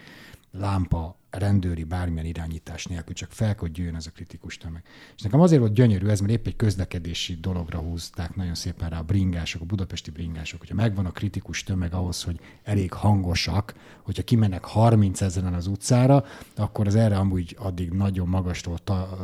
Lámpa, 0.51 1.16
rendőri, 1.29 1.83
bármilyen 1.83 2.25
irányítás 2.25 2.85
nélkül, 2.85 3.13
csak 3.13 3.31
fel, 3.31 3.55
hogy 3.57 3.77
jöjjön 3.77 3.95
ez 3.95 4.05
a 4.05 4.11
kritikus 4.11 4.57
tömeg. 4.57 4.83
És 5.15 5.21
nekem 5.21 5.39
azért 5.39 5.59
volt 5.59 5.73
gyönyörű 5.73 6.07
ez, 6.07 6.19
mert 6.19 6.33
épp 6.33 6.47
egy 6.47 6.55
közlekedési 6.55 7.35
dologra 7.35 7.79
húzták 7.79 8.35
nagyon 8.35 8.55
szépen 8.55 8.89
rá 8.89 8.99
a 8.99 9.03
bringások, 9.03 9.61
a 9.61 9.65
budapesti 9.65 10.11
bringások, 10.11 10.59
hogyha 10.59 10.75
megvan 10.75 11.05
a 11.05 11.11
kritikus 11.11 11.63
tömeg 11.63 11.93
ahhoz, 11.93 12.23
hogy 12.23 12.39
elég 12.63 12.93
hangosak, 12.93 13.73
hogyha 14.01 14.23
kimennek 14.23 14.65
30 14.65 15.21
ezeren 15.21 15.53
az 15.53 15.67
utcára, 15.67 16.25
akkor 16.55 16.87
az 16.87 16.95
erre 16.95 17.17
amúgy 17.17 17.55
addig 17.59 17.89
nagyon 17.91 18.27
magasról, 18.27 18.77
ta, 18.77 19.17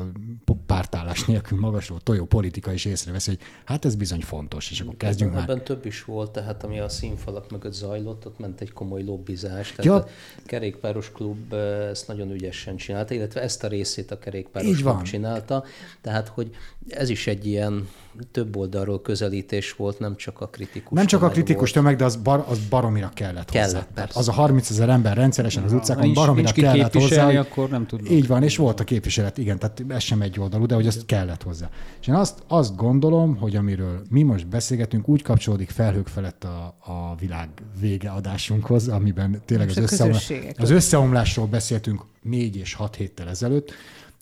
pártállás 0.65 1.25
nélkül 1.25 1.59
magasról 1.59 1.99
tojó 1.99 2.25
politika 2.25 2.73
is 2.73 2.85
észreveszi, 2.85 3.29
hogy 3.29 3.39
hát 3.65 3.85
ez 3.85 3.95
bizony 3.95 4.21
fontos, 4.21 4.71
és 4.71 4.81
akkor 4.81 4.97
kezdjünk 4.97 5.31
ebben, 5.31 5.41
már. 5.45 5.51
ebben 5.51 5.65
több 5.65 5.85
is 5.85 6.03
volt, 6.03 6.31
tehát 6.31 6.63
ami 6.63 6.79
a 6.79 6.89
színfalak 6.89 7.51
mögött 7.51 7.73
zajlott, 7.73 8.25
ott 8.25 8.39
ment 8.39 8.61
egy 8.61 8.73
komoly 8.73 9.03
lobbizás. 9.03 9.71
Tehát 9.71 9.85
Ja. 9.85 9.95
a 9.95 10.07
kerékpáros 10.45 11.11
klub 11.11 11.53
eh, 11.53 11.92
ezt 11.93 12.07
nagyon 12.07 12.31
ügyesen 12.31 12.75
csinálta, 12.75 13.13
illetve 13.13 13.41
ezt 13.41 13.63
a 13.63 13.67
részét 13.67 14.11
a 14.11 14.19
kerékpáros 14.19 14.69
Így 14.69 14.83
van. 14.83 15.03
csinálta. 15.03 15.63
Tehát, 16.01 16.27
hogy 16.27 16.55
ez 16.87 17.09
is 17.09 17.27
egy 17.27 17.45
ilyen 17.45 17.89
több 18.31 18.55
oldalról 18.55 19.01
közelítés 19.01 19.73
volt, 19.75 19.99
nem 19.99 20.15
csak 20.15 20.41
a 20.41 20.47
kritikus 20.47 20.91
Nem 20.97 21.05
csak 21.05 21.21
a 21.21 21.29
kritikus 21.29 21.59
volt. 21.59 21.73
tömeg, 21.73 21.95
de 21.95 22.05
az, 22.05 22.15
bar, 22.15 22.45
az 22.49 22.59
baromira 22.69 23.11
kellett, 23.13 23.49
Kellett, 23.49 23.67
hozzá. 23.71 23.79
Tehát 23.79 23.93
persze. 23.93 24.19
az 24.19 24.27
a 24.27 24.31
30 24.31 24.69
ezer 24.69 24.89
ember 24.89 25.17
rendszeresen 25.17 25.63
az 25.63 25.71
Ha 25.71 25.77
utcákon 25.77 26.03
nincs- 26.03 26.15
baromira 26.17 26.43
nincs 26.43 26.55
ki 26.55 26.61
kellett 26.61 26.93
hozzá. 26.93 27.39
akkor 27.39 27.69
nem 27.69 27.85
tudnak. 27.87 28.09
Így 28.11 28.27
van, 28.27 28.43
és 28.43 28.57
volt 28.57 28.79
a 28.79 28.83
képviselet, 28.83 29.37
igen, 29.37 29.59
tehát 29.59 29.83
ez 29.87 30.01
sem 30.03 30.21
egy 30.21 30.39
oldalú, 30.39 30.65
de 30.65 30.75
hogy 30.75 30.87
azt 30.87 31.05
kellett 31.05 31.43
hozzá. 31.43 31.69
És 32.01 32.07
én 32.07 32.15
azt, 32.15 32.43
azt 32.47 32.75
gondolom, 32.75 33.35
hogy 33.35 33.55
amiről 33.55 34.01
mi 34.09 34.23
most 34.23 34.47
beszélgetünk, 34.47 35.07
úgy 35.09 35.21
kapcsolódik 35.21 35.69
felhők 35.69 36.07
felett 36.07 36.43
a, 36.43 36.75
a 36.79 37.15
világ 37.19 37.49
vége 37.79 38.09
adásunkhoz, 38.09 38.87
amiben 38.87 39.41
tényleg 39.45 39.69
az, 39.69 39.77
összeomlás, 39.77 40.31
az 40.57 40.69
összeomlásról 40.69 41.45
beszéltünk 41.45 42.01
négy 42.21 42.55
és 42.55 42.73
hat 42.73 42.95
héttel 42.95 43.29
ezelőtt, 43.29 43.71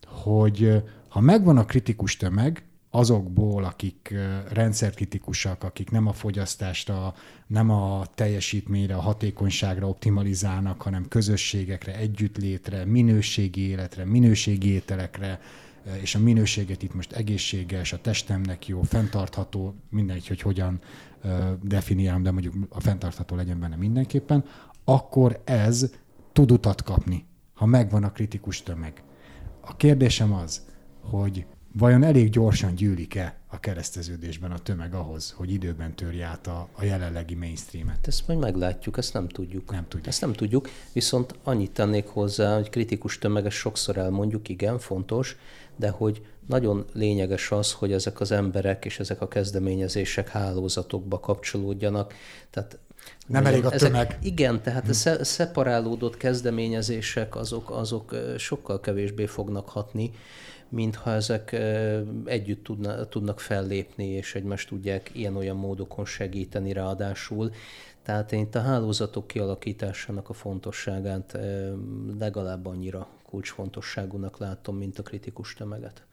hogy 0.08 0.84
ha 1.08 1.20
megvan 1.20 1.58
a 1.58 1.66
kritikus 1.66 2.18
tömeg, 2.18 2.64
azokból, 2.92 3.64
akik 3.64 4.14
rendszerkritikusak, 4.50 5.64
akik 5.64 5.92
nem 5.92 6.08
a 6.08 6.14
fogyasztásra, 6.14 7.14
nem 7.48 7.70
a 7.70 8.06
teljesítményre, 8.16 8.96
a 8.96 9.02
hatékonyságra 9.02 9.88
optimalizálnak, 9.88 10.82
hanem 10.82 11.08
közösségekre, 11.08 11.96
együttlétre, 11.96 12.86
minőségi 12.86 13.62
életre, 13.62 14.06
minőségi 14.06 14.70
ételekre, 14.70 15.40
és 16.02 16.16
a 16.16 16.20
minőséget 16.20 16.84
itt 16.84 16.94
most 16.94 17.12
egészséges, 17.12 17.94
a 17.94 18.02
testemnek 18.02 18.68
jó, 18.68 18.82
fenntartható, 18.82 19.76
mindegy, 19.90 20.28
hogy 20.28 20.42
hogyan 20.42 20.80
definiálom, 21.62 22.24
de 22.24 22.32
mondjuk 22.32 22.54
a 22.70 22.80
fenntartható 22.80 23.36
legyen 23.36 23.60
benne 23.60 23.76
mindenképpen, 23.76 24.46
akkor 24.84 25.42
ez 25.44 25.92
tud 26.34 26.52
utat 26.52 26.84
kapni, 26.84 27.26
ha 27.54 27.66
megvan 27.66 28.04
a 28.04 28.12
kritikus 28.12 28.64
tömeg. 28.64 29.04
A 29.62 29.76
kérdésem 29.76 30.34
az, 30.34 30.66
hogy 31.02 31.46
vajon 31.74 32.04
elég 32.04 32.30
gyorsan 32.30 32.76
gyűlik-e 32.76 33.36
a 33.48 33.60
kereszteződésben 33.60 34.52
a 34.52 34.60
tömeg 34.60 34.94
ahhoz, 34.94 35.34
hogy 35.38 35.52
időben 35.52 35.96
törje 35.96 36.26
át 36.26 36.48
a, 36.48 36.68
a 36.74 36.84
jelenlegi 36.84 37.36
mainstreamet? 37.36 38.08
Ezt 38.08 38.28
majd 38.28 38.40
meglátjuk, 38.40 38.98
ezt 38.98 39.14
nem 39.14 39.28
tudjuk. 39.28 39.72
Nem 39.72 39.84
tudjuk. 39.88 40.08
Ezt 40.08 40.22
nem 40.22 40.34
tudjuk, 40.34 40.70
viszont 40.94 41.36
annyit 41.44 41.72
tennék 41.72 42.08
hozzá, 42.08 42.56
hogy 42.56 42.70
kritikus 42.70 43.18
tömeges 43.18 43.56
sokszor 43.56 43.98
elmondjuk, 43.98 44.50
igen, 44.50 44.80
fontos, 44.80 45.36
de 45.76 45.90
hogy 45.90 46.26
nagyon 46.48 46.86
lényeges 46.94 47.52
az, 47.52 47.72
hogy 47.74 47.92
ezek 47.92 48.20
az 48.20 48.32
emberek 48.32 48.86
és 48.86 49.00
ezek 49.00 49.22
a 49.22 49.28
kezdeményezések 49.28 50.28
hálózatokba 50.30 51.20
kapcsolódjanak. 51.20 52.14
Tehát 52.50 52.78
Nem 53.28 53.46
elég 53.46 53.66
a 53.66 53.70
tömeg. 53.70 54.18
igen, 54.22 54.62
tehát 54.62 54.90
a 54.90 54.94
sze- 54.94 55.24
szeparálódott 55.24 56.18
kezdeményezések 56.18 57.36
azok, 57.36 57.70
azok 57.70 58.16
sokkal 58.38 58.80
kevésbé 58.80 59.26
fognak 59.26 59.70
hatni, 59.70 60.12
mintha 60.72 61.12
ezek 61.12 61.52
együtt 62.26 62.64
tudna, 62.64 63.06
tudnak 63.06 63.40
fellépni, 63.40 64.06
és 64.06 64.36
egymást 64.36 64.68
tudják 64.68 65.10
ilyen-olyan 65.14 65.56
módokon 65.56 66.06
segíteni 66.06 66.74
ráadásul. 66.74 67.52
Tehát 68.04 68.32
én 68.32 68.40
itt 68.40 68.56
a 68.56 68.62
hálózatok 68.62 69.28
kialakításának 69.28 70.30
a 70.30 70.34
fontosságát 70.34 71.38
legalább 72.20 72.66
annyira 72.66 73.08
kulcsfontosságúnak 73.24 74.38
látom, 74.38 74.78
mint 74.78 75.00
a 75.00 75.04
kritikus 75.04 75.54
tömeget. 75.54 76.06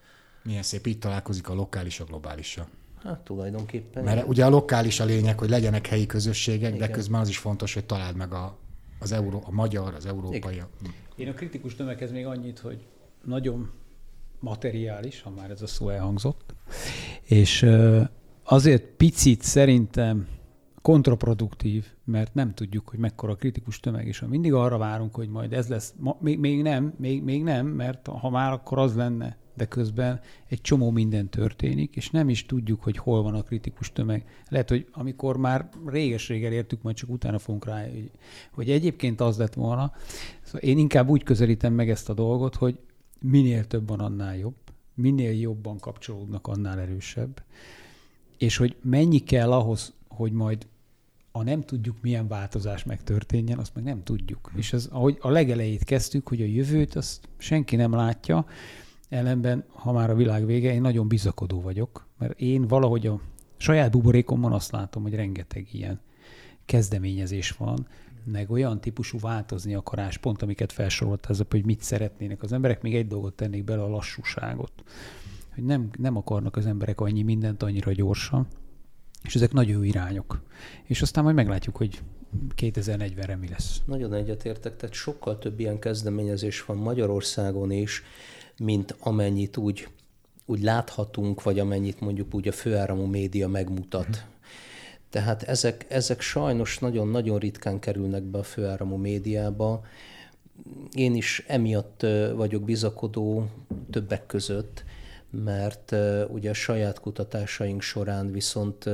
Milyen 0.43 0.63
szép, 0.63 0.87
itt 0.87 1.01
találkozik 1.01 1.49
a 1.49 1.55
lokális 1.55 2.01
a 2.01 2.05
globálissal. 2.05 2.69
Hát 3.03 3.21
tulajdonképpen. 3.21 4.05
Mert 4.05 4.29
ugye 4.29 4.45
a 4.45 4.49
lokális 4.49 5.01
a 5.01 5.05
lényeg, 5.05 5.39
hogy 5.39 5.49
legyenek 5.49 5.87
helyi 5.87 6.07
közösségek, 6.07 6.71
de 6.71 6.77
Igen. 6.77 6.91
közben 6.91 7.21
az 7.21 7.29
is 7.29 7.39
fontos, 7.39 7.75
hogy 7.75 7.85
találd 7.85 8.17
meg 8.17 8.33
a, 8.33 8.57
az 8.99 9.13
euró, 9.13 9.43
a 9.47 9.51
magyar, 9.51 9.95
az 9.95 10.07
európai. 10.07 10.53
Igen. 10.53 10.67
Én 11.17 11.29
a 11.29 11.33
kritikus 11.33 11.75
tömeghez 11.75 12.11
még 12.11 12.27
annyit, 12.27 12.59
hogy 12.59 12.87
nagyon 13.25 13.71
materiális, 14.41 15.23
ha 15.23 15.31
már 15.31 15.51
ez 15.51 15.63
a 15.63 15.67
szó 15.67 15.89
elhangzott, 15.89 16.55
és 17.23 17.67
azért 18.43 18.83
picit 18.83 19.43
szerintem 19.43 20.27
kontraproduktív, 20.83 21.87
mert 22.05 22.35
nem 22.35 22.55
tudjuk, 22.55 22.89
hogy 22.89 22.99
mekkora 22.99 23.35
kritikus 23.35 23.81
tömeg, 23.81 24.07
és 24.07 24.19
ha 24.19 24.27
mindig 24.27 24.53
arra 24.53 24.79
várunk, 24.79 25.15
hogy 25.15 25.29
majd 25.29 25.53
ez 25.53 25.69
lesz, 25.69 25.95
ma, 25.97 26.17
még, 26.21 26.39
még 26.39 26.63
nem, 26.63 26.95
még, 26.97 27.23
még 27.23 27.43
nem, 27.43 27.67
mert 27.67 28.07
ha 28.07 28.31
már 28.31 28.53
akkor 28.53 28.79
az 28.79 28.95
lenne, 28.95 29.37
de 29.59 29.65
közben 29.65 30.21
egy 30.49 30.61
csomó 30.61 30.91
minden 30.91 31.29
történik, 31.29 31.97
és 31.97 32.11
nem 32.11 32.29
is 32.29 32.47
tudjuk, 32.47 32.83
hogy 32.83 32.97
hol 32.97 33.23
van 33.23 33.35
a 33.35 33.43
kritikus 33.43 33.93
tömeg. 33.93 34.25
Lehet, 34.49 34.69
hogy 34.69 34.87
amikor 34.93 35.37
már 35.37 35.69
réges-régen 35.87 36.53
értük, 36.53 36.83
majd 36.83 36.97
csak 36.97 37.11
utána 37.11 37.39
fogunk 37.39 37.65
rá, 37.65 37.83
hogy, 37.83 38.11
hogy 38.53 38.71
egyébként 38.71 39.21
az 39.21 39.37
lett 39.37 39.55
volna. 39.55 39.93
Szóval 40.43 40.61
én 40.61 40.79
inkább 40.79 41.09
úgy 41.09 41.23
közelítem 41.23 41.73
meg 41.73 41.91
ezt 41.91 42.09
a 42.09 42.15
dolgot, 42.15 42.55
hogy 42.55 42.79
minél 43.21 43.67
több 43.67 43.89
van, 43.89 44.01
annál 44.01 44.37
jobb, 44.37 44.57
minél 44.95 45.33
jobban 45.33 45.79
kapcsolódnak, 45.79 46.47
annál 46.47 46.79
erősebb, 46.81 47.43
és 48.39 48.57
hogy 48.57 48.77
mennyi 48.83 49.19
kell 49.19 49.53
ahhoz, 49.53 49.93
hogy 50.09 50.33
majd 50.33 50.67
a 51.33 51.43
nem 51.43 51.61
tudjuk, 51.61 51.97
milyen 52.01 52.29
változás 52.29 52.85
megtörténjen, 52.85 53.59
azt 53.59 53.75
meg 53.75 53.85
nem 53.85 54.03
tudjuk. 54.03 54.51
És 54.57 54.73
ez, 54.73 54.89
ahogy 54.91 55.19
a 55.21 55.31
legelejét 55.31 55.85
kezdtük, 55.85 56.29
hogy 56.29 56.41
a 56.41 56.45
jövőt 56.45 56.95
azt 56.95 57.29
senki 57.39 57.77
nem 57.77 57.93
látja, 57.93 58.47
ellenben, 59.09 59.65
ha 59.69 59.93
már 59.93 60.11
a 60.11 60.15
világ 60.15 60.47
vége, 60.47 60.73
én 60.73 60.81
nagyon 60.81 61.09
bizakodó 61.09 61.61
vagyok, 61.61 62.07
mert 62.19 62.41
én 62.41 62.67
valahogy 62.67 63.07
a 63.07 63.21
saját 63.57 63.91
buborékomban 63.91 64.53
azt 64.53 64.73
látom, 64.73 65.03
hogy 65.03 65.15
rengeteg 65.15 65.67
ilyen 65.73 66.01
kezdeményezés 66.65 67.51
van, 67.51 67.87
meg 68.31 68.51
olyan 68.51 68.81
típusú 68.81 69.19
változni 69.19 69.75
akarás, 69.75 70.19
pont 70.19 70.43
amiket 70.43 70.73
felsorolt 70.73 71.27
ez, 71.29 71.41
hogy 71.51 71.65
mit 71.65 71.83
szeretnének 71.83 72.43
az 72.43 72.53
emberek, 72.53 72.83
még 72.83 72.95
egy 72.95 73.07
dolgot 73.07 73.35
tennék 73.35 73.65
bele, 73.65 73.83
a 73.83 73.89
lassúságot. 73.89 74.73
Hogy 75.55 75.65
nem, 75.65 75.91
nem 75.99 76.17
akarnak 76.17 76.57
az 76.57 76.67
emberek 76.67 77.01
annyi 77.01 77.23
mindent 77.23 77.63
annyira 77.63 77.93
gyorsan, 77.93 78.47
és 79.23 79.35
ezek 79.35 79.53
nagy 79.53 79.69
jó 79.69 79.83
irányok. 79.83 80.43
És 80.83 81.03
aztán 81.03 81.25
majd 81.25 81.37
meglátjuk, 81.37 81.77
hogy 81.77 82.03
2040-re 82.57 83.37
mi 83.37 83.49
lesz. 83.49 83.81
Nagyon 83.85 84.15
egyetértek, 84.15 84.77
tehát 84.77 84.95
sokkal 84.95 85.39
több 85.39 85.61
ilyen 85.61 85.79
kezdeményezés 85.79 86.65
van 86.65 86.77
Magyarországon 86.77 87.71
is, 87.71 88.03
mint 88.59 88.97
amennyit 88.99 89.57
úgy, 89.57 89.89
úgy 90.47 90.63
láthatunk, 90.63 91.43
vagy 91.43 91.59
amennyit 91.59 92.01
mondjuk 92.01 92.35
úgy 92.35 92.49
a 92.49 92.53
főáramú 92.53 93.05
média 93.05 93.49
megmutat. 93.49 94.27
Tehát 95.11 95.43
ezek, 95.43 95.87
ezek 95.89 96.21
sajnos 96.21 96.79
nagyon-nagyon 96.79 97.39
ritkán 97.39 97.79
kerülnek 97.79 98.23
be 98.23 98.39
a 98.39 98.43
főáramú 98.43 98.97
médiába. 98.97 99.85
Én 100.93 101.15
is 101.15 101.45
emiatt 101.47 102.07
vagyok 102.35 102.63
bizakodó 102.63 103.47
többek 103.91 104.27
között, 104.27 104.85
mert 105.31 105.95
ugye 106.29 106.51
a 106.51 106.55
saját 106.55 107.01
kutatásaink 107.01 107.83
során 107.83 108.33
viszont 108.33 108.85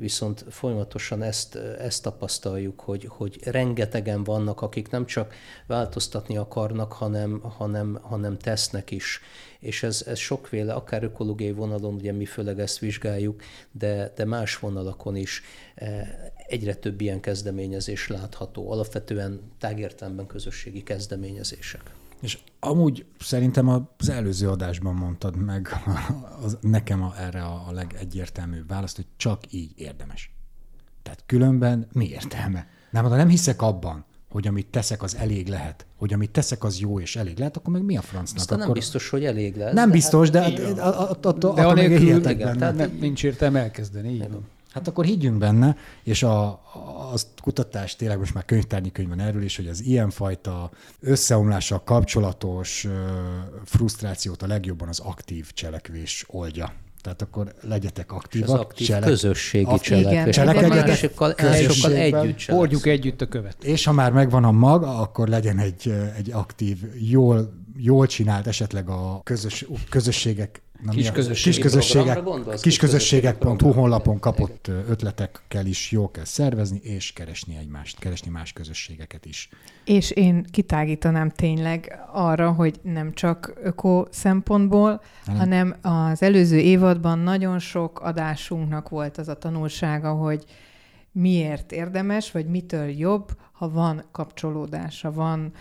viszont 0.00 0.44
folyamatosan 0.48 1.22
ezt, 1.22 1.54
ezt 1.54 2.02
tapasztaljuk, 2.02 2.80
hogy, 2.80 3.06
hogy 3.08 3.40
rengetegen 3.44 4.24
vannak, 4.24 4.60
akik 4.60 4.90
nem 4.90 5.06
csak 5.06 5.34
változtatni 5.66 6.36
akarnak, 6.36 6.92
hanem, 6.92 7.40
hanem, 7.40 7.98
hanem 8.02 8.38
tesznek 8.38 8.90
is. 8.90 9.20
És 9.58 9.82
ez, 9.82 10.04
ez 10.06 10.18
sokféle, 10.18 10.72
akár 10.72 11.02
ökológiai 11.02 11.52
vonalon, 11.52 11.94
ugye 11.94 12.12
mi 12.12 12.24
főleg 12.24 12.60
ezt 12.60 12.78
vizsgáljuk, 12.78 13.42
de, 13.72 14.12
de 14.16 14.24
más 14.24 14.58
vonalakon 14.58 15.16
is 15.16 15.42
egyre 16.46 16.74
több 16.74 17.00
ilyen 17.00 17.20
kezdeményezés 17.20 18.08
látható, 18.08 18.70
alapvetően 18.70 19.40
tágértelemben 19.58 20.26
közösségi 20.26 20.82
kezdeményezések. 20.82 21.99
És 22.20 22.38
amúgy 22.60 23.04
szerintem 23.18 23.88
az 23.98 24.08
előző 24.08 24.48
adásban 24.48 24.94
mondtad 24.94 25.36
meg 25.36 25.68
az, 26.44 26.58
nekem 26.60 27.02
a, 27.02 27.14
erre 27.18 27.42
a, 27.42 27.64
a 27.68 27.72
legegyértelműbb 27.72 28.68
választ, 28.68 28.96
hogy 28.96 29.06
csak 29.16 29.52
így 29.52 29.72
érdemes. 29.76 30.34
Tehát 31.02 31.22
különben 31.26 31.88
mi 31.92 32.08
értelme? 32.08 32.66
Nem, 32.90 33.04
ha 33.04 33.16
nem 33.16 33.28
hiszek 33.28 33.62
abban, 33.62 34.04
hogy 34.30 34.46
amit 34.46 34.66
teszek, 34.66 35.02
az 35.02 35.16
elég 35.16 35.48
lehet, 35.48 35.86
hogy 35.96 36.12
amit 36.12 36.30
teszek, 36.30 36.64
az 36.64 36.78
jó 36.78 37.00
és 37.00 37.16
elég 37.16 37.38
lehet, 37.38 37.56
akkor 37.56 37.72
meg 37.72 37.82
mi 37.82 37.96
a 37.96 38.02
francnak? 38.02 38.38
Aztán 38.38 38.58
akkor... 38.58 38.70
nem 38.70 38.80
biztos, 38.80 39.08
hogy 39.08 39.24
elég 39.24 39.56
lehet. 39.56 39.74
Nem 39.74 39.90
biztos, 39.90 40.30
de, 40.30 40.40
hát, 40.40 40.74
de, 40.74 40.82
attól 40.82 41.50
anélkül 41.58 42.88
nincs 42.98 43.24
értelme 43.24 43.60
elkezdeni. 43.60 44.12
Így 44.12 44.28
van. 44.30 44.48
Hát 44.70 44.88
akkor 44.88 45.04
higgyünk 45.04 45.38
benne, 45.38 45.76
és 46.02 46.22
a, 46.22 46.42
a, 46.48 47.12
a 47.12 47.18
kutatás 47.42 47.96
tényleg 47.96 48.18
most 48.18 48.34
már 48.34 48.44
könyvtárnyi 48.44 48.92
könyv 48.92 49.08
van 49.08 49.20
erről 49.20 49.42
is, 49.42 49.56
hogy 49.56 49.66
az 49.66 49.82
ilyenfajta 49.82 50.70
összeomlással 51.00 51.82
kapcsolatos 51.84 52.84
ö, 52.84 52.90
frusztrációt 53.64 54.42
a 54.42 54.46
legjobban 54.46 54.88
az 54.88 54.98
aktív 54.98 55.52
cselekvés 55.52 56.24
oldja. 56.28 56.72
Tehát 57.02 57.22
akkor 57.22 57.54
legyetek 57.60 58.12
aktívak. 58.12 58.48
És 58.48 58.54
az 58.54 58.60
aktív 58.60 58.86
cselek... 58.86 59.08
közösségi 59.08 59.64
aktív, 59.64 59.80
cselekvés. 59.80 60.34
Cselekedjetek 60.34 60.96
sokkal, 60.96 61.34
sokkal 61.68 61.92
együtt 61.92 62.44
Hordjuk 62.44 62.86
együtt 62.86 63.20
a 63.20 63.26
követ. 63.26 63.64
És 63.64 63.84
ha 63.84 63.92
már 63.92 64.12
megvan 64.12 64.44
a 64.44 64.50
mag, 64.50 64.82
akkor 64.82 65.28
legyen 65.28 65.58
egy, 65.58 65.94
egy 66.16 66.30
aktív, 66.32 66.78
jól, 66.98 67.52
jól 67.76 68.06
csinált, 68.06 68.46
esetleg 68.46 68.88
a 68.88 69.20
közös, 69.24 69.66
közösségek 69.88 70.62
Na, 70.82 70.90
kis, 70.92 71.10
közösség, 71.10 71.52
kis 71.52 71.62
közösségek, 71.62 72.22
kis 72.60 72.78
közösségek.hu 72.78 73.72
honlapon 73.72 74.18
kapott 74.18 74.68
ötletekkel 74.88 75.66
is 75.66 75.90
jó 75.90 76.10
kell 76.10 76.24
szervezni, 76.24 76.80
és 76.82 77.12
keresni 77.12 77.56
egymást, 77.56 77.98
keresni 77.98 78.30
más 78.30 78.52
közösségeket 78.52 79.26
is. 79.26 79.48
És 79.84 80.10
én 80.10 80.44
kitágítanám 80.50 81.30
tényleg 81.30 81.98
arra, 82.12 82.52
hogy 82.52 82.80
nem 82.82 83.12
csak 83.12 83.52
öko 83.62 84.04
szempontból, 84.10 85.02
hanem, 85.26 85.38
hanem 85.38 85.76
az 86.10 86.22
előző 86.22 86.58
évadban 86.58 87.18
nagyon 87.18 87.58
sok 87.58 88.00
adásunknak 88.00 88.88
volt 88.88 89.18
az 89.18 89.28
a 89.28 89.38
tanulsága, 89.38 90.12
hogy 90.12 90.44
miért 91.12 91.72
érdemes, 91.72 92.30
vagy 92.30 92.46
mitől 92.46 92.88
jobb, 92.88 93.30
ha 93.52 93.70
van 93.70 94.04
kapcsolódása, 94.12 95.12
van 95.12 95.52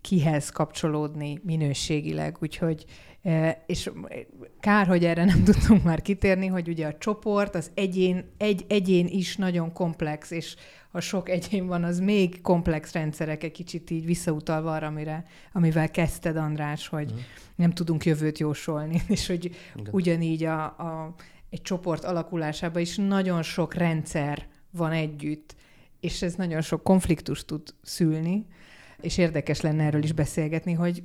kihez 0.00 0.50
kapcsolódni 0.50 1.40
minőségileg. 1.44 2.36
Úgyhogy 2.40 2.84
és 3.66 3.90
kár, 4.60 4.86
hogy 4.86 5.04
erre 5.04 5.24
nem 5.24 5.44
tudtunk 5.48 5.82
már 5.82 6.02
kitérni, 6.02 6.46
hogy 6.46 6.68
ugye 6.68 6.86
a 6.86 6.98
csoport, 6.98 7.54
az 7.54 7.70
egyén, 7.74 8.24
egy 8.38 8.64
egyén 8.68 9.06
is 9.06 9.36
nagyon 9.36 9.72
komplex, 9.72 10.30
és 10.30 10.56
ha 10.92 11.00
sok 11.00 11.28
egyén 11.28 11.66
van, 11.66 11.84
az 11.84 12.00
még 12.00 12.40
komplex 12.40 12.92
rendszerek, 12.92 13.42
egy 13.42 13.52
kicsit 13.52 13.90
így 13.90 14.04
visszautalva 14.04 14.74
arra, 14.74 14.86
amire, 14.86 15.24
amivel 15.52 15.90
kezdted, 15.90 16.36
András, 16.36 16.88
hogy 16.88 17.12
mm. 17.12 17.16
nem 17.54 17.70
tudunk 17.70 18.04
jövőt 18.04 18.38
jósolni, 18.38 19.02
és 19.08 19.26
hogy 19.26 19.44
Igen. 19.44 19.88
ugyanígy 19.90 20.44
a, 20.44 20.64
a, 20.64 21.14
egy 21.50 21.62
csoport 21.62 22.04
alakulásában 22.04 22.82
is 22.82 22.96
nagyon 22.96 23.42
sok 23.42 23.74
rendszer 23.74 24.46
van 24.70 24.92
együtt, 24.92 25.54
és 26.00 26.22
ez 26.22 26.34
nagyon 26.34 26.60
sok 26.60 26.82
konfliktust 26.82 27.46
tud 27.46 27.74
szülni, 27.82 28.46
és 29.00 29.18
érdekes 29.18 29.60
lenne 29.60 29.84
erről 29.84 30.02
is 30.02 30.12
beszélgetni, 30.12 30.72
hogy 30.72 31.02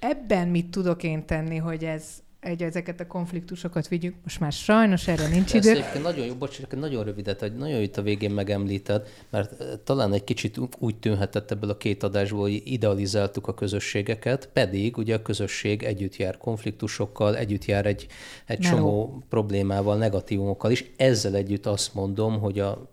ebben 0.00 0.48
mit 0.48 0.70
tudok 0.70 1.02
én 1.02 1.26
tenni, 1.26 1.56
hogy 1.56 1.84
ez 1.84 2.22
egy 2.40 2.62
ezeket 2.62 3.00
a 3.00 3.06
konfliktusokat 3.06 3.88
vigyük. 3.88 4.14
Most 4.22 4.40
már 4.40 4.52
sajnos 4.52 5.08
erre 5.08 5.28
nincs 5.28 5.54
idő. 5.54 5.70
Ezt 5.70 6.02
nagyon 6.02 6.26
jó, 6.26 6.34
bocs, 6.34 6.60
nagyon 6.70 7.04
rövidet, 7.04 7.40
hogy 7.40 7.56
nagyon 7.56 7.80
itt 7.82 7.96
a 7.96 8.02
végén 8.02 8.30
megemlíted, 8.30 9.08
mert 9.30 9.64
talán 9.84 10.12
egy 10.12 10.24
kicsit 10.24 10.58
úgy 10.78 10.96
tűnhetett 10.96 11.50
ebből 11.50 11.70
a 11.70 11.76
két 11.76 12.02
adásból, 12.02 12.40
hogy 12.40 12.62
idealizáltuk 12.64 13.46
a 13.46 13.54
közösségeket, 13.54 14.48
pedig 14.52 14.96
ugye 14.96 15.14
a 15.14 15.22
közösség 15.22 15.82
együtt 15.82 16.16
jár 16.16 16.38
konfliktusokkal, 16.38 17.36
együtt 17.36 17.64
jár 17.64 17.86
egy, 17.86 18.06
egy 18.46 18.58
csomó 18.58 19.22
problémával, 19.28 19.96
negatívumokkal 19.96 20.70
is. 20.70 20.90
Ezzel 20.96 21.34
együtt 21.34 21.66
azt 21.66 21.94
mondom, 21.94 22.40
hogy 22.40 22.58
a 22.58 22.90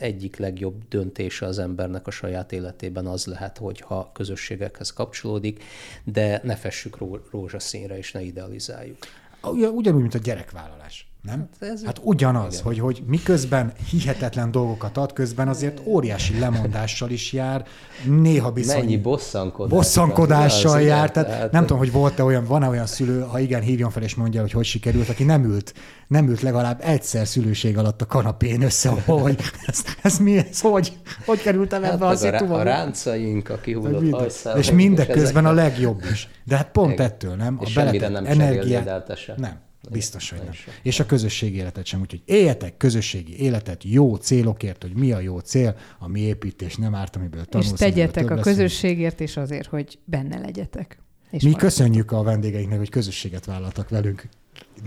egyik 0.00 0.36
legjobb 0.36 0.88
döntése 0.88 1.46
az 1.46 1.58
embernek 1.58 2.06
a 2.06 2.10
saját 2.10 2.52
életében 2.52 3.06
az 3.06 3.26
lehet, 3.26 3.58
hogyha 3.58 4.10
közösségekhez 4.12 4.92
kapcsolódik, 4.92 5.64
de 6.04 6.40
ne 6.42 6.56
fessük 6.56 6.96
rózsaszínre 7.30 7.98
és 7.98 8.12
ne 8.12 8.22
idealizáljuk. 8.22 8.98
Ugyanúgy, 9.42 9.94
mint 9.94 10.14
a 10.14 10.18
gyerekvállalás 10.18 11.06
nem? 11.26 11.48
Hát, 11.60 11.70
ez 11.70 11.84
hát 11.84 12.00
ugyanaz, 12.02 12.60
hogy, 12.60 12.78
hogy 12.78 13.02
miközben 13.06 13.72
hihetetlen 13.90 14.50
dolgokat 14.50 14.96
ad, 14.96 15.12
közben 15.12 15.48
azért 15.48 15.80
óriási 15.84 16.38
lemondással 16.38 17.10
is 17.10 17.32
jár, 17.32 17.64
néha 18.04 18.50
bizony... 18.50 18.78
Mennyi 18.78 18.96
bosszankodás 18.96 19.78
bosszankodással 19.78 20.80
jár, 20.80 21.10
tehát 21.10 21.28
tehát 21.28 21.52
nem 21.52 21.62
tudom, 21.62 21.78
hogy 21.78 21.92
volt-e 21.92 22.24
olyan, 22.24 22.44
van-e 22.44 22.68
olyan 22.68 22.86
szülő, 22.86 23.20
ha 23.20 23.38
igen, 23.38 23.62
hívjon 23.62 23.90
fel 23.90 24.02
és 24.02 24.14
mondja, 24.14 24.40
hogy 24.40 24.52
hogy 24.52 24.64
sikerült, 24.64 25.08
aki 25.08 25.24
nem 25.24 25.44
ült, 25.44 25.74
nem 26.08 26.28
ült 26.28 26.40
legalább 26.40 26.80
egyszer 26.82 27.26
szülőség 27.26 27.78
alatt 27.78 28.02
a 28.02 28.06
kanapén 28.06 28.62
össze, 28.62 28.88
hogy 29.06 29.36
ez, 29.66 29.84
ez 30.02 30.18
mi, 30.18 30.36
ez 30.36 30.60
hogy, 30.60 30.92
hogy 31.24 31.42
kerültem 31.42 31.82
hát 31.82 31.92
ebbe 31.92 32.06
a? 32.06 32.58
A 32.58 32.62
ráncaink, 32.62 33.48
a 33.48 33.60
kihullott 33.60 34.10
hajszál. 34.10 34.58
És 34.58 34.70
mindeközben 34.70 35.46
a 35.46 35.52
legjobb 35.52 36.02
is. 36.12 36.28
De 36.44 36.56
hát 36.56 36.70
pont 36.70 37.00
ettől, 37.00 37.34
nem? 37.34 37.56
A 37.60 37.66
semmire 37.66 38.08
nem 38.08 38.24
energiát. 38.24 39.36
Nem. 39.36 39.64
Biztos, 39.90 40.30
hogy 40.30 40.38
nem. 40.38 40.54
És 40.82 41.00
a 41.00 41.06
közösségi 41.06 41.56
életet 41.56 41.86
sem. 41.86 42.00
Úgyhogy 42.00 42.22
éljetek 42.24 42.76
közösségi 42.76 43.40
életet 43.40 43.84
jó 43.84 44.14
célokért, 44.14 44.82
hogy 44.82 44.94
mi 44.94 45.12
a 45.12 45.20
jó 45.20 45.38
cél, 45.38 45.76
a 45.98 46.08
mi 46.08 46.20
építés 46.20 46.76
nem 46.76 46.94
árt, 46.94 47.16
amiből 47.16 47.44
tanulsz. 47.44 47.72
És 47.72 47.78
tegyetek 47.78 48.30
a 48.30 48.36
közösségért, 48.36 49.20
és 49.20 49.36
azért, 49.36 49.68
hogy 49.68 49.98
benne 50.04 50.38
legyetek. 50.38 50.98
És 51.30 51.42
mi 51.42 51.52
köszönjük 51.52 52.12
a 52.12 52.22
vendégeinknek, 52.22 52.78
hogy 52.78 52.88
közösséget 52.88 53.44
vállaltak 53.44 53.88
velünk 53.88 54.28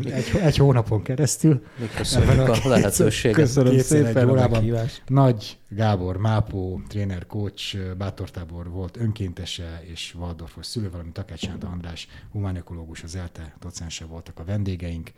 egy, 0.04 0.32
egy 0.42 0.58
hónapon 0.58 1.04
keresztül. 1.04 1.64
Mi 1.78 1.88
köszönjük 1.96 2.48
a, 2.48 2.64
a 2.64 2.68
lehetőséget. 2.68 3.38
Köszönöm 3.38 3.80
szépen 3.80 4.30
a 4.30 4.48
meghívást. 4.48 5.02
Nagy 5.08 5.58
Gábor 5.70 6.18
Mápó, 6.18 6.82
tréner, 6.88 7.26
coach, 7.28 7.94
bátortábor 7.98 8.70
volt 8.70 8.98
önkéntese, 8.98 9.82
és 9.86 10.16
Waldorfos 10.20 10.66
szülő, 10.66 10.90
valamint 10.90 11.14
Takács 11.14 11.48
András, 11.72 12.08
humánökológus, 12.32 13.04
az 13.04 13.16
ELTE 13.16 13.56
docense 13.60 14.06
voltak 14.06 14.40
a 14.40 14.44
vendégeink. 14.44 15.12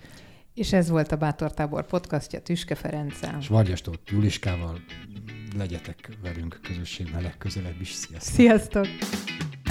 És 0.54 0.74
ez 0.74 0.90
volt 0.90 1.12
a 1.12 1.16
Bátortábor 1.16 1.86
podcastja 1.86 2.42
Tüske 2.42 2.76
Ferenccel. 2.76 3.38
És 3.40 3.48
Vargyastót 3.48 4.00
Juliskával 4.10 4.80
legyetek 5.58 6.18
velünk 6.22 6.60
közösségben 6.64 7.22
legközelebb 7.22 7.82
is. 7.82 7.90
Sziasztok! 7.90 8.34
Sziasztok! 8.34 8.88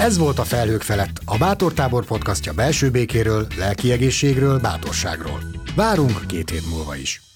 Ez 0.01 0.19
volt 0.19 0.39
a 0.39 0.45
Felhők 0.45 0.83
felett, 0.83 1.21
a 1.25 1.37
Bátortábor 1.37 2.05
podcastja 2.05 2.53
belső 2.53 2.91
békéről, 2.91 3.47
lelki 3.59 3.93
egészségről, 3.93 4.59
bátorságról. 4.59 5.41
Várunk 5.75 6.27
két 6.27 6.51
hét 6.51 6.71
múlva 6.71 6.97
is. 6.97 7.30